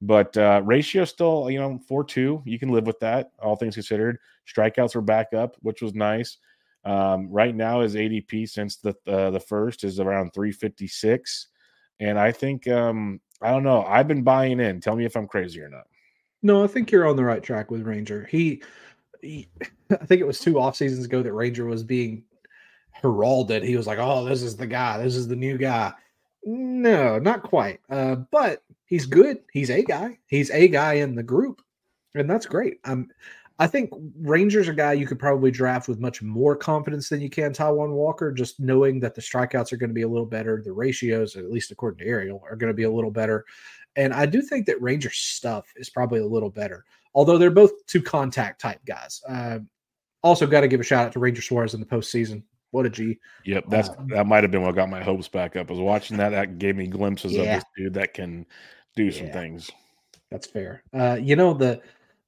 But 0.00 0.36
uh, 0.36 0.62
ratio 0.64 1.04
still, 1.04 1.50
you 1.50 1.58
know, 1.58 1.80
4 1.88 2.04
2. 2.04 2.42
You 2.44 2.58
can 2.58 2.68
live 2.70 2.86
with 2.86 3.00
that, 3.00 3.32
all 3.42 3.56
things 3.56 3.74
considered. 3.74 4.18
Strikeouts 4.48 4.94
were 4.94 5.02
back 5.02 5.34
up, 5.34 5.56
which 5.60 5.82
was 5.82 5.94
nice. 5.94 6.38
Um, 6.84 7.28
right 7.30 7.54
now, 7.54 7.80
his 7.80 7.94
ADP 7.94 8.48
since 8.48 8.76
the 8.76 8.94
uh, 9.06 9.30
the 9.30 9.40
first 9.40 9.84
is 9.84 10.00
around 10.00 10.32
356. 10.32 11.48
And 12.00 12.18
I 12.18 12.32
think, 12.32 12.66
um, 12.66 13.20
I 13.42 13.50
don't 13.50 13.62
know, 13.62 13.84
I've 13.84 14.08
been 14.08 14.22
buying 14.22 14.58
in. 14.58 14.80
Tell 14.80 14.96
me 14.96 15.04
if 15.04 15.16
I'm 15.16 15.26
crazy 15.26 15.60
or 15.60 15.68
not. 15.68 15.84
No, 16.42 16.64
I 16.64 16.66
think 16.66 16.90
you're 16.90 17.06
on 17.06 17.16
the 17.16 17.24
right 17.24 17.42
track 17.42 17.70
with 17.70 17.82
Ranger. 17.82 18.26
He, 18.30 18.62
he 19.20 19.48
I 19.90 20.06
think 20.06 20.20
it 20.20 20.26
was 20.26 20.40
two 20.40 20.58
off 20.58 20.76
seasons 20.76 21.04
ago 21.04 21.22
that 21.22 21.32
Ranger 21.32 21.66
was 21.66 21.82
being 21.82 22.24
heralded. 22.90 23.62
He 23.62 23.76
was 23.76 23.86
like, 23.86 23.98
oh, 23.98 24.24
this 24.24 24.42
is 24.42 24.56
the 24.56 24.66
guy, 24.66 25.02
this 25.02 25.16
is 25.16 25.28
the 25.28 25.36
new 25.36 25.58
guy. 25.58 25.92
No, 26.42 27.18
not 27.18 27.42
quite. 27.42 27.80
Uh, 27.90 28.16
but 28.30 28.62
he's 28.86 29.04
good. 29.04 29.40
He's 29.52 29.70
a 29.70 29.82
guy. 29.82 30.18
He's 30.26 30.50
a 30.50 30.68
guy 30.68 30.94
in 30.94 31.14
the 31.14 31.22
group, 31.22 31.60
and 32.14 32.30
that's 32.30 32.46
great. 32.46 32.78
Um, 32.84 33.08
I 33.60 33.66
think 33.66 33.90
Rangers 34.22 34.68
a 34.68 34.72
guy 34.72 34.94
you 34.94 35.06
could 35.06 35.18
probably 35.18 35.50
draft 35.50 35.86
with 35.86 36.00
much 36.00 36.22
more 36.22 36.56
confidence 36.56 37.10
than 37.10 37.20
you 37.20 37.28
can 37.28 37.52
Taijuan 37.52 37.90
Walker, 37.90 38.32
just 38.32 38.58
knowing 38.58 38.98
that 39.00 39.14
the 39.14 39.20
strikeouts 39.20 39.70
are 39.70 39.76
going 39.76 39.90
to 39.90 39.94
be 39.94 40.00
a 40.00 40.08
little 40.08 40.26
better, 40.26 40.62
the 40.64 40.72
ratios, 40.72 41.36
at 41.36 41.50
least 41.50 41.70
according 41.70 41.98
to 41.98 42.06
Ariel, 42.06 42.42
are 42.48 42.56
going 42.56 42.72
to 42.72 42.74
be 42.74 42.84
a 42.84 42.90
little 42.90 43.10
better. 43.10 43.44
And 43.96 44.14
I 44.14 44.24
do 44.24 44.40
think 44.40 44.64
that 44.64 44.80
Ranger 44.80 45.10
stuff 45.10 45.66
is 45.76 45.90
probably 45.90 46.20
a 46.20 46.26
little 46.26 46.48
better, 46.48 46.86
although 47.14 47.36
they're 47.36 47.50
both 47.50 47.84
two 47.86 48.00
contact 48.00 48.62
type 48.62 48.80
guys. 48.86 49.20
Uh, 49.28 49.58
also, 50.22 50.46
got 50.46 50.62
to 50.62 50.68
give 50.68 50.80
a 50.80 50.84
shout 50.84 51.06
out 51.06 51.12
to 51.12 51.18
Ranger 51.18 51.42
Suarez 51.42 51.74
in 51.74 51.80
the 51.80 51.86
postseason. 51.86 52.42
What 52.70 52.86
a 52.86 52.90
G. 52.90 53.18
Yep, 53.44 53.64
that's 53.68 53.90
um, 53.90 54.08
that 54.08 54.26
might 54.26 54.42
have 54.42 54.50
been 54.50 54.62
what 54.62 54.74
got 54.74 54.88
my 54.88 55.02
hopes 55.02 55.28
back 55.28 55.56
up. 55.56 55.68
I 55.68 55.72
was 55.72 55.80
watching 55.80 56.16
that. 56.16 56.30
That 56.30 56.58
gave 56.58 56.76
me 56.76 56.86
glimpses 56.86 57.32
yeah. 57.32 57.42
of 57.42 57.46
this 57.46 57.64
dude 57.76 57.94
that 57.94 58.14
can 58.14 58.46
do 58.96 59.10
some 59.10 59.26
yeah. 59.26 59.32
things. 59.32 59.70
That's 60.30 60.46
fair. 60.46 60.82
Uh, 60.94 61.18
you 61.20 61.36
know 61.36 61.52
the 61.52 61.82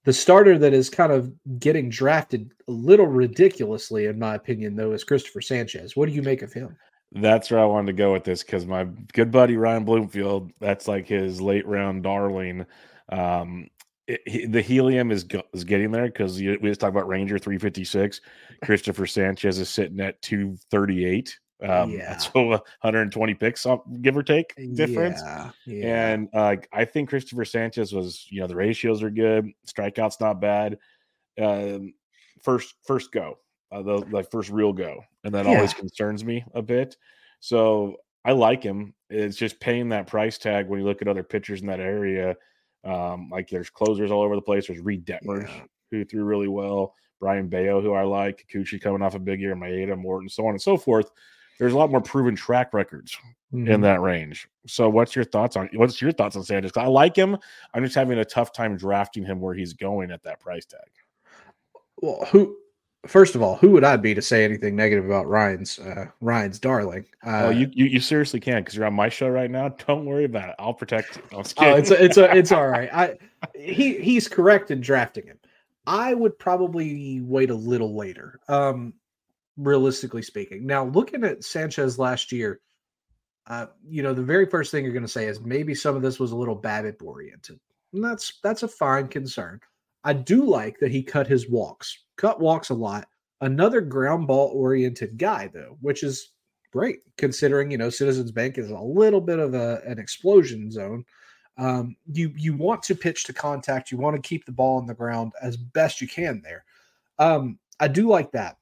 the 0.05 0.13
starter 0.13 0.59
that 0.59 0.73
is 0.73 0.91
kind 0.91 1.13
of 1.13 1.33
getting 1.59 1.89
drafted 1.89 2.53
a 2.69 2.73
little 2.73 3.07
ridiculously, 3.07 4.07
in 4.07 4.19
my 4.19 4.35
opinion, 4.35 4.75
though, 4.75 4.93
is 4.93 5.05
Cristopher 5.05 5.43
Sanchez. 5.43 5.97
What 5.97 6.09
do 6.09 6.15
you 6.15 6.23
make 6.23 6.43
of 6.43 6.53
him? 6.53 6.77
That's 7.13 7.51
where 7.51 7.61
I 7.61 7.67
wanted 7.67 7.89
to 7.89 7.93
go 7.93 8.13
with 8.13 8.25
this 8.25 8.43
because 8.43 8.67
my 8.67 8.85
good 9.13 9.31
buddy 9.31 9.57
Ryan 9.57 9.85
Bloomfield, 9.85 10.51
that's 10.61 10.89
like 10.89 11.07
his 11.07 11.41
late 11.41 11.67
round 11.67 12.03
darling. 12.03 12.65
Um, 13.11 13.69
it, 14.09 14.51
the 14.51 14.63
helium 14.63 15.11
is 15.11 15.27
is 15.53 15.65
getting 15.65 15.93
there 15.93 16.07
because 16.07 16.39
we 16.39 16.57
just 16.57 16.81
talked 16.81 16.95
about 16.95 17.09
Ranger 17.09 17.39
356. 17.39 18.21
Cristopher 18.65 19.07
Sanchez 19.07 19.59
is 19.59 19.69
sitting 19.69 20.01
at 20.01 20.21
238. 20.23 21.39
Um, 21.63 21.91
yeah. 21.99 22.17
So 22.19 22.49
120 22.49 23.35
picks, 23.35 23.67
give 24.01 24.17
or 24.17 24.23
take, 24.23 24.55
difference. 24.75 25.21
Yeah. 25.25 25.51
yeah. 25.67 26.09
And 26.09 26.29
uh, 26.33 26.57
I 26.73 26.85
think 26.85 27.11
Cristopher 27.11 27.45
Sanchez 27.45 27.93
was, 27.93 28.27
you 28.31 28.41
know, 28.41 28.47
the 28.47 28.57
ratios 28.57 29.03
are 29.03 29.11
good, 29.11 29.51
strikeouts 29.67 30.21
not 30.21 30.41
bad. 30.41 30.79
Um, 31.41 31.95
first, 32.43 32.75
first 32.87 33.13
go, 33.13 33.39
uh, 33.71 33.83
the 33.83 33.99
like 34.11 34.31
first 34.31 34.51
real 34.51 34.73
go, 34.73 35.05
and 35.25 35.35
that 35.35 35.47
always 35.47 35.73
concerns 35.75 36.25
me 36.25 36.45
a 36.55 36.63
bit. 36.63 36.97
So 37.41 37.97
I 38.25 38.33
like 38.33 38.63
him. 38.63 38.95
It's 39.09 39.37
just 39.37 39.61
paying 39.61 39.89
that 39.91 40.07
price 40.07 40.39
tag 40.39 40.69
when 40.69 40.81
you 40.81 40.87
look 40.87 41.03
at 41.03 41.09
other 41.09 41.23
pitchers 41.23 41.61
in 41.61 41.67
that 41.69 41.81
area 41.81 42.37
um, 42.85 43.29
like 43.31 43.49
there's 43.49 43.71
closers 43.71 44.11
all 44.11 44.23
over 44.23 44.35
the 44.35 44.43
place. 44.43 44.67
There's 44.67 44.81
Reid 44.81 45.07
Detmers 45.07 45.49
who 45.91 46.05
threw 46.05 46.25
really 46.25 46.49
well. 46.49 46.95
Brayan 47.21 47.49
Bello, 47.49 47.81
who 47.81 47.93
I 47.93 48.03
like. 48.03 48.47
Kikuchi 48.53 48.81
coming 48.81 49.03
off 49.03 49.15
a 49.15 49.21
big 49.21 49.41
year. 49.41 49.55
Maeda, 49.55 49.97
Morton, 49.97 50.29
so 50.29 50.45
on 50.47 50.51
and 50.51 50.63
so 50.63 50.77
forth. 50.77 51.11
There's 51.63 51.75
a 51.75 51.79
lot 51.79 51.93
more 51.93 52.01
proven 52.01 52.35
track 52.35 52.75
records 52.75 53.17
mm-hmm. 53.55 53.71
in 53.71 53.81
that 53.83 54.01
range. 54.01 54.49
So, 54.67 54.89
what's 54.89 55.15
your 55.15 55.25
thoughts 55.25 55.57
on 55.57 55.71
what's 55.75 56.03
your 56.03 56.11
thoughts 56.11 56.35
on 56.35 56.43
Sanders? 56.43 56.73
I 56.77 56.87
like 56.87 57.15
him. 57.15 57.39
I'm 57.73 57.85
just 57.85 57.95
having 57.95 58.19
a 58.19 58.25
tough 58.25 58.53
time 58.53 58.77
drafting 58.77 59.25
him 59.25 59.41
where 59.41 59.55
he's 59.55 59.73
going 59.73 60.11
at 60.11 60.25
that 60.25 60.41
price 60.41 60.67
tag. 60.67 60.81
Well, 62.01 62.27
who 62.33 62.57
first 63.07 63.37
of 63.37 63.43
all, 63.43 63.55
who 63.55 63.71
would 63.71 63.85
I 63.85 63.97
be 63.97 64.13
to 64.13 64.21
say 64.21 64.45
anything 64.45 64.75
negative 64.75 65.05
about 65.05 65.29
Ryan's 65.29 65.79
uh, 65.79 66.07
Ryan's 66.21 66.59
darling? 66.59 67.05
Uh, 67.25 67.43
oh, 67.45 67.51
you, 67.51 67.71
you, 67.73 67.85
you 67.85 68.01
seriously 68.01 68.41
can 68.41 68.63
because 68.63 68.75
you're 68.75 68.87
on 68.87 68.95
my 68.95 69.09
show 69.09 69.29
right 69.29 69.51
now. 69.51 69.69
Don't 69.87 70.05
worry 70.05 70.25
about 70.25 70.49
it. 70.49 70.57
I'll 70.59 70.75
protect 70.75 71.17
you. 71.17 71.23
oh, 71.33 71.77
it's 71.77 71.93
a, 71.93 72.05
it's 72.05 72.17
a, 72.17 72.37
it's 72.37 72.51
all 72.51 72.67
right. 72.67 72.93
I 72.93 73.19
he 73.55 74.01
he's 74.01 74.27
correct 74.27 74.73
in 74.73 74.81
drafting 74.81 75.27
him. 75.27 75.39
I 75.87 76.15
would 76.15 76.39
probably 76.39 77.21
wait 77.21 77.51
a 77.51 77.55
little 77.55 77.95
later. 77.95 78.41
Um, 78.49 78.95
realistically 79.57 80.23
speaking, 80.23 80.67
now 80.67 80.85
looking 80.85 81.25
at 81.25 81.45
Sanchez 81.45 81.99
last 81.99 82.33
year, 82.33 82.61
uh, 83.47 83.67
you 83.87 84.03
know, 84.03 84.15
the 84.15 84.23
very 84.23 84.47
first 84.47 84.71
thing 84.71 84.85
you're 84.85 84.93
going 84.93 85.03
to 85.05 85.09
say 85.09 85.27
is 85.27 85.41
maybe 85.41 85.75
some 85.75 85.97
of 85.97 86.03
this 86.03 86.21
was 86.21 86.33
a 86.33 86.37
little 86.37 86.61
BABIP 86.61 87.03
oriented. 87.03 87.59
And 87.93 88.03
that's 88.03 88.39
that's 88.43 88.63
a 88.63 88.69
fine 88.69 89.09
concern. 89.09 89.61
I 90.05 90.13
do 90.15 90.45
like 90.45 90.79
that 90.81 90.91
he 90.91 91.03
cut 91.03 91.27
his 91.27 91.49
walks 91.49 92.03
cut 92.23 92.41
walks 92.41 92.71
a 92.71 92.75
lot. 92.75 93.09
Another 93.41 93.81
ground 93.81 94.29
ball 94.29 94.53
oriented 94.55 95.19
guy, 95.19 95.51
though, 95.53 95.77
which 95.81 96.05
is 96.05 96.33
great 96.73 97.01
considering 97.19 97.71
you 97.71 97.77
know 97.77 97.91
Citizens 97.91 98.31
Bank 98.31 98.57
is 98.57 98.71
a 98.71 98.79
little 98.79 99.21
bit 99.21 99.41
of 99.41 99.55
a, 99.55 99.83
an 99.85 99.99
explosion 99.99 100.71
zone. 100.71 101.05
Um, 101.59 101.97
you 102.11 102.33
you 102.37 102.55
want 102.55 102.83
to 102.85 102.95
pitch 102.95 103.25
to 103.25 103.33
contact, 103.33 103.91
you 103.91 103.99
want 103.99 104.17
to 104.17 104.27
keep 104.27 104.47
the 104.47 104.53
ball 104.53 104.79
on 104.79 104.87
the 104.87 104.95
ground 104.95 105.33
as 105.43 105.57
best 105.57 106.01
you 106.01 106.09
can 106.09 106.41
there. 106.43 106.65
Um, 107.19 107.59
I 107.81 107.89
do 107.89 108.09
like 108.09 108.31
that. 108.33 108.57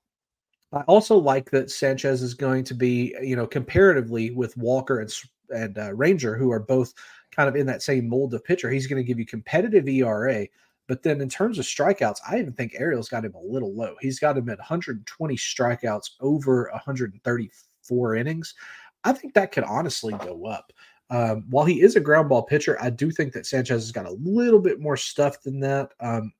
I 0.72 0.82
also 0.82 1.16
like 1.16 1.50
that 1.50 1.70
Sanchez 1.70 2.22
is 2.22 2.34
going 2.34 2.64
to 2.64 2.74
be, 2.74 3.14
you 3.22 3.34
know, 3.34 3.46
comparatively 3.46 4.30
with 4.30 4.56
Walker 4.56 5.00
and 5.00 5.12
and 5.50 5.78
uh, 5.78 5.92
Ranger, 5.94 6.36
who 6.36 6.52
are 6.52 6.60
both 6.60 6.94
kind 7.32 7.48
of 7.48 7.56
in 7.56 7.66
that 7.66 7.82
same 7.82 8.08
mold 8.08 8.34
of 8.34 8.44
pitcher. 8.44 8.70
He's 8.70 8.86
going 8.86 9.02
to 9.02 9.06
give 9.06 9.18
you 9.18 9.26
competitive 9.26 9.88
ERA, 9.88 10.46
but 10.86 11.02
then 11.02 11.20
in 11.20 11.28
terms 11.28 11.58
of 11.58 11.64
strikeouts, 11.64 12.18
I 12.28 12.38
even 12.38 12.52
think 12.52 12.74
Ariel's 12.78 13.08
got 13.08 13.24
him 13.24 13.34
a 13.34 13.40
little 13.40 13.74
low. 13.74 13.96
He's 14.00 14.20
got 14.20 14.36
him 14.36 14.48
at 14.48 14.58
120 14.58 15.36
strikeouts 15.36 16.10
over 16.20 16.70
134 16.72 18.14
innings. 18.14 18.54
I 19.02 19.12
think 19.12 19.34
that 19.34 19.50
could 19.50 19.64
honestly 19.64 20.14
go 20.14 20.46
up. 20.46 20.72
Um, 21.10 21.46
while 21.50 21.64
he 21.64 21.82
is 21.82 21.96
a 21.96 22.00
ground 22.00 22.28
ball 22.28 22.44
pitcher, 22.44 22.80
I 22.80 22.90
do 22.90 23.10
think 23.10 23.32
that 23.32 23.46
Sanchez 23.46 23.82
has 23.82 23.92
got 23.92 24.06
a 24.06 24.16
little 24.22 24.60
bit 24.60 24.78
more 24.78 24.96
stuff 24.96 25.42
than 25.42 25.58
that. 25.60 25.90
Um, 25.98 26.32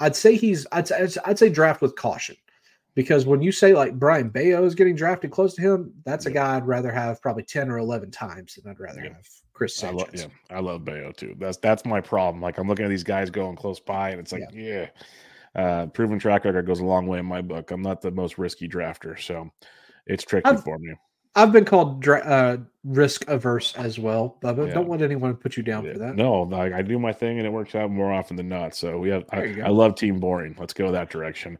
I'd 0.00 0.16
say 0.16 0.34
he's 0.36 0.66
I'd, 0.72 0.90
I'd 1.24 1.38
say 1.38 1.48
draft 1.48 1.80
with 1.80 1.94
caution 1.94 2.36
because 2.98 3.26
when 3.26 3.40
you 3.40 3.52
say 3.52 3.74
like 3.74 3.96
Brayan 3.96 4.28
Bello 4.28 4.64
is 4.64 4.74
getting 4.74 4.96
drafted 4.96 5.30
close 5.30 5.54
to 5.54 5.62
him, 5.62 5.92
that's 6.04 6.26
a 6.26 6.32
guy 6.32 6.56
I'd 6.56 6.66
rather 6.66 6.90
have 6.90 7.22
probably 7.22 7.44
10 7.44 7.70
or 7.70 7.78
11 7.78 8.10
times 8.10 8.56
than 8.56 8.68
I'd 8.68 8.80
rather 8.80 9.04
yeah. 9.04 9.12
have 9.12 9.26
Chris 9.52 9.76
Sanchez. 9.76 10.02
I 10.02 10.02
love, 10.02 10.32
yeah, 10.50 10.56
I 10.56 10.60
love 10.60 10.84
Bello 10.84 11.12
too. 11.12 11.36
That's 11.38 11.58
that's 11.58 11.84
my 11.84 12.00
problem. 12.00 12.42
Like 12.42 12.58
I'm 12.58 12.66
looking 12.66 12.84
at 12.84 12.88
these 12.88 13.04
guys 13.04 13.30
going 13.30 13.54
close 13.54 13.78
by, 13.78 14.10
and 14.10 14.18
it's 14.18 14.32
like, 14.32 14.42
yeah, 14.52 14.88
yeah. 15.54 15.62
Uh, 15.62 15.86
proven 15.86 16.18
track 16.18 16.44
record 16.44 16.66
goes 16.66 16.80
a 16.80 16.84
long 16.84 17.06
way 17.06 17.20
in 17.20 17.24
my 17.24 17.40
book. 17.40 17.70
I'm 17.70 17.82
not 17.82 18.00
the 18.00 18.10
most 18.10 18.36
risky 18.36 18.68
drafter, 18.68 19.16
so 19.16 19.48
it's 20.08 20.24
tricky 20.24 20.50
I've, 20.50 20.64
for 20.64 20.76
me. 20.80 20.92
I've 21.36 21.52
been 21.52 21.64
called 21.64 22.02
dra- 22.02 22.26
uh, 22.26 22.56
risk 22.82 23.28
averse 23.28 23.76
as 23.76 24.00
well, 24.00 24.38
but 24.40 24.58
yeah. 24.58 24.74
don't 24.74 24.88
let 24.88 25.02
anyone 25.02 25.30
to 25.30 25.36
put 25.36 25.56
you 25.56 25.62
down 25.62 25.84
yeah. 25.84 25.92
for 25.92 25.98
that. 26.00 26.16
No, 26.16 26.52
I, 26.52 26.78
I, 26.78 26.82
do 26.82 26.98
my 26.98 27.12
thing, 27.12 27.38
and 27.38 27.46
it 27.46 27.50
works 27.50 27.76
out 27.76 27.92
more 27.92 28.12
often 28.12 28.36
than 28.36 28.48
not. 28.48 28.74
So 28.74 28.98
we 28.98 29.10
have. 29.10 29.24
I, 29.30 29.60
I, 29.64 29.68
love 29.68 29.94
team 29.94 30.18
boring. 30.18 30.56
Let's 30.58 30.72
go 30.72 30.90
that 30.90 31.10
direction. 31.10 31.58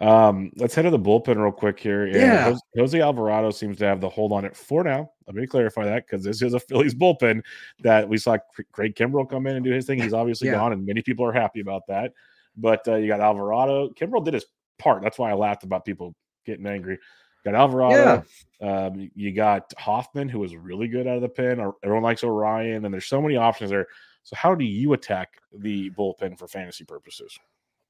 Um, 0.00 0.52
let's 0.56 0.74
head 0.74 0.82
to 0.82 0.90
the 0.90 0.98
bullpen 0.98 1.42
real 1.42 1.50
quick 1.50 1.80
here. 1.80 2.06
Yeah. 2.06 2.44
Jose, 2.44 2.60
Jose 2.76 3.00
Alvarado 3.00 3.50
seems 3.50 3.78
to 3.78 3.86
have 3.86 4.00
the 4.00 4.08
hold 4.08 4.32
on 4.32 4.44
it 4.44 4.56
for 4.56 4.84
now. 4.84 5.10
Let 5.26 5.34
me 5.34 5.46
clarify 5.46 5.84
that 5.86 6.06
because 6.06 6.24
this 6.24 6.40
is 6.40 6.54
a 6.54 6.60
Phillies 6.68 6.94
bullpen 6.94 7.42
that 7.80 8.08
we 8.08 8.16
saw 8.16 8.38
Craig 8.72 8.94
Kimbrel 8.94 9.28
come 9.28 9.46
in 9.46 9.56
and 9.56 9.64
do 9.64 9.72
his 9.72 9.86
thing. 9.86 10.00
He's 10.00 10.12
obviously 10.12 10.48
yeah. 10.48 10.54
gone, 10.54 10.72
and 10.72 10.86
many 10.86 11.02
people 11.02 11.26
are 11.26 11.32
happy 11.32 11.60
about 11.60 11.82
that. 11.88 12.12
But 12.56 12.86
uh, 12.86 12.96
you 12.96 13.08
got 13.08 13.20
Alvarado. 13.20 13.90
Kimbrel 13.90 14.24
did 14.24 14.34
his 14.34 14.46
part. 14.78 15.02
That's 15.02 15.18
why 15.18 15.30
I 15.30 15.34
laughed 15.34 15.64
about 15.64 15.84
people 15.84 16.14
getting 16.46 16.66
angry. 16.66 16.98
Got 17.44 17.54
Alvarado. 17.54 18.24
Yeah. 18.60 18.86
Um, 18.86 19.10
you 19.14 19.32
got 19.32 19.72
Hoffman, 19.78 20.28
who 20.28 20.40
was 20.40 20.56
really 20.56 20.88
good 20.88 21.06
out 21.06 21.16
of 21.16 21.22
the 21.22 21.28
pen. 21.28 21.60
Everyone 21.82 22.02
likes 22.02 22.24
Orion, 22.24 22.84
and 22.84 22.92
there's 22.92 23.06
so 23.06 23.20
many 23.20 23.36
options 23.36 23.70
there. 23.70 23.86
So, 24.22 24.36
how 24.36 24.54
do 24.54 24.64
you 24.64 24.92
attack 24.92 25.40
the 25.52 25.90
bullpen 25.90 26.38
for 26.38 26.48
fantasy 26.48 26.84
purposes? 26.84 27.38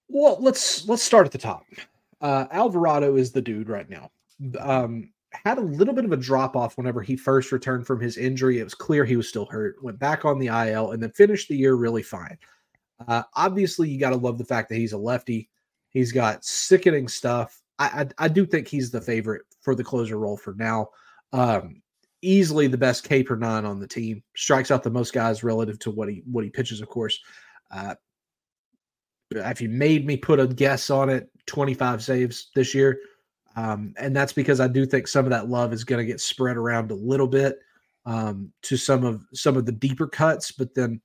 Well, 0.08 0.38
let's 0.40 0.86
let's 0.88 1.02
start 1.02 1.26
at 1.26 1.32
the 1.32 1.38
top. 1.38 1.64
Uh, 2.20 2.46
Alvarado 2.50 3.16
is 3.16 3.32
the 3.32 3.42
dude 3.42 3.68
right 3.68 3.88
now. 3.88 4.10
Um, 4.58 5.10
had 5.44 5.58
a 5.58 5.62
little 5.62 5.94
bit 5.94 6.04
of 6.04 6.12
a 6.12 6.16
drop 6.16 6.56
off 6.56 6.76
whenever 6.76 7.02
he 7.02 7.16
first 7.16 7.52
returned 7.52 7.86
from 7.86 8.00
his 8.00 8.16
injury. 8.16 8.58
It 8.58 8.64
was 8.64 8.74
clear 8.74 9.04
he 9.04 9.16
was 9.16 9.28
still 9.28 9.46
hurt. 9.46 9.82
Went 9.82 9.98
back 9.98 10.24
on 10.24 10.38
the 10.38 10.46
IL 10.46 10.92
and 10.92 11.02
then 11.02 11.10
finished 11.12 11.48
the 11.48 11.56
year 11.56 11.74
really 11.74 12.02
fine. 12.02 12.38
Uh, 13.06 13.22
obviously, 13.34 13.88
you 13.88 14.00
got 14.00 14.10
to 14.10 14.16
love 14.16 14.38
the 14.38 14.44
fact 14.44 14.68
that 14.68 14.76
he's 14.76 14.92
a 14.92 14.98
lefty. 14.98 15.48
He's 15.90 16.12
got 16.12 16.44
sickening 16.44 17.08
stuff. 17.08 17.60
I, 17.78 18.06
I, 18.18 18.24
I 18.24 18.28
do 18.28 18.44
think 18.44 18.68
he's 18.68 18.90
the 18.90 19.00
favorite 19.00 19.42
for 19.60 19.74
the 19.74 19.84
closer 19.84 20.18
role 20.18 20.36
for 20.36 20.54
now. 20.54 20.88
Um, 21.32 21.82
easily 22.22 22.66
the 22.66 22.78
best 22.78 23.08
K 23.08 23.22
per 23.22 23.36
nine 23.36 23.64
on 23.64 23.78
the 23.78 23.86
team. 23.86 24.22
Strikes 24.34 24.70
out 24.70 24.82
the 24.82 24.90
most 24.90 25.12
guys 25.12 25.44
relative 25.44 25.78
to 25.80 25.90
what 25.90 26.08
he 26.08 26.22
what 26.30 26.44
he 26.44 26.50
pitches, 26.50 26.80
of 26.80 26.88
course. 26.88 27.18
Uh, 27.70 27.94
if 29.30 29.60
you 29.60 29.68
made 29.68 30.06
me 30.06 30.16
put 30.16 30.40
a 30.40 30.46
guess 30.46 30.90
on 30.90 31.10
it, 31.10 31.30
25 31.48 32.02
saves 32.02 32.50
this 32.54 32.74
year. 32.74 33.00
Um, 33.56 33.92
and 33.98 34.14
that's 34.14 34.32
because 34.32 34.60
I 34.60 34.68
do 34.68 34.86
think 34.86 35.08
some 35.08 35.24
of 35.24 35.30
that 35.30 35.48
love 35.48 35.72
is 35.72 35.82
going 35.82 35.98
to 35.98 36.06
get 36.06 36.20
spread 36.20 36.56
around 36.56 36.92
a 36.92 36.94
little 36.94 37.26
bit 37.26 37.58
um, 38.06 38.52
to 38.62 38.76
some 38.76 39.04
of 39.04 39.24
some 39.34 39.56
of 39.56 39.66
the 39.66 39.72
deeper 39.72 40.06
cuts. 40.06 40.52
But 40.52 40.74
then 40.74 41.00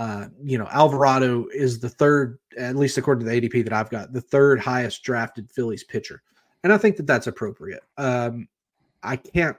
uh, 0.00 0.28
you 0.42 0.56
know, 0.56 0.66
Alvarado 0.70 1.46
is 1.52 1.78
the 1.78 1.90
third, 1.90 2.38
at 2.56 2.74
least 2.74 2.96
according 2.96 3.22
to 3.22 3.30
the 3.30 3.38
ADP 3.38 3.64
that 3.64 3.74
I've 3.74 3.90
got, 3.90 4.14
the 4.14 4.20
third 4.22 4.58
highest 4.58 5.02
drafted 5.02 5.52
Phillies 5.52 5.84
pitcher, 5.84 6.22
and 6.64 6.72
I 6.72 6.78
think 6.78 6.96
that 6.96 7.06
that's 7.06 7.26
appropriate. 7.26 7.82
Um, 7.98 8.48
I 9.02 9.16
can't, 9.16 9.58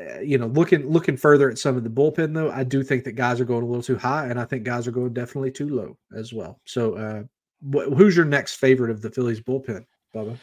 uh, 0.00 0.18
you 0.18 0.36
know, 0.36 0.48
looking 0.48 0.90
looking 0.90 1.16
further 1.16 1.48
at 1.48 1.58
some 1.58 1.76
of 1.76 1.84
the 1.84 1.90
bullpen 1.90 2.34
though, 2.34 2.50
I 2.50 2.64
do 2.64 2.82
think 2.82 3.04
that 3.04 3.12
guys 3.12 3.40
are 3.40 3.44
going 3.44 3.62
a 3.62 3.66
little 3.66 3.84
too 3.84 3.98
high, 3.98 4.26
and 4.26 4.40
I 4.40 4.44
think 4.46 4.64
guys 4.64 4.88
are 4.88 4.92
going 4.92 5.12
definitely 5.12 5.52
too 5.52 5.68
low 5.68 5.96
as 6.16 6.32
well. 6.32 6.58
So, 6.64 6.94
uh, 6.94 7.22
wh- 7.62 7.92
who's 7.96 8.16
your 8.16 8.24
next 8.24 8.56
favorite 8.56 8.90
of 8.90 9.02
the 9.02 9.10
Phillies 9.10 9.40
bullpen, 9.40 9.84
Bubba? 10.14 10.36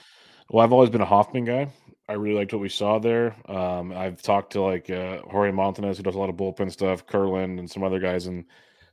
Well, 0.50 0.64
I've 0.64 0.74
always 0.74 0.90
been 0.90 1.02
a 1.02 1.06
Hoffman 1.06 1.46
guy. 1.46 1.70
I 2.08 2.14
really 2.14 2.36
liked 2.36 2.54
what 2.54 2.62
we 2.62 2.70
saw 2.70 2.98
there. 2.98 3.36
Um, 3.50 3.94
I've 3.94 4.22
talked 4.22 4.54
to 4.54 4.62
like 4.62 4.90
uh, 4.90 5.22
Jorge 5.22 5.52
Montanez, 5.52 5.98
who 5.98 6.04
does 6.04 6.16
a 6.16 6.20
lot 6.20 6.30
of 6.30 6.36
bullpen 6.36 6.72
stuff, 6.72 7.06
Kurland, 7.06 7.60
and 7.60 7.70
some 7.70 7.84
other 7.84 8.00
guys, 8.00 8.26
and 8.26 8.46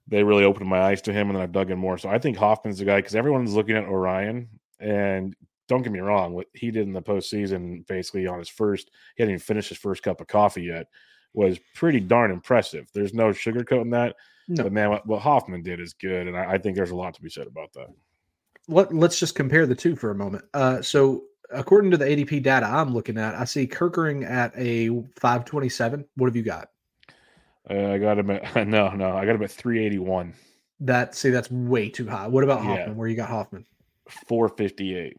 they 0.07 0.22
really 0.22 0.45
opened 0.45 0.68
my 0.68 0.81
eyes 0.81 1.01
to 1.03 1.12
him. 1.12 1.29
And 1.29 1.37
then 1.37 1.43
I've 1.43 1.53
dug 1.53 1.70
in 1.70 1.79
more. 1.79 1.97
So 1.97 2.11
I 2.11 2.18
think 2.18 2.37
Hoffman's 2.37 2.79
the 2.79 2.85
guy 2.85 2.97
because 2.97 3.14
everyone's 3.14 3.55
looking 3.55 3.77
at 3.77 3.85
Orion. 3.85 4.49
And 4.79 5.35
don't 5.68 5.83
get 5.83 5.93
me 5.93 6.01
wrong, 6.01 6.35
what 6.35 6.47
he 6.53 6.70
did 6.70 6.87
in 6.87 6.93
the 6.93 7.03
postseason, 7.03 7.87
basically 7.87 8.27
on 8.27 8.39
his 8.39 8.49
first, 8.49 8.91
he 9.16 9.22
hadn't 9.22 9.35
even 9.35 9.41
finished 9.41 9.70
his 9.70 9.79
first 9.79 10.03
cup 10.03 10.20
of 10.20 10.27
coffee 10.27 10.62
yet, 10.64 10.87
was 11.33 11.59
pretty 11.74 12.01
darn 12.01 12.31
impressive. 12.31 12.87
There's 12.95 13.14
no 13.14 13.29
sugarcoating 13.31 13.91
that. 13.93 14.14
No. 14.49 14.64
But 14.64 14.72
man, 14.72 14.91
what, 14.91 15.07
what, 15.07 15.22
Hoffman 15.22 15.62
did 15.62 15.81
is 15.81 15.95
good. 15.95 16.29
And 16.29 16.37
I, 16.37 16.53
I, 16.53 16.59
think 16.59 16.77
there's 16.77 16.93
a 16.93 16.97
lot 16.97 17.14
to 17.14 17.22
be 17.22 17.31
said 17.31 17.49
about 17.49 17.72
that. 17.72 17.89
Let, 18.69 18.95
let's 18.95 19.19
just 19.19 19.35
compare 19.35 19.67
the 19.67 19.75
two 19.75 19.97
for 19.97 20.11
a 20.11 20.14
moment. 20.14 20.45
Uh, 20.53 20.83
so 20.83 21.25
according 21.51 21.91
to 21.93 21.97
the 21.97 22.05
ADP 22.05 22.43
data 22.43 22.67
I'm 22.67 22.93
looking 22.93 23.19
at, 23.19 23.35
I 23.35 23.45
see 23.45 23.67
Kerkering 23.67 24.29
at 24.29 24.53
a 24.57 24.89
527. 25.21 26.05
What 26.17 26.27
have 26.27 26.37
you 26.37 26.43
got? 26.43 26.71
Uh, 27.69 27.93
I 27.93 27.99
got 27.99 28.19
him 28.19 28.31
at 28.31 28.67
no, 28.69 28.91
no, 28.91 29.17
I 29.17 29.25
got 29.25 29.35
him 29.35 29.43
at 29.43 29.51
381. 29.51 30.35
That 30.81 31.14
see, 31.14 31.31
that's 31.31 31.51
way 31.51 31.89
too 31.89 32.07
high. 32.07 32.27
What 32.27 32.45
about 32.45 32.61
Hoffman? 32.61 32.89
Yeah. 32.89 32.95
Where 32.95 33.09
you 33.09 33.17
got 33.17 33.31
Hoffman? 33.31 33.64
458. 34.29 35.19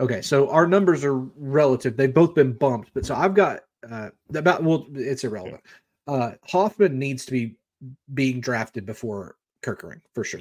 Okay, 0.00 0.22
so 0.22 0.50
our 0.50 0.66
numbers 0.66 1.04
are 1.04 1.16
relative. 1.16 1.96
They've 1.96 2.12
both 2.12 2.34
been 2.34 2.52
bumped, 2.52 2.90
but 2.94 3.06
so 3.06 3.14
I've 3.14 3.34
got 3.34 3.60
uh 3.90 4.10
about 4.34 4.62
well, 4.62 4.86
it's 4.94 5.24
irrelevant. 5.24 5.62
Uh 6.06 6.32
Hoffman 6.48 6.98
needs 6.98 7.24
to 7.26 7.32
be 7.32 7.56
being 8.12 8.40
drafted 8.40 8.86
before 8.86 9.36
Kerkering 9.62 10.00
for 10.14 10.24
sure. 10.24 10.40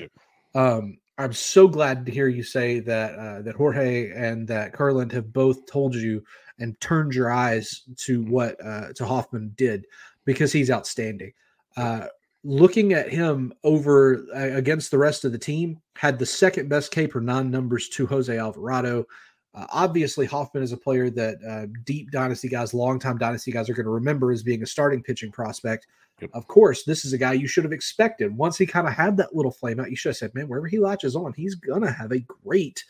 Um 0.54 0.98
I'm 1.22 1.34
so 1.34 1.68
glad 1.68 2.06
to 2.06 2.12
hear 2.12 2.28
you 2.28 2.44
say 2.44 2.80
that 2.80 3.16
uh, 3.16 3.42
that 3.44 3.56
Jorge 3.56 4.12
and 4.12 4.48
that 4.48 4.74
Kurland 4.74 5.12
have 5.12 5.32
both 5.32 5.66
told 5.66 5.94
you 5.96 6.24
and 6.60 6.80
turned 6.80 7.14
your 7.14 7.32
eyes 7.32 7.84
to 7.98 8.24
what 8.24 8.64
uh, 8.66 8.94
to 8.94 9.06
Hoffman 9.06 9.54
did 9.56 9.86
because 10.26 10.52
he's 10.52 10.72
outstanding. 10.72 11.34
Uh, 11.78 12.08
looking 12.44 12.94
at 12.94 13.10
him 13.10 13.54
over 13.64 14.26
uh, 14.36 14.58
against 14.58 14.92
the 14.92 14.98
rest 14.98 15.26
of 15.26 15.32
the 15.32 15.38
team, 15.38 15.80
had 15.96 16.18
the 16.18 16.26
second 16.26 16.70
best 16.70 16.92
K 16.92 17.08
per 17.08 17.20
nine 17.20 17.52
numbers 17.52 17.90
to 17.90 18.08
Jose 18.08 18.36
Alvarado. 18.36 19.06
Uh, 19.54 19.68
obviously, 19.70 20.26
Hoffman 20.26 20.64
is 20.64 20.72
a 20.72 20.78
player 20.78 21.10
that 21.10 21.36
uh, 21.48 21.68
deep 21.84 22.10
dynasty 22.12 22.48
guys, 22.48 22.74
longtime 22.74 23.18
dynasty 23.18 23.52
guys 23.52 23.70
are 23.70 23.74
going 23.74 23.86
to 23.86 23.92
remember 23.92 24.32
as 24.32 24.44
being 24.44 24.64
a 24.64 24.68
starting 24.68 25.04
pitching 25.04 25.32
prospect. 25.32 25.88
Yep. 26.22 26.30
Of 26.34 26.48
course, 26.48 26.84
this 26.84 27.04
is 27.04 27.14
a 27.14 27.18
guy 27.18 27.34
you 27.34 27.48
should 27.48 27.64
have 27.64 27.74
expected. 27.74 28.36
Once 28.36 28.58
he 28.58 28.66
kind 28.66 28.88
of 28.88 28.94
had 28.94 29.18
that 29.18 29.36
little 29.36 29.52
flame 29.52 29.80
out, 29.80 29.90
you 29.90 29.96
should 29.96 30.10
have 30.10 30.18
said, 30.18 30.36
man, 30.36 30.48
wherever 30.48 30.68
he 30.68 30.80
latches 30.80 31.16
on, 31.16 31.34
he's 31.34 31.56
going 31.56 31.82
to 31.82 31.92
have 31.92 32.12
a 32.12 32.20
great 32.20 32.84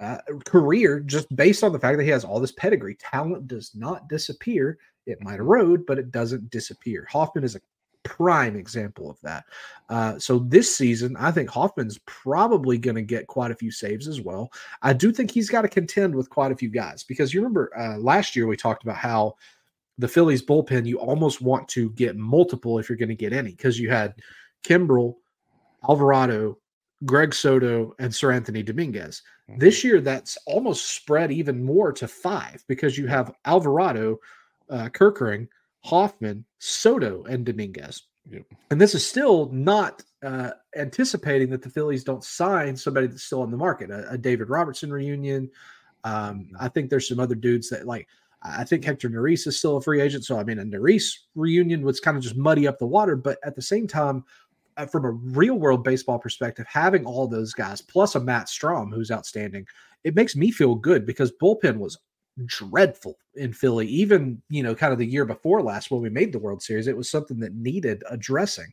uh, 0.00 0.18
career 0.44 1.00
just 1.00 1.34
based 1.36 1.62
on 1.62 1.72
the 1.72 1.78
fact 1.78 1.98
that 1.98 2.04
he 2.04 2.10
has 2.10 2.24
all 2.24 2.40
this 2.40 2.52
pedigree. 2.52 2.96
Talent 2.96 3.46
does 3.46 3.72
not 3.74 4.08
disappear. 4.08 4.78
It 5.06 5.22
might 5.22 5.38
erode, 5.38 5.86
but 5.86 5.98
it 5.98 6.10
doesn't 6.10 6.50
disappear. 6.50 7.06
Hoffman 7.10 7.44
is 7.44 7.56
a 7.56 7.60
prime 8.02 8.56
example 8.56 9.10
of 9.10 9.20
that. 9.22 9.44
Uh, 9.88 10.18
so 10.18 10.38
this 10.38 10.74
season, 10.74 11.16
I 11.18 11.30
think 11.30 11.50
Hoffman's 11.50 11.98
probably 12.06 12.78
going 12.78 12.94
to 12.94 13.02
get 13.02 13.26
quite 13.26 13.50
a 13.50 13.56
few 13.56 13.70
saves 13.70 14.06
as 14.08 14.20
well. 14.20 14.50
I 14.82 14.92
do 14.92 15.12
think 15.12 15.30
he's 15.30 15.50
got 15.50 15.62
to 15.62 15.68
contend 15.68 16.14
with 16.14 16.30
quite 16.30 16.52
a 16.52 16.56
few 16.56 16.68
guys 16.68 17.02
because 17.02 17.34
you 17.34 17.40
remember 17.40 17.76
uh, 17.76 17.98
last 17.98 18.36
year 18.36 18.46
we 18.46 18.56
talked 18.56 18.84
about 18.84 18.96
how 18.96 19.34
the 19.98 20.08
Phillies 20.08 20.44
bullpen 20.44 20.86
you 20.86 20.98
almost 20.98 21.40
want 21.40 21.68
to 21.68 21.90
get 21.90 22.16
multiple 22.16 22.78
if 22.78 22.88
you're 22.88 22.98
going 22.98 23.08
to 23.08 23.14
get 23.14 23.32
any 23.32 23.52
because 23.52 23.78
you 23.78 23.90
had 23.90 24.14
Kimbrel, 24.62 25.16
Alvarado, 25.88 26.58
Greg 27.04 27.34
Soto, 27.34 27.94
and 27.98 28.10
Seranthony 28.10 28.64
Dominguez. 28.64 29.22
Mm-hmm. 29.50 29.58
This 29.60 29.84
year, 29.84 30.00
that's 30.00 30.36
almost 30.46 30.94
spread 30.94 31.30
even 31.30 31.64
more 31.64 31.92
to 31.92 32.08
five 32.08 32.64
because 32.68 32.98
you 32.98 33.06
have 33.06 33.34
Alvarado, 33.44 34.18
uh, 34.70 34.88
Kerkering, 34.88 35.48
Hoffman, 35.84 36.44
Soto, 36.58 37.24
and 37.24 37.44
Dominguez. 37.44 38.02
Yep. 38.30 38.42
And 38.70 38.80
this 38.80 38.94
is 38.94 39.06
still 39.06 39.48
not 39.52 40.02
uh, 40.24 40.50
anticipating 40.74 41.48
that 41.50 41.62
the 41.62 41.70
Phillies 41.70 42.02
don't 42.02 42.24
sign 42.24 42.76
somebody 42.76 43.06
that's 43.06 43.22
still 43.22 43.42
on 43.42 43.50
the 43.50 43.56
market, 43.56 43.90
a, 43.90 44.10
a 44.10 44.18
David 44.18 44.50
Robertson 44.50 44.92
reunion. 44.92 45.48
Um, 46.04 46.40
mm-hmm. 46.40 46.56
I 46.58 46.68
think 46.68 46.90
there's 46.90 47.08
some 47.08 47.20
other 47.20 47.34
dudes 47.34 47.70
that 47.70 47.86
like. 47.86 48.08
I 48.58 48.64
think 48.64 48.84
Hector 48.84 49.08
Neris 49.08 49.46
is 49.46 49.58
still 49.58 49.76
a 49.76 49.80
free 49.80 50.00
agent, 50.00 50.24
so 50.24 50.38
I 50.38 50.44
mean, 50.44 50.58
a 50.58 50.64
Neris 50.64 51.12
reunion 51.34 51.82
would 51.82 52.00
kind 52.02 52.16
of 52.16 52.22
just 52.22 52.36
muddy 52.36 52.66
up 52.66 52.78
the 52.78 52.86
water. 52.86 53.16
But 53.16 53.38
at 53.44 53.56
the 53.56 53.62
same 53.62 53.86
time, 53.86 54.24
uh, 54.76 54.86
from 54.86 55.04
a 55.04 55.10
real 55.10 55.54
world 55.54 55.82
baseball 55.82 56.18
perspective, 56.18 56.66
having 56.68 57.04
all 57.04 57.26
those 57.26 57.52
guys 57.52 57.80
plus 57.80 58.14
a 58.14 58.20
Matt 58.20 58.46
Strahm 58.46 58.92
who's 58.92 59.10
outstanding, 59.10 59.66
it 60.04 60.14
makes 60.14 60.36
me 60.36 60.50
feel 60.50 60.74
good 60.74 61.06
because 61.06 61.32
bullpen 61.40 61.78
was 61.78 61.98
dreadful 62.44 63.16
in 63.34 63.52
Philly. 63.52 63.86
Even, 63.86 64.42
you 64.50 64.62
know, 64.62 64.74
kind 64.74 64.92
of 64.92 64.98
the 64.98 65.06
year 65.06 65.24
before 65.24 65.62
last 65.62 65.90
when 65.90 66.02
we 66.02 66.10
made 66.10 66.32
the 66.32 66.38
World 66.38 66.62
Series, 66.62 66.86
it 66.86 66.96
was 66.96 67.10
something 67.10 67.40
that 67.40 67.54
needed 67.54 68.04
addressing. 68.10 68.70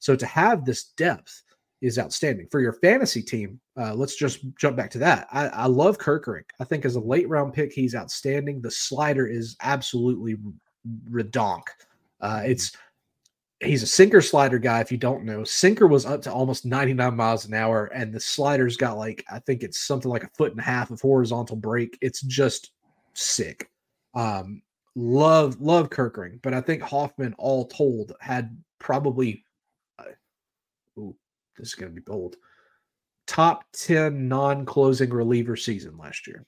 So 0.00 0.16
to 0.16 0.26
have 0.26 0.64
this 0.64 0.84
depth 0.96 1.42
is 1.84 1.98
outstanding 1.98 2.46
for 2.50 2.60
your 2.60 2.72
fantasy 2.72 3.22
team. 3.22 3.60
Uh, 3.76 3.94
let's 3.94 4.16
just 4.16 4.40
jump 4.56 4.74
back 4.74 4.90
to 4.90 4.98
that. 4.98 5.28
I, 5.30 5.48
I 5.48 5.66
love 5.66 5.98
Kerkering. 5.98 6.44
I 6.58 6.64
think 6.64 6.86
as 6.86 6.96
a 6.96 7.00
late 7.00 7.28
round 7.28 7.52
pick, 7.52 7.72
he's 7.72 7.94
outstanding. 7.94 8.62
The 8.62 8.70
slider 8.70 9.26
is 9.26 9.54
absolutely 9.60 10.36
redonk. 11.10 11.64
Uh, 12.20 12.42
it's 12.46 12.74
he's 13.60 13.82
a 13.82 13.86
sinker 13.86 14.22
slider 14.22 14.58
guy. 14.58 14.80
If 14.80 14.90
you 14.90 14.96
don't 14.96 15.24
know, 15.24 15.44
sinker 15.44 15.86
was 15.86 16.06
up 16.06 16.22
to 16.22 16.32
almost 16.32 16.64
99 16.64 17.14
miles 17.14 17.44
an 17.44 17.52
hour, 17.52 17.86
and 17.86 18.14
the 18.14 18.20
slider's 18.20 18.78
got 18.78 18.96
like 18.96 19.22
I 19.30 19.38
think 19.40 19.62
it's 19.62 19.86
something 19.86 20.10
like 20.10 20.24
a 20.24 20.30
foot 20.38 20.52
and 20.52 20.60
a 20.60 20.64
half 20.64 20.90
of 20.90 21.02
horizontal 21.02 21.56
break. 21.56 21.98
It's 22.00 22.22
just 22.22 22.70
sick. 23.12 23.68
Um, 24.14 24.62
love 24.96 25.60
love 25.60 25.90
Kerkering, 25.90 26.40
but 26.40 26.54
I 26.54 26.62
think 26.62 26.80
Hoffman, 26.82 27.34
all 27.36 27.66
told, 27.66 28.14
had 28.20 28.56
probably. 28.78 29.44
Uh, 29.98 30.04
ooh, 30.98 31.16
this 31.56 31.68
is 31.68 31.74
going 31.74 31.90
to 31.90 31.94
be 31.94 32.00
bold. 32.00 32.36
Top 33.26 33.64
ten 33.72 34.28
non-closing 34.28 35.10
reliever 35.10 35.56
season 35.56 35.96
last 35.96 36.26
year. 36.26 36.44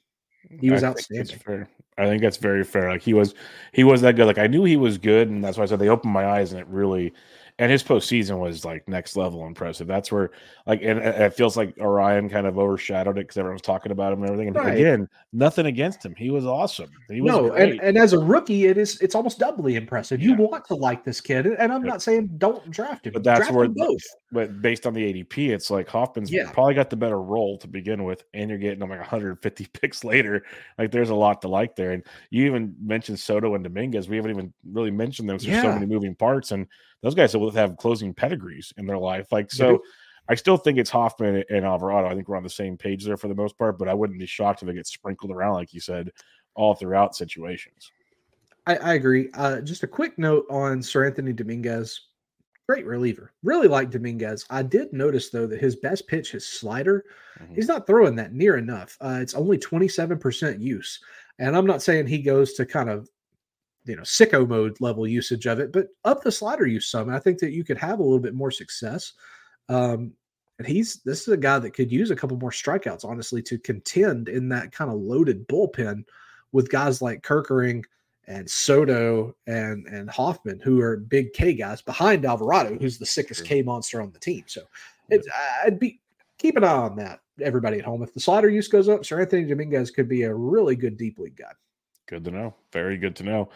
Hmm. 0.48 0.59
He 0.59 0.70
was 0.70 0.82
I 0.82 0.88
outstanding. 0.88 1.38
fair. 1.38 1.68
I 1.98 2.07
think 2.07 2.22
that's 2.22 2.36
very 2.36 2.64
fair. 2.64 2.90
Like 2.90 3.02
he 3.02 3.14
was, 3.14 3.34
he 3.72 3.84
was 3.84 4.02
that 4.02 4.16
good. 4.16 4.26
Like 4.26 4.38
I 4.38 4.46
knew 4.46 4.64
he 4.64 4.76
was 4.76 4.98
good, 4.98 5.30
and 5.30 5.42
that's 5.42 5.57
why 5.57 5.62
I 5.62 5.66
said 5.66 5.78
they 5.78 5.88
opened 5.88 6.12
my 6.12 6.26
eyes, 6.26 6.52
and 6.52 6.61
it 6.61 6.66
really, 6.68 7.14
and 7.59 7.72
his 7.72 7.82
postseason 7.82 8.38
was 8.38 8.64
like 8.64 8.86
next 8.86 9.16
level 9.16 9.46
impressive. 9.46 9.86
That's 9.86 10.12
where 10.12 10.30
like 10.66 10.82
and 10.82 10.98
it 10.98 11.32
feels 11.32 11.57
like 11.57 11.74
Orion 11.78 12.28
kind 12.28 12.46
of 12.46 12.59
overshadowed 12.59 13.16
it 13.16 13.22
because 13.22 13.38
everyone's 13.38 13.62
talking 13.62 13.92
about 13.92 14.12
him 14.12 14.20
and 14.20 14.30
everything. 14.30 14.48
And 14.48 14.57
right. 14.57 14.74
again, 14.74 15.09
nothing 15.32 15.64
against 15.64 16.04
him. 16.04 16.14
He 16.14 16.30
was 16.30 16.44
awesome. 16.44 16.90
He 17.09 17.22
was 17.22 17.32
no, 17.32 17.52
and, 17.52 17.80
and 17.80 17.96
as 17.96 18.12
a 18.12 18.18
rookie, 18.18 18.66
it 18.66 18.76
is 18.76 19.00
it's 19.00 19.14
almost 19.14 19.38
doubly 19.38 19.76
impressive. 19.76 20.20
You 20.20 20.32
yeah. 20.32 20.36
want 20.36 20.66
to 20.66 20.74
like 20.74 21.02
this 21.02 21.20
kid, 21.22 21.46
and 21.46 21.72
I'm 21.72 21.82
not 21.82 22.02
saying 22.02 22.30
don't 22.36 22.70
draft 22.70 23.07
him, 23.07 23.14
but 23.14 23.24
that's 23.24 23.40
draft 23.40 23.54
where 23.54 23.68
both. 23.68 24.02
But 24.32 24.61
based 24.61 24.86
on 24.86 24.92
the 24.92 25.14
ADP, 25.14 25.48
it's 25.48 25.70
like 25.70 25.88
Hoffman's 25.88 26.30
yeah. 26.30 26.50
probably 26.50 26.74
got 26.74 26.90
the 26.90 26.96
better 26.96 27.22
role 27.22 27.57
to 27.59 27.68
begin 27.68 28.04
with, 28.04 28.22
and 28.34 28.50
you're 28.50 28.59
getting 28.59 28.82
him 28.82 28.90
like 28.90 28.98
150 28.98 29.66
picks 29.72 30.04
later. 30.04 30.44
Like 30.78 30.90
there's 30.90 31.11
a 31.11 31.14
lot 31.14 31.40
to 31.42 31.48
like 31.48 31.74
there. 31.74 31.92
And 31.92 32.02
you 32.28 32.44
even 32.44 32.74
mentioned 32.84 33.18
Soto 33.18 33.54
and 33.54 33.64
Dominguez. 33.64 34.11
We 34.11 34.16
haven't 34.16 34.32
even 34.32 34.52
really 34.70 34.90
mentioned 34.90 35.28
them. 35.30 35.38
So 35.38 35.46
yeah. 35.46 35.62
there's 35.62 35.64
so 35.64 35.72
many 35.72 35.86
moving 35.86 36.14
parts, 36.14 36.50
and 36.52 36.66
those 37.03 37.14
guys 37.14 37.36
will 37.36 37.51
have 37.51 37.76
closing 37.76 38.14
pedigrees 38.14 38.72
in 38.76 38.86
their 38.86 38.99
life. 38.99 39.32
Like 39.32 39.51
so. 39.51 39.82
I 40.28 40.34
still 40.34 40.57
think 40.57 40.76
it's 40.76 40.90
Hoffman 40.90 41.44
and 41.51 41.64
Alvarado. 41.64 42.09
I 42.09 42.14
think 42.16 42.28
we're 42.28 42.36
on 42.36 42.42
the 42.42 42.51
same 42.51 42.76
page 42.76 43.05
there 43.05 43.16
for 43.16 43.28
the 43.28 43.34
most 43.34 43.57
part, 43.57 43.78
but 43.78 43.88
I 43.88 43.94
wouldn't 43.94 44.18
be 44.18 44.26
shocked 44.26 44.62
if 44.62 44.68
it 44.68 44.74
gets 44.74 44.92
sprinkled 44.92 45.30
around, 45.30 45.55
like 45.55 45.72
you 45.72 45.78
said, 45.78 46.11
all 46.57 46.74
throughout 46.74 47.14
situations. 47.14 47.92
I, 48.66 48.76
I 48.76 48.94
agree. 48.94 49.30
Uh, 49.34 49.61
just 49.61 49.84
a 49.84 49.86
quick 49.88 50.18
note 50.18 50.47
on 50.51 50.80
Seranthony 50.80 51.34
Dominguez. 51.34 52.01
Great 52.68 52.84
reliever. 52.84 53.32
Really 53.44 53.68
like 53.68 53.90
Dominguez. 53.90 54.44
I 54.51 54.62
did 54.62 54.92
notice 54.92 55.30
though 55.30 55.47
that 55.47 55.61
his 55.61 55.76
best 55.76 56.09
pitch, 56.09 56.32
his 56.32 56.44
slider, 56.44 57.05
mm-hmm. 57.40 57.55
he's 57.55 57.68
not 57.68 57.86
throwing 57.86 58.16
that 58.16 58.32
near 58.32 58.57
enough. 58.57 58.97
Uh, 59.01 59.18
it's 59.22 59.34
only 59.34 59.57
27% 59.57 60.61
use. 60.61 60.99
And 61.38 61.57
I'm 61.57 61.66
not 61.66 61.82
saying 61.82 62.07
he 62.07 62.18
goes 62.18 62.55
to 62.55 62.66
kind 62.66 62.90
of 62.90 63.09
you 63.87 63.97
know 63.97 64.03
sicko 64.03 64.47
mode 64.47 64.76
level 64.80 65.07
usage 65.07 65.47
of 65.47 65.61
it, 65.61 65.72
but 65.72 65.89
up 66.05 66.22
the 66.22 66.32
slider 66.32 66.66
use 66.66 66.89
some. 66.91 67.09
I 67.09 67.18
think 67.18 67.39
that 67.39 67.53
you 67.53 67.64
could 67.64 67.78
have 67.78 67.99
a 67.99 68.03
little 68.03 68.18
bit 68.18 68.34
more 68.34 68.51
success. 68.51 69.12
Um, 69.68 70.12
and 70.59 70.66
he's 70.66 71.03
this 71.05 71.22
is 71.22 71.28
a 71.28 71.37
guy 71.37 71.59
that 71.59 71.72
could 71.72 71.93
use 71.93 72.11
a 72.11 72.16
couple 72.16 72.37
more 72.39 72.51
strikeouts, 72.51 73.05
honestly, 73.05 73.43
to 73.43 73.59
contend 73.59 74.28
in 74.28 74.49
that 74.51 74.72
kind 74.72 74.91
of 74.91 74.99
loaded 74.99 75.47
bullpen 75.49 76.05
with 76.53 76.70
guys 76.70 77.03
like 77.03 77.22
Kerkering 77.22 77.84
and 78.26 78.49
Soto 78.49 79.34
and 79.47 79.87
and 79.87 80.09
Hoffman, 80.11 80.61
who 80.61 80.80
are 80.80 80.97
big 80.97 81.32
K 81.32 81.53
guys 81.53 81.82
behind 81.82 82.24
Alvarado, 82.24 82.76
who's 82.78 82.99
the 82.99 83.07
sickest 83.07 83.45
K 83.45 83.62
monster 83.62 84.01
on 84.01 84.12
the 84.12 84.18
team. 84.18 84.45
So 84.47 84.62
it's 85.11 85.28
I'd 85.64 85.78
be 85.78 86.01
keep 86.39 86.57
an 86.57 86.64
eye 86.64 86.72
on 86.72 86.97
that, 86.97 87.20
everybody 87.41 87.78
at 87.78 87.84
home. 87.84 88.03
If 88.03 88.14
the 88.14 88.20
slider 88.20 88.49
use 88.49 88.68
goes 88.68 88.89
up, 88.89 89.03
Seranthony 89.03 89.49
Dominguez 89.49 89.91
could 89.91 90.09
be 90.09 90.22
a 90.22 90.34
really 90.34 90.76
good 90.76 90.97
deep 90.97 91.18
league 91.18 91.37
guy. 91.37 91.53
Good 92.07 92.24
to 92.24 92.30
know. 92.30 92.55
Very 92.72 92.97
good 92.97 93.16
to 93.16 93.24
know. 93.24 93.51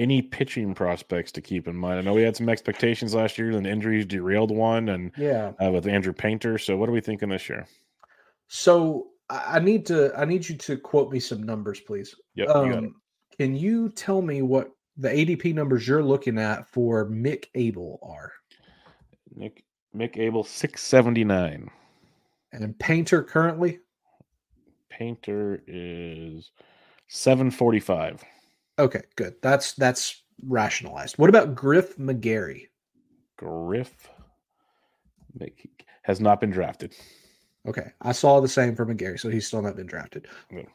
Any 0.00 0.22
pitching 0.22 0.72
prospects 0.74 1.30
to 1.32 1.42
keep 1.42 1.68
in 1.68 1.76
mind? 1.76 1.98
I 1.98 2.02
know 2.02 2.14
we 2.14 2.22
had 2.22 2.34
some 2.34 2.48
expectations 2.48 3.14
last 3.14 3.36
year, 3.36 3.50
and 3.50 3.66
injuries 3.66 4.06
derailed 4.06 4.50
one, 4.50 4.88
and 4.88 5.12
yeah, 5.14 5.52
uh, 5.62 5.70
with 5.70 5.86
Andrew 5.86 6.14
Painter. 6.14 6.56
So, 6.56 6.74
what 6.78 6.88
are 6.88 6.92
we 6.92 7.02
thinking 7.02 7.28
this 7.28 7.50
year? 7.50 7.66
So, 8.48 9.08
I 9.28 9.60
need 9.60 9.84
to 9.86 10.10
I 10.16 10.24
need 10.24 10.48
you 10.48 10.56
to 10.56 10.78
quote 10.78 11.12
me 11.12 11.20
some 11.20 11.42
numbers, 11.42 11.80
please. 11.80 12.14
Yep, 12.34 12.48
um, 12.48 12.94
can 13.36 13.54
you 13.54 13.90
tell 13.90 14.22
me 14.22 14.40
what 14.40 14.70
the 14.96 15.10
ADP 15.10 15.54
numbers 15.54 15.86
you're 15.86 16.02
looking 16.02 16.38
at 16.38 16.66
for 16.66 17.06
Mick 17.10 17.48
Abel 17.54 17.98
are? 18.02 18.32
Mick 19.38 19.62
Mick 19.94 20.16
Abel 20.16 20.44
six 20.44 20.82
seventy 20.82 21.24
nine, 21.24 21.68
and 22.52 22.78
Painter 22.78 23.22
currently. 23.22 23.80
Painter 24.88 25.62
is 25.66 26.52
seven 27.08 27.50
forty 27.50 27.80
five. 27.80 28.24
Okay, 28.80 29.02
good. 29.16 29.34
That's 29.42 29.74
that's 29.74 30.22
rationalized. 30.46 31.18
What 31.18 31.28
about 31.28 31.54
Griff 31.54 31.96
McGarry? 31.98 32.68
Griff 33.36 34.08
has 36.02 36.20
not 36.20 36.40
been 36.40 36.50
drafted. 36.50 36.94
Okay, 37.68 37.92
I 38.00 38.12
saw 38.12 38.40
the 38.40 38.48
same 38.48 38.74
for 38.74 38.86
McGarry, 38.86 39.20
so 39.20 39.28
he's 39.28 39.46
still 39.46 39.60
not 39.60 39.76
been 39.76 39.86
drafted. 39.86 40.28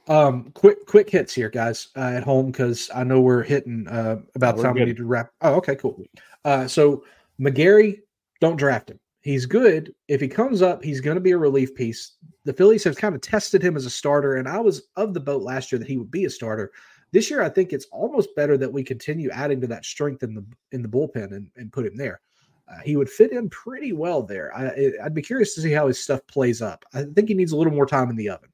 Um, 0.07 0.51
quick, 0.53 0.85
quick 0.85 1.09
hits 1.09 1.33
here, 1.33 1.49
guys, 1.49 1.87
uh, 1.97 2.01
at 2.01 2.23
home 2.23 2.51
because 2.51 2.91
I 2.93 3.03
know 3.03 3.21
we're 3.21 3.41
hitting 3.41 3.87
uh, 3.87 4.17
about 4.35 4.59
time 4.59 4.75
we 4.75 4.85
need 4.85 4.97
to 4.97 5.05
wrap. 5.05 5.31
Oh, 5.41 5.55
okay, 5.55 5.75
cool. 5.75 5.99
Uh, 6.43 6.67
so 6.67 7.03
McGarry, 7.41 8.01
don't 8.39 8.55
draft 8.55 8.91
him. 8.91 8.99
He's 9.21 9.47
good. 9.47 9.95
If 10.07 10.21
he 10.21 10.27
comes 10.27 10.61
up, 10.61 10.83
he's 10.83 11.01
going 11.01 11.15
to 11.15 11.21
be 11.21 11.31
a 11.31 11.37
relief 11.39 11.73
piece. 11.73 12.17
The 12.43 12.53
Phillies 12.53 12.83
have 12.83 12.95
kind 12.95 13.15
of 13.15 13.21
tested 13.21 13.63
him 13.63 13.75
as 13.75 13.87
a 13.87 13.89
starter, 13.89 14.35
and 14.35 14.47
I 14.47 14.59
was 14.59 14.83
of 14.95 15.15
the 15.15 15.19
boat 15.19 15.41
last 15.41 15.71
year 15.71 15.79
that 15.79 15.87
he 15.87 15.97
would 15.97 16.11
be 16.11 16.25
a 16.25 16.29
starter. 16.29 16.71
This 17.11 17.29
year, 17.29 17.41
I 17.41 17.49
think 17.49 17.71
it's 17.71 17.85
almost 17.91 18.35
better 18.35 18.57
that 18.57 18.71
we 18.71 18.83
continue 18.83 19.29
adding 19.29 19.61
to 19.61 19.67
that 19.67 19.85
strength 19.85 20.23
in 20.23 20.33
the 20.33 20.45
in 20.71 20.81
the 20.81 20.89
bullpen 20.89 21.33
and, 21.33 21.49
and 21.55 21.71
put 21.71 21.85
him 21.85 21.95
there 21.95 22.21
uh, 22.67 22.79
he 22.83 22.95
would 22.95 23.09
fit 23.09 23.31
in 23.31 23.49
pretty 23.49 23.93
well 23.93 24.23
there. 24.23 24.55
I, 24.55 25.03
would 25.03 25.13
be 25.13 25.21
curious 25.21 25.53
to 25.55 25.61
see 25.61 25.71
how 25.71 25.87
his 25.87 25.99
stuff 25.99 26.25
plays 26.27 26.61
up. 26.61 26.83
I 26.93 27.03
think 27.03 27.27
he 27.27 27.35
needs 27.35 27.51
a 27.51 27.57
little 27.57 27.73
more 27.73 27.85
time 27.85 28.09
in 28.09 28.15
the 28.15 28.29
oven, 28.29 28.49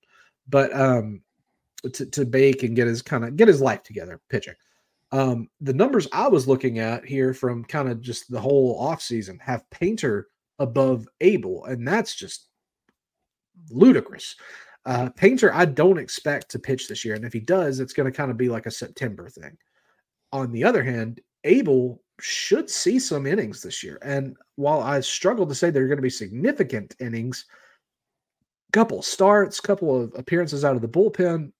but 0.50 0.76
um, 0.76 1.22
to, 1.94 2.06
to 2.06 2.26
bake 2.26 2.64
and 2.64 2.76
get 2.76 2.88
his 2.88 3.02
kind 3.02 3.24
of 3.24 3.36
get 3.38 3.48
his 3.48 3.62
life 3.62 3.84
together 3.84 4.20
pitching. 4.30 4.56
Um, 5.14 5.50
the 5.60 5.74
numbers 5.74 6.08
I 6.12 6.28
was 6.28 6.48
looking 6.48 6.80
at 6.80 7.06
here 7.06 7.34
from 7.34 7.66
kind 7.66 7.90
of 7.90 8.02
just 8.02 8.30
the 8.32 8.40
whole 8.40 8.82
offseason 8.82 9.40
have 9.42 9.70
Painter 9.70 10.28
above 10.60 11.08
Abel, 11.22 11.66
and 11.66 11.88
that's 11.88 12.16
just 12.16 12.48
ludicrous. 13.70 14.36
Uh, 14.86 15.10
Painter, 15.10 15.54
I 15.54 15.66
don't 15.66 16.00
expect 16.00 16.50
to 16.52 16.60
pitch 16.60 16.88
this 16.88 17.06
year, 17.06 17.16
and 17.16 17.26
if 17.26 17.34
he 17.34 17.40
does, 17.40 17.80
it's 17.80 17.94
going 17.94 18.12
to 18.12 18.16
kind 18.16 18.32
of 18.32 18.38
be 18.38 18.50
like 18.50 18.66
a 18.66 18.72
September 18.72 19.30
thing. 19.30 19.58
On 20.32 20.52
the 20.52 20.64
other 20.64 20.84
hand, 20.84 21.22
Abel 21.44 22.02
should 22.20 22.70
see 22.70 23.00
some 23.00 23.26
innings 23.26 23.62
this 23.62 23.84
year. 23.84 24.00
And 24.02 24.36
while 24.56 24.82
I 24.82 25.00
struggle 25.02 25.46
to 25.48 25.56
say 25.56 25.70
they're 25.70 25.88
going 25.88 25.98
to 25.98 26.04
be 26.04 26.10
significant 26.10 26.96
innings, 27.00 27.46
couple 28.72 29.02
starts, 29.02 29.60
couple 29.60 30.02
of 30.02 30.14
appearances 30.16 30.64
out 30.64 30.76
of 30.76 30.82
the 30.82 30.88
bullpen, 30.88 31.52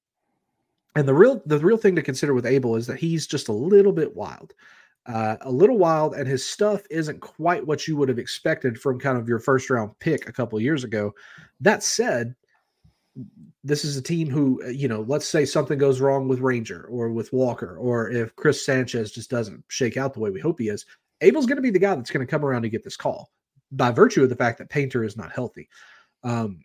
and 0.96 1.08
the 1.08 1.14
real 1.14 1.42
the 1.46 1.60
real 1.60 1.78
thing 1.78 1.96
to 1.96 2.02
consider 2.02 2.34
with 2.34 2.46
Abel 2.46 2.76
is 2.76 2.88
that 2.88 3.00
he's 3.00 3.28
just 3.28 3.48
a 3.48 3.54
little 3.54 3.94
bit 3.94 4.16
wild. 4.16 4.54
Uh, 5.08 5.36
a 5.42 5.52
little 5.52 5.80
wild, 5.80 6.14
and 6.14 6.28
his 6.28 6.46
stuff 6.46 6.84
isn't 6.92 7.20
quite 7.22 7.66
what 7.66 7.88
you 7.88 7.98
would 7.98 8.08
have 8.08 8.20
expected 8.20 8.80
from 8.80 9.00
kind 9.00 9.18
of 9.18 9.28
your 9.28 9.40
first 9.40 9.70
round 9.70 9.98
pick 10.00 10.30
a 10.30 10.34
couple 10.34 10.60
years 10.60 10.84
ago. 10.84 11.12
That 11.60 11.82
said, 11.82 12.36
this 13.64 13.86
is 13.86 13.96
a 13.96 14.02
team 14.02 14.30
who, 14.30 14.62
uh, 14.66 14.70
you 14.70 14.88
know, 14.88 15.06
let's 15.08 15.28
say 15.28 15.46
something 15.46 15.78
goes 15.78 16.02
wrong 16.02 16.28
with 16.28 16.40
Ranger 16.40 16.86
or 16.86 17.12
with 17.12 17.32
Walker, 17.32 17.78
or 17.78 18.10
if 18.10 18.36
Chris 18.36 18.66
Sanchez 18.66 19.12
just 19.12 19.30
doesn't 19.30 19.64
shake 19.68 19.98
out 19.98 20.14
the 20.14 20.20
way 20.20 20.32
we 20.32 20.40
hope 20.40 20.60
he 20.60 20.70
is, 20.70 20.86
Abel's 21.22 21.46
going 21.46 21.58
to 21.58 21.62
be 21.62 21.70
the 21.70 21.80
guy 21.80 21.96
that's 21.96 22.12
going 22.12 22.26
to 22.26 22.30
come 22.30 22.44
around 22.44 22.64
to 22.64 22.70
get 22.70 22.84
this 22.84 22.98
call 22.98 23.30
by 23.72 23.92
virtue 23.92 24.24
of 24.24 24.30
the 24.30 24.36
fact 24.36 24.58
that 24.58 24.70
Painter 24.70 25.04
is 25.04 25.16
not 25.16 25.32
healthy. 25.32 25.70
Um, 26.24 26.64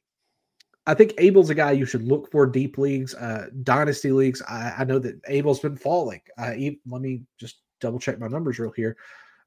I 0.87 0.95
think 0.95 1.15
Abel's 1.19 1.51
a 1.51 1.55
guy 1.55 1.73
you 1.73 1.85
should 1.85 2.05
look 2.05 2.31
for 2.31 2.47
deep 2.47 2.79
leagues, 2.79 3.15
uh, 3.15 3.49
dynasty 3.63 4.13
leagues. 4.13 4.41
I, 4.43 4.73
I 4.79 4.85
know 4.85 4.99
that 5.01 5.21
Abel's 5.27 5.61
been 5.61 5.77
falling. 5.77 6.21
Let 6.39 6.57
me 6.57 7.23
just 7.39 7.57
double 7.81 7.99
check 7.99 8.19
my 8.19 8.29
numbers 8.29 8.59
real 8.59 8.71
here, 8.71 8.97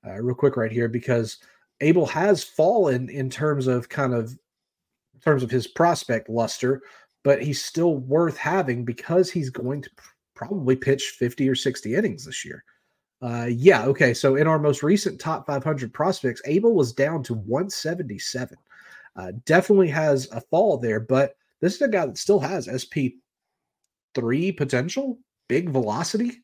uh, 0.05 0.21
real 0.21 0.35
quick 0.35 0.57
right 0.57 0.71
here, 0.71 0.89
because 0.89 1.37
Abel 1.81 2.05
has 2.05 2.43
fallen 2.43 3.09
in 3.09 3.29
terms 3.29 3.67
of 3.67 3.87
kind 3.89 4.13
of 4.13 4.37
in 5.13 5.21
terms 5.21 5.43
of 5.43 5.51
his 5.51 5.67
prospect 5.67 6.29
luster, 6.29 6.81
but 7.23 7.41
he's 7.41 7.63
still 7.63 7.97
worth 7.97 8.37
having 8.37 8.85
because 8.85 9.29
he's 9.31 9.49
going 9.49 9.81
to 9.81 9.89
probably 10.35 10.75
pitch 10.75 11.15
50 11.17 11.49
or 11.49 11.55
60 11.55 11.95
innings 11.95 12.25
this 12.25 12.45
year. 12.45 12.63
Uh, 13.21 13.47
yeah, 13.49 13.83
okay. 13.83 14.13
So 14.13 14.35
in 14.35 14.47
our 14.47 14.59
most 14.59 14.83
recent 14.83 15.19
top 15.19 15.45
500 15.45 15.93
prospects, 15.93 16.41
Abel 16.45 16.73
was 16.73 16.93
down 16.93 17.21
to 17.23 17.33
177. 17.33 18.57
Uh, 19.15 19.31
definitely 19.45 19.89
has 19.89 20.29
a 20.31 20.39
fall 20.39 20.77
there, 20.77 20.99
but 21.01 21.35
this 21.59 21.75
is 21.75 21.81
a 21.81 21.87
guy 21.89 22.05
that 22.05 22.17
still 22.17 22.39
has 22.39 22.67
SP3 22.67 24.55
potential, 24.55 25.19
big 25.49 25.69
velocity. 25.69 26.41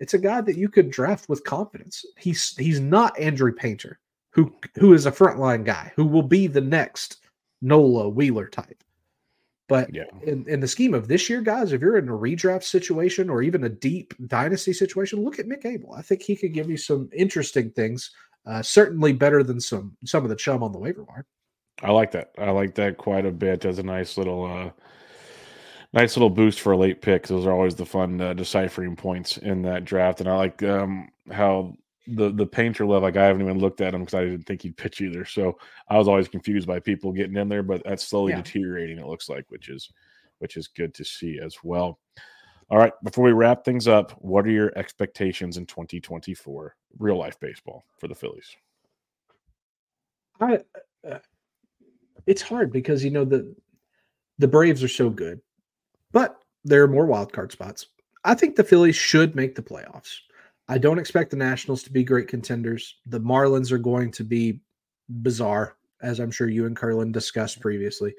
It's 0.00 0.14
a 0.14 0.18
guy 0.18 0.40
that 0.40 0.56
you 0.56 0.68
could 0.68 0.90
draft 0.90 1.28
with 1.28 1.44
confidence. 1.44 2.04
He's 2.18 2.54
he's 2.56 2.80
not 2.80 3.18
Andrew 3.18 3.52
Painter, 3.52 3.98
who 4.30 4.54
who 4.76 4.94
is 4.94 5.06
a 5.06 5.12
frontline 5.12 5.64
guy 5.64 5.92
who 5.96 6.04
will 6.06 6.22
be 6.22 6.46
the 6.46 6.60
next 6.60 7.18
Nola 7.60 8.08
Wheeler 8.08 8.46
type. 8.46 8.82
But 9.68 9.92
yeah. 9.92 10.04
in, 10.22 10.48
in 10.48 10.60
the 10.60 10.68
scheme 10.68 10.94
of 10.94 11.08
this 11.08 11.28
year, 11.28 11.40
guys, 11.40 11.72
if 11.72 11.80
you're 11.80 11.98
in 11.98 12.08
a 12.08 12.12
redraft 12.12 12.62
situation 12.62 13.28
or 13.28 13.42
even 13.42 13.64
a 13.64 13.68
deep 13.68 14.14
dynasty 14.28 14.72
situation, 14.72 15.24
look 15.24 15.38
at 15.38 15.46
Mick 15.46 15.66
Abel. 15.66 15.92
I 15.92 16.02
think 16.02 16.22
he 16.22 16.36
could 16.36 16.54
give 16.54 16.70
you 16.70 16.76
some 16.76 17.08
interesting 17.12 17.70
things. 17.70 18.10
Uh, 18.46 18.62
certainly 18.62 19.12
better 19.12 19.42
than 19.42 19.60
some 19.60 19.96
some 20.04 20.22
of 20.22 20.30
the 20.30 20.36
chum 20.36 20.62
on 20.62 20.70
the 20.70 20.78
waiver 20.78 21.02
wire. 21.02 21.26
I 21.82 21.90
like 21.90 22.12
that. 22.12 22.30
I 22.38 22.50
like 22.50 22.76
that 22.76 22.96
quite 22.96 23.26
a 23.26 23.32
bit 23.32 23.64
as 23.64 23.80
a 23.80 23.82
nice 23.82 24.16
little 24.16 24.44
uh, 24.44 24.70
nice 25.92 26.16
little 26.16 26.30
boost 26.30 26.60
for 26.60 26.72
a 26.72 26.76
late 26.76 27.02
pick. 27.02 27.26
Those 27.26 27.44
are 27.44 27.52
always 27.52 27.74
the 27.74 27.84
fun 27.84 28.20
uh, 28.20 28.34
deciphering 28.34 28.94
points 28.94 29.36
in 29.36 29.62
that 29.62 29.84
draft, 29.84 30.20
and 30.20 30.28
I 30.28 30.36
like 30.36 30.62
um, 30.62 31.08
how 31.32 31.76
the 32.08 32.30
the 32.30 32.46
painter 32.46 32.86
love 32.86 33.02
like 33.02 33.16
I 33.16 33.24
haven't 33.24 33.42
even 33.42 33.58
looked 33.58 33.80
at 33.80 33.94
him 33.94 34.00
because 34.00 34.14
I 34.14 34.24
didn't 34.24 34.44
think 34.44 34.62
he'd 34.62 34.76
pitch 34.76 35.00
either. 35.00 35.24
So 35.24 35.58
I 35.88 35.98
was 35.98 36.08
always 36.08 36.28
confused 36.28 36.66
by 36.66 36.78
people 36.78 37.12
getting 37.12 37.36
in 37.36 37.48
there, 37.48 37.62
but 37.62 37.82
that's 37.84 38.06
slowly 38.06 38.32
yeah. 38.32 38.42
deteriorating. 38.42 38.98
It 38.98 39.06
looks 39.06 39.28
like, 39.28 39.44
which 39.48 39.68
is 39.68 39.90
which 40.38 40.56
is 40.56 40.68
good 40.68 40.94
to 40.94 41.04
see 41.04 41.40
as 41.40 41.58
well. 41.62 41.98
All 42.68 42.78
right, 42.78 42.92
before 43.04 43.24
we 43.24 43.32
wrap 43.32 43.64
things 43.64 43.86
up, 43.86 44.12
what 44.18 44.44
are 44.44 44.50
your 44.50 44.76
expectations 44.76 45.56
in 45.56 45.66
2024 45.66 46.74
real 46.98 47.16
life 47.16 47.38
baseball 47.38 47.84
for 47.98 48.08
the 48.08 48.14
Phillies? 48.14 48.56
I 50.40 50.60
uh, 51.08 51.18
it's 52.26 52.42
hard 52.42 52.72
because 52.72 53.04
you 53.04 53.10
know 53.10 53.24
the 53.24 53.54
the 54.38 54.48
Braves 54.48 54.82
are 54.82 54.88
so 54.88 55.10
good, 55.10 55.40
but 56.12 56.38
there 56.64 56.82
are 56.82 56.88
more 56.88 57.06
wild 57.06 57.32
card 57.32 57.52
spots. 57.52 57.86
I 58.24 58.34
think 58.34 58.56
the 58.56 58.64
Phillies 58.64 58.96
should 58.96 59.36
make 59.36 59.54
the 59.54 59.62
playoffs. 59.62 60.18
I 60.68 60.78
don't 60.78 60.98
expect 60.98 61.30
the 61.30 61.36
Nationals 61.36 61.82
to 61.84 61.92
be 61.92 62.02
great 62.02 62.28
contenders. 62.28 62.96
The 63.06 63.20
Marlins 63.20 63.70
are 63.70 63.78
going 63.78 64.10
to 64.12 64.24
be 64.24 64.60
bizarre, 65.22 65.76
as 66.02 66.18
I'm 66.18 66.30
sure 66.30 66.48
you 66.48 66.66
and 66.66 66.76
Curlin 66.76 67.12
discussed 67.12 67.60
previously. 67.60 68.14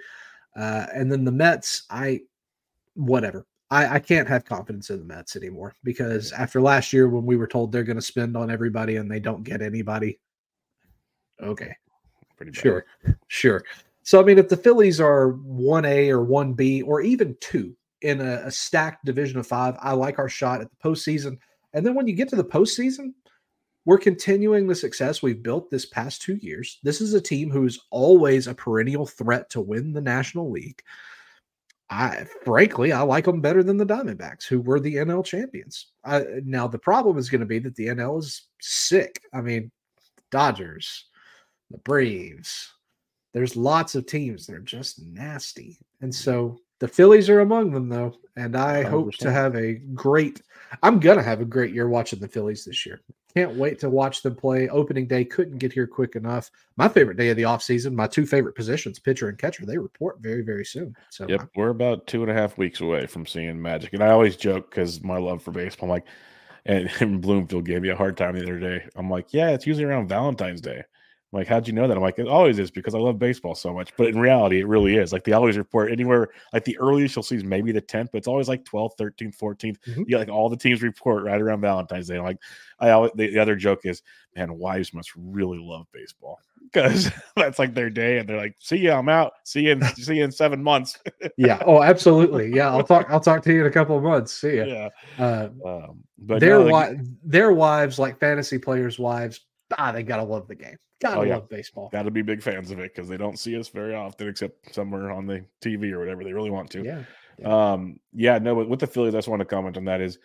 Uh, 0.55 0.87
and 0.93 1.11
then 1.11 1.23
the 1.23 1.31
Mets, 1.31 1.83
I 1.89 2.21
whatever. 2.95 3.45
I, 3.69 3.95
I 3.95 3.99
can't 3.99 4.27
have 4.27 4.45
confidence 4.45 4.89
in 4.89 4.99
the 4.99 5.05
Mets 5.05 5.35
anymore 5.35 5.75
because 5.83 6.31
after 6.31 6.61
last 6.61 6.93
year 6.93 7.09
when 7.09 7.25
we 7.25 7.35
were 7.35 7.47
told 7.47 7.71
they're 7.71 7.83
going 7.83 7.97
to 7.97 8.01
spend 8.01 8.37
on 8.37 8.49
everybody 8.49 8.95
and 8.95 9.11
they 9.11 9.19
don't 9.19 9.43
get 9.43 9.61
anybody, 9.61 10.19
okay, 11.41 11.75
pretty 12.37 12.53
bad. 12.53 12.61
sure, 12.61 12.85
sure. 13.27 13.63
So 14.03 14.21
I 14.21 14.23
mean, 14.23 14.37
if 14.37 14.47
the 14.47 14.55
Phillies 14.55 15.01
are 15.01 15.31
one 15.31 15.83
A 15.83 16.09
or 16.09 16.23
one 16.23 16.53
B 16.53 16.81
or 16.81 17.01
even 17.01 17.35
two 17.41 17.75
in 18.01 18.21
a, 18.21 18.43
a 18.45 18.51
stacked 18.51 19.03
division 19.03 19.37
of 19.37 19.45
five, 19.45 19.75
I 19.81 19.91
like 19.91 20.17
our 20.17 20.29
shot 20.29 20.61
at 20.61 20.69
the 20.71 20.77
postseason. 20.77 21.37
And 21.73 21.85
then 21.85 21.95
when 21.95 22.07
you 22.07 22.15
get 22.15 22.29
to 22.29 22.35
the 22.35 22.43
postseason, 22.43 23.13
we're 23.85 23.97
continuing 23.97 24.67
the 24.67 24.75
success 24.75 25.21
we've 25.21 25.41
built 25.41 25.69
this 25.69 25.85
past 25.85 26.21
two 26.21 26.35
years. 26.35 26.79
This 26.83 26.99
is 26.99 27.13
a 27.13 27.21
team 27.21 27.49
who's 27.49 27.79
always 27.89 28.47
a 28.47 28.53
perennial 28.53 29.05
threat 29.05 29.49
to 29.51 29.61
win 29.61 29.93
the 29.93 30.01
National 30.01 30.51
League. 30.51 30.81
I 31.89 32.25
frankly, 32.43 32.91
I 32.91 33.01
like 33.01 33.23
them 33.23 33.39
better 33.39 33.63
than 33.63 33.77
the 33.77 33.85
Diamondbacks, 33.85 34.45
who 34.45 34.59
were 34.59 34.79
the 34.79 34.95
NL 34.95 35.23
champions. 35.23 35.87
I, 36.03 36.25
now 36.43 36.67
the 36.67 36.77
problem 36.77 37.17
is 37.17 37.29
going 37.29 37.39
to 37.39 37.47
be 37.47 37.59
that 37.59 37.75
the 37.75 37.87
NL 37.87 38.19
is 38.19 38.47
sick. 38.59 39.21
I 39.33 39.39
mean, 39.39 39.71
Dodgers, 40.31 41.05
the 41.71 41.77
Braves. 41.77 42.73
There's 43.33 43.55
lots 43.55 43.95
of 43.95 44.05
teams 44.05 44.47
that 44.47 44.55
are 44.55 44.59
just 44.59 45.01
nasty, 45.01 45.77
and 46.01 46.13
so 46.13 46.59
the 46.79 46.87
Phillies 46.87 47.29
are 47.29 47.39
among 47.39 47.71
them, 47.71 47.89
though. 47.89 48.15
And 48.35 48.55
I 48.55 48.83
100%. 48.83 48.89
hope 48.89 49.13
to 49.15 49.31
have 49.31 49.55
a 49.55 49.73
great. 49.73 50.41
I'm 50.83 50.99
gonna 50.99 51.23
have 51.23 51.41
a 51.41 51.45
great 51.45 51.73
year 51.73 51.87
watching 51.87 52.19
the 52.19 52.27
Phillies 52.27 52.65
this 52.65 52.85
year. 52.85 53.01
Can't 53.33 53.55
wait 53.55 53.79
to 53.79 53.89
watch 53.89 54.21
them 54.21 54.35
play. 54.35 54.67
Opening 54.69 55.07
day 55.07 55.23
couldn't 55.23 55.59
get 55.59 55.71
here 55.71 55.87
quick 55.87 56.15
enough. 56.15 56.49
My 56.75 56.87
favorite 56.87 57.17
day 57.17 57.29
of 57.29 57.37
the 57.37 57.43
offseason, 57.43 57.93
my 57.93 58.07
two 58.07 58.25
favorite 58.25 58.55
positions, 58.55 58.99
pitcher 58.99 59.29
and 59.29 59.37
catcher, 59.37 59.65
they 59.65 59.77
report 59.77 60.19
very, 60.19 60.41
very 60.41 60.65
soon. 60.65 60.95
So 61.09 61.27
Yep, 61.27 61.49
we're 61.55 61.69
about 61.69 62.07
two 62.07 62.23
and 62.23 62.31
a 62.31 62.33
half 62.33 62.57
weeks 62.57 62.81
away 62.81 63.05
from 63.05 63.25
seeing 63.25 63.61
magic. 63.61 63.93
And 63.93 64.03
I 64.03 64.09
always 64.09 64.35
joke 64.35 64.71
because 64.71 65.03
my 65.03 65.17
love 65.17 65.43
for 65.43 65.51
baseball, 65.51 65.87
I'm 65.87 65.91
like, 65.91 66.05
and 66.65 67.21
Bloomfield 67.21 67.65
gave 67.65 67.81
me 67.81 67.89
a 67.89 67.95
hard 67.95 68.17
time 68.17 68.35
the 68.35 68.43
other 68.43 68.59
day. 68.59 68.87
I'm 68.95 69.09
like, 69.09 69.33
yeah, 69.33 69.51
it's 69.51 69.65
usually 69.65 69.85
around 69.85 70.09
Valentine's 70.09 70.61
Day. 70.61 70.83
I'm 71.33 71.39
like, 71.39 71.47
how'd 71.47 71.67
you 71.67 71.73
know 71.73 71.87
that? 71.87 71.97
I'm 71.97 72.03
like, 72.03 72.19
it 72.19 72.27
always 72.27 72.57
is 72.57 72.71
because 72.71 72.95
I 72.95 72.99
love 72.99 73.19
baseball 73.19 73.53
so 73.53 73.73
much. 73.73 73.91
But 73.97 74.07
in 74.07 74.19
reality, 74.19 74.61
it 74.61 74.67
really 74.67 74.95
is. 74.95 75.11
Like 75.11 75.25
they 75.25 75.33
always 75.33 75.57
report 75.57 75.91
anywhere, 75.91 76.29
like 76.53 76.63
the 76.63 76.77
earliest 76.79 77.17
you'll 77.17 77.23
see 77.23 77.35
is 77.35 77.43
maybe 77.43 77.73
the 77.73 77.81
10th, 77.81 78.09
but 78.13 78.19
it's 78.19 78.29
always 78.29 78.47
like 78.47 78.63
12th, 78.63 78.97
13th, 78.97 79.37
14th. 79.37 79.77
Mm-hmm. 79.77 80.03
Yeah, 80.07 80.19
like 80.19 80.29
all 80.29 80.47
the 80.47 80.55
teams 80.55 80.81
report 80.81 81.25
right 81.25 81.41
around 81.41 81.59
Valentine's 81.59 82.07
Day. 82.07 82.17
I'm 82.17 82.23
like, 82.23 82.39
I 82.79 82.91
always, 82.91 83.11
the, 83.15 83.29
the 83.29 83.39
other 83.39 83.57
joke 83.57 83.81
is, 83.83 84.03
man, 84.37 84.57
wives 84.57 84.93
must 84.93 85.11
really 85.15 85.57
love 85.59 85.87
baseball 85.91 86.39
because 86.71 87.11
that's 87.35 87.59
like 87.59 87.73
their 87.73 87.89
day, 87.89 88.19
and 88.19 88.27
they're 88.27 88.37
like, 88.37 88.55
"See 88.59 88.77
you, 88.77 88.91
I'm 88.91 89.09
out. 89.09 89.33
See 89.43 89.61
you, 89.61 89.71
in, 89.71 89.83
see 89.95 90.17
you 90.17 90.23
in 90.23 90.31
seven 90.31 90.61
months." 90.61 90.99
yeah. 91.37 91.61
Oh, 91.65 91.81
absolutely. 91.81 92.51
Yeah, 92.57 92.71
I'll 92.71 92.83
talk. 92.83 93.07
I'll 93.09 93.19
talk 93.19 93.43
to 93.43 93.53
you 93.53 93.61
in 93.61 93.67
a 93.67 93.71
couple 93.71 93.97
of 93.97 94.03
months. 94.03 94.33
See 94.33 94.55
you. 94.55 94.65
Yeah. 94.65 94.89
Uh, 95.19 95.49
um, 95.65 96.03
but 96.17 96.39
their 96.39 96.59
no, 96.59 96.65
like, 96.65 96.97
their 97.23 97.53
wives, 97.53 97.99
like 97.99 98.19
fantasy 98.19 98.57
players' 98.57 98.97
wives, 98.97 99.41
ah, 99.77 99.91
they 99.91 100.03
gotta 100.03 100.23
love 100.23 100.47
the 100.47 100.55
game. 100.55 100.77
Gotta 101.01 101.19
oh, 101.19 101.23
yeah. 101.23 101.35
love 101.35 101.49
baseball. 101.49 101.89
Gotta 101.91 102.11
be 102.11 102.21
big 102.21 102.41
fans 102.41 102.71
of 102.71 102.79
it 102.79 102.93
because 102.93 103.07
they 103.07 103.17
don't 103.17 103.37
see 103.37 103.57
us 103.57 103.67
very 103.67 103.93
often, 103.93 104.27
except 104.27 104.73
somewhere 104.73 105.11
on 105.11 105.27
the 105.27 105.45
TV 105.61 105.91
or 105.91 105.99
whatever 105.99 106.23
they 106.23 106.33
really 106.33 106.49
want 106.49 106.71
to. 106.71 106.83
Yeah. 106.83 107.03
yeah. 107.37 107.71
Um. 107.73 107.99
Yeah. 108.13 108.39
No. 108.39 108.55
But 108.55 108.69
with 108.69 108.79
the 108.79 108.87
Phillies, 108.87 109.13
I 109.13 109.19
just 109.19 109.27
want 109.27 109.41
to 109.41 109.45
comment 109.45 109.77
on 109.77 109.85
that. 109.85 110.01
Is 110.01 110.17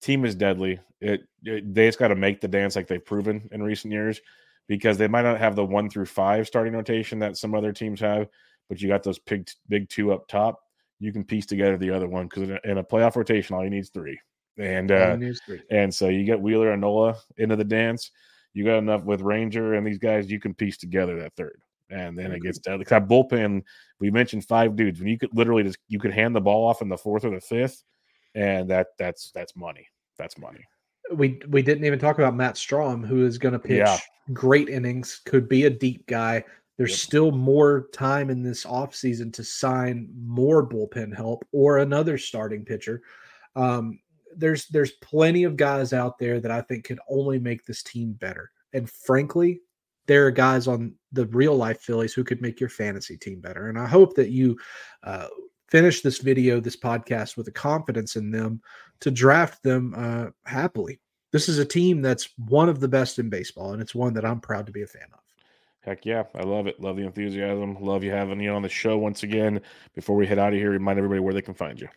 team 0.00 0.24
is 0.24 0.34
deadly. 0.34 0.78
It, 1.00 1.22
it 1.44 1.74
they 1.74 1.88
just 1.88 1.98
got 1.98 2.08
to 2.08 2.16
make 2.16 2.40
the 2.40 2.48
dance 2.48 2.76
like 2.76 2.86
they've 2.86 3.04
proven 3.04 3.48
in 3.52 3.62
recent 3.62 3.92
years 3.92 4.20
because 4.68 4.98
they 4.98 5.08
might 5.08 5.22
not 5.22 5.38
have 5.38 5.56
the 5.56 5.64
one 5.64 5.88
through 5.88 6.06
five 6.06 6.46
starting 6.46 6.74
rotation 6.74 7.18
that 7.20 7.36
some 7.36 7.54
other 7.54 7.72
teams 7.72 8.00
have, 8.00 8.28
but 8.68 8.80
you 8.80 8.88
got 8.88 9.02
those 9.02 9.18
big 9.18 9.48
big 9.68 9.88
two 9.88 10.12
up 10.12 10.28
top. 10.28 10.60
You 10.98 11.12
can 11.12 11.24
piece 11.24 11.46
together 11.46 11.78
the 11.78 11.90
other 11.90 12.08
one 12.08 12.26
because 12.26 12.50
in, 12.50 12.58
in, 12.64 12.78
a 12.78 12.84
playoff 12.84 13.16
rotation, 13.16 13.56
all 13.56 13.64
you 13.64 13.70
need 13.70 13.78
is 13.78 13.88
three. 13.88 14.20
And 14.58 14.92
uh, 14.92 15.16
three. 15.46 15.62
and 15.70 15.94
so 15.94 16.08
you 16.08 16.24
get 16.24 16.40
Wheeler 16.40 16.72
and 16.72 16.82
Nola 16.82 17.16
into 17.38 17.56
the 17.56 17.64
dance 17.64 18.10
you 18.52 18.64
got 18.64 18.78
enough 18.78 19.04
with 19.04 19.20
Ranger 19.20 19.74
and 19.74 19.86
these 19.86 19.98
guys, 19.98 20.30
you 20.30 20.40
can 20.40 20.54
piece 20.54 20.76
together 20.76 21.18
that 21.20 21.34
third. 21.36 21.60
And 21.90 22.16
then 22.16 22.30
it 22.30 22.42
gets 22.42 22.58
down. 22.58 22.78
That 22.78 23.08
bullpen, 23.08 23.62
we 23.98 24.12
mentioned 24.12 24.44
five 24.44 24.76
dudes. 24.76 25.00
When 25.00 25.08
you 25.08 25.18
could 25.18 25.36
literally 25.36 25.64
just 25.64 25.78
you 25.88 25.98
could 25.98 26.12
hand 26.12 26.36
the 26.36 26.40
ball 26.40 26.68
off 26.68 26.82
in 26.82 26.88
the 26.88 26.96
fourth 26.96 27.24
or 27.24 27.30
the 27.30 27.40
fifth, 27.40 27.82
and 28.36 28.70
that 28.70 28.88
that's 28.96 29.32
that's 29.32 29.56
money. 29.56 29.88
That's 30.16 30.38
money. 30.38 30.64
We 31.12 31.40
we 31.48 31.62
didn't 31.62 31.84
even 31.84 31.98
talk 31.98 32.18
about 32.18 32.36
Matt 32.36 32.54
Strahm, 32.54 33.04
who 33.04 33.26
is 33.26 33.38
going 33.38 33.54
to 33.54 33.58
pitch 33.58 33.78
yeah. 33.78 33.98
great 34.32 34.68
innings, 34.68 35.20
could 35.26 35.48
be 35.48 35.64
a 35.64 35.70
deep 35.70 36.06
guy. 36.06 36.44
There's 36.78 36.92
yep. 36.92 36.98
still 36.98 37.32
more 37.32 37.88
time 37.92 38.30
in 38.30 38.44
this 38.44 38.64
offseason 38.64 39.32
to 39.32 39.42
sign 39.42 40.08
more 40.16 40.66
bullpen 40.66 41.14
help 41.14 41.44
or 41.50 41.78
another 41.78 42.18
starting 42.18 42.64
pitcher. 42.64 43.02
Um, 43.56 43.98
there's 44.36 44.66
there's 44.68 44.92
plenty 44.92 45.44
of 45.44 45.56
guys 45.56 45.92
out 45.92 46.18
there 46.18 46.40
that 46.40 46.50
I 46.50 46.60
think 46.62 46.84
could 46.84 47.00
only 47.08 47.38
make 47.38 47.64
this 47.64 47.82
team 47.82 48.12
better. 48.12 48.50
And 48.72 48.88
frankly, 48.88 49.60
there 50.06 50.26
are 50.26 50.30
guys 50.30 50.66
on 50.66 50.94
the 51.12 51.26
real 51.26 51.56
life 51.56 51.80
Phillies 51.80 52.14
who 52.14 52.24
could 52.24 52.42
make 52.42 52.60
your 52.60 52.68
fantasy 52.68 53.16
team 53.16 53.40
better. 53.40 53.68
And 53.68 53.78
I 53.78 53.86
hope 53.86 54.14
that 54.16 54.30
you 54.30 54.58
uh, 55.02 55.28
finish 55.68 56.00
this 56.00 56.18
video, 56.18 56.60
this 56.60 56.76
podcast 56.76 57.36
with 57.36 57.48
a 57.48 57.52
confidence 57.52 58.16
in 58.16 58.30
them 58.30 58.60
to 59.00 59.10
draft 59.10 59.62
them 59.62 59.94
uh, 59.96 60.26
happily. 60.44 61.00
This 61.32 61.48
is 61.48 61.58
a 61.58 61.64
team 61.64 62.02
that's 62.02 62.28
one 62.48 62.68
of 62.68 62.80
the 62.80 62.88
best 62.88 63.18
in 63.20 63.28
baseball, 63.30 63.72
and 63.72 63.80
it's 63.80 63.94
one 63.94 64.14
that 64.14 64.24
I'm 64.24 64.40
proud 64.40 64.66
to 64.66 64.72
be 64.72 64.82
a 64.82 64.86
fan 64.86 65.06
of. 65.12 65.20
Heck 65.82 66.04
yeah, 66.04 66.24
I 66.34 66.42
love 66.42 66.66
it. 66.66 66.80
Love 66.80 66.96
the 66.96 67.06
enthusiasm. 67.06 67.76
Love 67.80 68.04
you 68.04 68.10
having 68.10 68.40
you 68.40 68.50
on 68.50 68.62
the 68.62 68.68
show 68.68 68.98
once 68.98 69.22
again. 69.22 69.60
Before 69.94 70.16
we 70.16 70.26
head 70.26 70.38
out 70.38 70.52
of 70.52 70.58
here, 70.58 70.70
remind 70.70 70.98
everybody 70.98 71.20
where 71.20 71.32
they 71.32 71.40
can 71.40 71.54
find 71.54 71.80
you. 71.80 71.88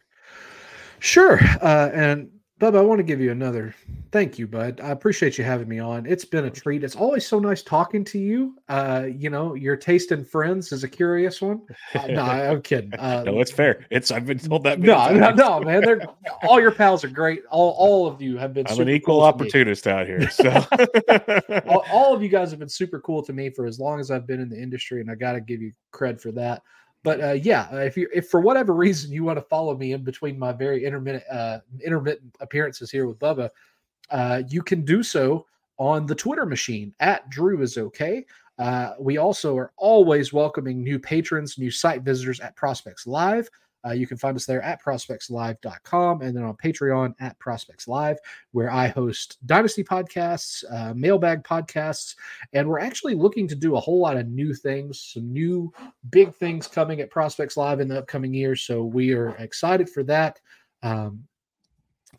Sure. 1.04 1.38
Uh, 1.62 1.90
and 1.94 2.30
Bub, 2.60 2.76
I 2.76 2.82
want 2.82 3.00
to 3.00 3.04
give 3.04 3.20
you 3.20 3.32
another 3.32 3.76
thank 4.14 4.38
you, 4.38 4.48
bud. 4.48 4.80
I 4.80 4.92
appreciate 4.92 5.40
you 5.40 5.44
having 5.44 5.68
me 5.68 5.80
on. 5.80 6.06
It's 6.06 6.24
been 6.24 6.46
a 6.46 6.50
treat. 6.50 6.84
It's 6.84 6.96
always 6.96 7.26
so 7.26 7.40
nice 7.40 7.64
talking 7.64 8.06
to 8.06 8.20
you. 8.20 8.56
Uh, 8.70 9.08
you 9.10 9.32
know, 9.32 9.56
your 9.56 9.76
taste 9.76 10.12
in 10.12 10.24
friends 10.24 10.72
is 10.72 10.84
a 10.84 10.88
curious 10.88 11.42
one. 11.42 11.64
Uh, 11.96 12.08
no, 12.08 12.22
I'm 12.22 12.62
kidding. 12.62 12.94
Uh, 12.94 13.24
no, 13.24 13.42
it's 13.42 13.52
fair. 13.52 13.86
It's 13.90 14.12
I've 14.12 14.28
been 14.28 14.38
told 14.38 14.64
that. 14.64 14.80
No, 14.80 15.12
no, 15.12 15.32
no, 15.32 15.60
man. 15.62 15.82
They're 15.82 16.06
all 16.44 16.62
your 16.62 16.72
pals 16.72 17.04
are 17.04 17.10
great. 17.10 17.42
All, 17.50 17.72
all 17.72 18.08
of 18.08 18.22
you 18.22 18.38
have 18.38 18.54
been. 18.54 18.68
I'm 18.70 18.80
an 18.80 18.90
equal 18.90 19.16
cool 19.16 19.24
opportunist 19.24 19.88
out 19.88 20.06
here. 20.06 20.30
So 20.30 20.50
all, 21.68 21.86
all, 21.92 22.14
of 22.14 22.22
you 22.22 22.30
guys 22.30 22.52
have 22.52 22.60
been 22.60 22.70
super 22.70 23.02
cool 23.02 23.24
to 23.24 23.34
me 23.34 23.50
for 23.50 23.66
as 23.66 23.80
long 23.80 24.00
as 24.00 24.12
I've 24.12 24.28
been 24.28 24.40
in 24.40 24.48
the 24.48 24.62
industry, 24.62 25.02
and 25.02 25.10
I 25.10 25.16
got 25.16 25.34
to 25.34 25.42
give 25.42 25.62
you 25.62 25.72
cred 25.92 26.22
for 26.22 26.32
that. 26.34 26.62
But 27.04 27.22
uh, 27.22 27.32
yeah, 27.34 27.68
uh, 27.72 27.78
if 27.78 27.98
you 27.98 28.10
if 28.14 28.30
for 28.30 28.40
whatever 28.40 28.74
reason 28.74 29.12
you 29.12 29.24
want 29.24 29.38
to 29.38 29.44
follow 29.44 29.76
me 29.76 29.92
in 29.92 30.04
between 30.04 30.40
my 30.40 30.54
very 30.54 30.86
intermittent 30.86 31.24
uh, 31.30 31.60
intermittent 31.84 32.36
appearances 32.40 32.90
here 32.90 33.06
with 33.06 33.20
Bubba, 33.20 33.50
uh, 34.10 34.44
you 34.48 34.64
can 34.64 34.84
do 34.86 35.04
so 35.04 35.46
on 35.78 36.06
the 36.06 36.16
Twitter 36.16 36.46
machine 36.46 36.94
at 37.02 37.30
Drew 37.30 37.62
is 37.62 37.78
okay. 37.78 38.26
Uh, 38.58 38.94
we 39.00 39.18
also 39.18 39.58
are 39.58 39.74
always 39.78 40.32
welcoming 40.32 40.84
new 40.84 41.00
patrons, 41.00 41.58
new 41.58 41.72
site 41.72 42.04
visitors 42.04 42.40
at 42.40 42.56
Prospects 42.56 43.06
Live. 43.06 43.50
Uh, 43.86 43.92
you 43.92 44.08
can 44.08 44.18
find 44.18 44.36
us 44.36 44.46
there 44.46 44.62
at 44.62 44.82
prospectslive.com 44.82 46.22
and 46.22 46.36
then 46.36 46.44
on 46.44 46.56
Patreon 46.56 47.14
at 47.20 47.38
Prospects 47.40 47.88
Live, 47.88 48.18
where 48.52 48.72
I 48.72 48.88
host 48.88 49.38
Dynasty 49.46 49.84
podcasts, 49.84 50.64
uh, 50.72 50.94
mailbag 50.94 51.44
podcasts, 51.44 52.16
and 52.54 52.68
we're 52.68 52.80
actually 52.80 53.16
looking 53.16 53.48
to 53.48 53.56
do 53.56 53.76
a 53.76 53.80
whole 53.80 54.00
lot 54.00 54.18
of 54.18 54.28
new 54.28 54.54
things, 54.54 55.12
some 55.14 55.32
new 55.32 55.72
big 56.10 56.34
things 56.36 56.68
coming 56.68 57.02
at 57.02 57.10
Prospects 57.10 57.58
Live 57.58 57.80
in 57.80 57.88
the 57.88 58.00
upcoming 58.00 58.34
year. 58.34 58.56
So 58.56 58.84
we 58.84 59.14
are 59.14 59.30
excited 59.38 59.90
for 59.90 60.04
that. 60.04 60.40
Um, 60.82 61.26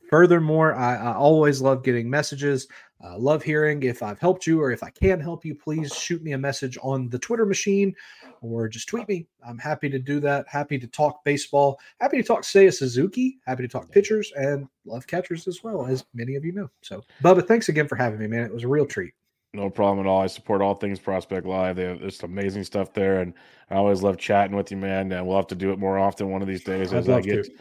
furthermore, 0.08 0.74
I, 0.74 0.96
I 0.96 1.14
always 1.14 1.60
love 1.60 1.84
getting 1.84 2.08
messages. 2.10 2.68
Uh, 3.04 3.18
love 3.18 3.42
hearing 3.42 3.82
if 3.82 4.02
I've 4.02 4.18
helped 4.18 4.46
you 4.46 4.60
or 4.60 4.70
if 4.70 4.82
I 4.82 4.88
can 4.90 5.20
help 5.20 5.44
you. 5.44 5.54
Please 5.54 5.94
shoot 5.94 6.22
me 6.22 6.32
a 6.32 6.38
message 6.38 6.78
on 6.82 7.10
the 7.10 7.18
Twitter 7.18 7.44
machine 7.44 7.94
or 8.40 8.66
just 8.66 8.88
tweet 8.88 9.06
me. 9.08 9.26
I'm 9.46 9.58
happy 9.58 9.90
to 9.90 9.98
do 9.98 10.20
that. 10.20 10.46
Happy 10.48 10.78
to 10.78 10.86
talk 10.86 11.22
baseball. 11.22 11.78
Happy 12.00 12.16
to 12.16 12.22
talk 12.22 12.42
Seiya 12.42 12.72
Suzuki. 12.72 13.38
Happy 13.46 13.62
to 13.62 13.68
talk 13.68 13.90
pitchers 13.90 14.32
and 14.36 14.66
love 14.86 15.06
catchers 15.06 15.46
as 15.46 15.62
well, 15.62 15.84
as 15.84 16.04
many 16.14 16.34
of 16.34 16.44
you 16.44 16.52
know. 16.52 16.70
So, 16.80 17.02
Bubba, 17.22 17.46
thanks 17.46 17.68
again 17.68 17.88
for 17.88 17.96
having 17.96 18.18
me, 18.18 18.26
man. 18.26 18.44
It 18.44 18.54
was 18.54 18.64
a 18.64 18.68
real 18.68 18.86
treat. 18.86 19.12
No 19.54 19.70
problem 19.70 20.04
at 20.04 20.08
all. 20.08 20.20
I 20.20 20.26
support 20.26 20.60
all 20.60 20.74
things 20.74 20.98
Prospect 20.98 21.46
Live. 21.46 21.76
They 21.76 21.84
have 21.84 22.00
just 22.00 22.24
amazing 22.24 22.64
stuff 22.64 22.92
there, 22.92 23.20
and 23.20 23.32
I 23.70 23.76
always 23.76 24.02
love 24.02 24.18
chatting 24.18 24.56
with 24.56 24.70
you, 24.70 24.76
man. 24.76 25.12
And 25.12 25.26
we'll 25.26 25.36
have 25.36 25.46
to 25.48 25.54
do 25.54 25.72
it 25.72 25.78
more 25.78 25.98
often 25.98 26.30
one 26.30 26.42
of 26.42 26.48
these 26.48 26.64
days 26.64 26.92
I'd 26.92 26.98
as 26.98 27.08
I 27.08 27.20
get 27.20 27.44
to. 27.44 27.52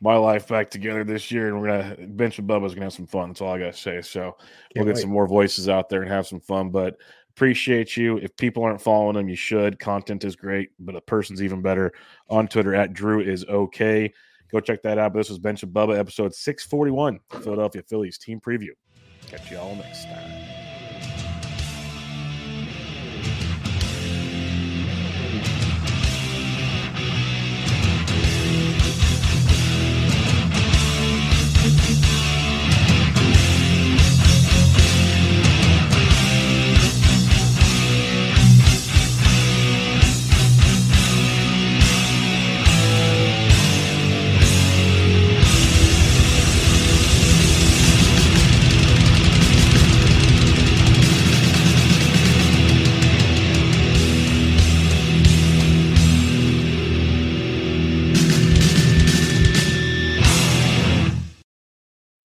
my 0.00 0.16
life 0.16 0.48
back 0.48 0.70
together 0.70 1.04
this 1.04 1.30
year. 1.30 1.48
And 1.48 1.60
we're 1.60 1.68
gonna 1.68 2.06
bench 2.08 2.38
with 2.38 2.46
Bubba's 2.46 2.74
gonna 2.74 2.86
have 2.86 2.94
some 2.94 3.06
fun. 3.06 3.28
That's 3.28 3.42
all 3.42 3.52
I 3.52 3.58
gotta 3.58 3.72
say. 3.74 4.00
So 4.00 4.20
Can't 4.22 4.36
we'll 4.76 4.84
get 4.86 4.94
wait. 4.94 5.02
some 5.02 5.10
more 5.10 5.28
voices 5.28 5.68
out 5.68 5.88
there 5.88 6.02
and 6.02 6.10
have 6.10 6.26
some 6.26 6.40
fun. 6.40 6.70
But 6.70 6.96
Appreciate 7.34 7.96
you. 7.96 8.18
If 8.18 8.36
people 8.36 8.62
aren't 8.62 8.82
following 8.82 9.16
him, 9.16 9.26
you 9.26 9.36
should. 9.36 9.78
Content 9.78 10.22
is 10.22 10.36
great, 10.36 10.68
but 10.78 10.94
a 10.94 11.00
person's 11.00 11.42
even 11.42 11.62
better 11.62 11.92
on 12.28 12.46
Twitter 12.46 12.74
at 12.74 12.92
Drew 12.92 13.20
is 13.20 13.42
okay. 13.46 14.12
Go 14.50 14.60
check 14.60 14.82
that 14.82 14.98
out. 14.98 15.14
But 15.14 15.20
this 15.20 15.30
was 15.30 15.38
Bench 15.38 15.62
of 15.62 15.70
Bubba, 15.70 15.98
episode 15.98 16.34
641, 16.34 17.20
Philadelphia 17.42 17.82
Phillies 17.88 18.18
team 18.18 18.38
preview. 18.38 18.72
Catch 19.28 19.50
you 19.50 19.56
all 19.56 19.74
next 19.76 20.04
time. 20.04 20.41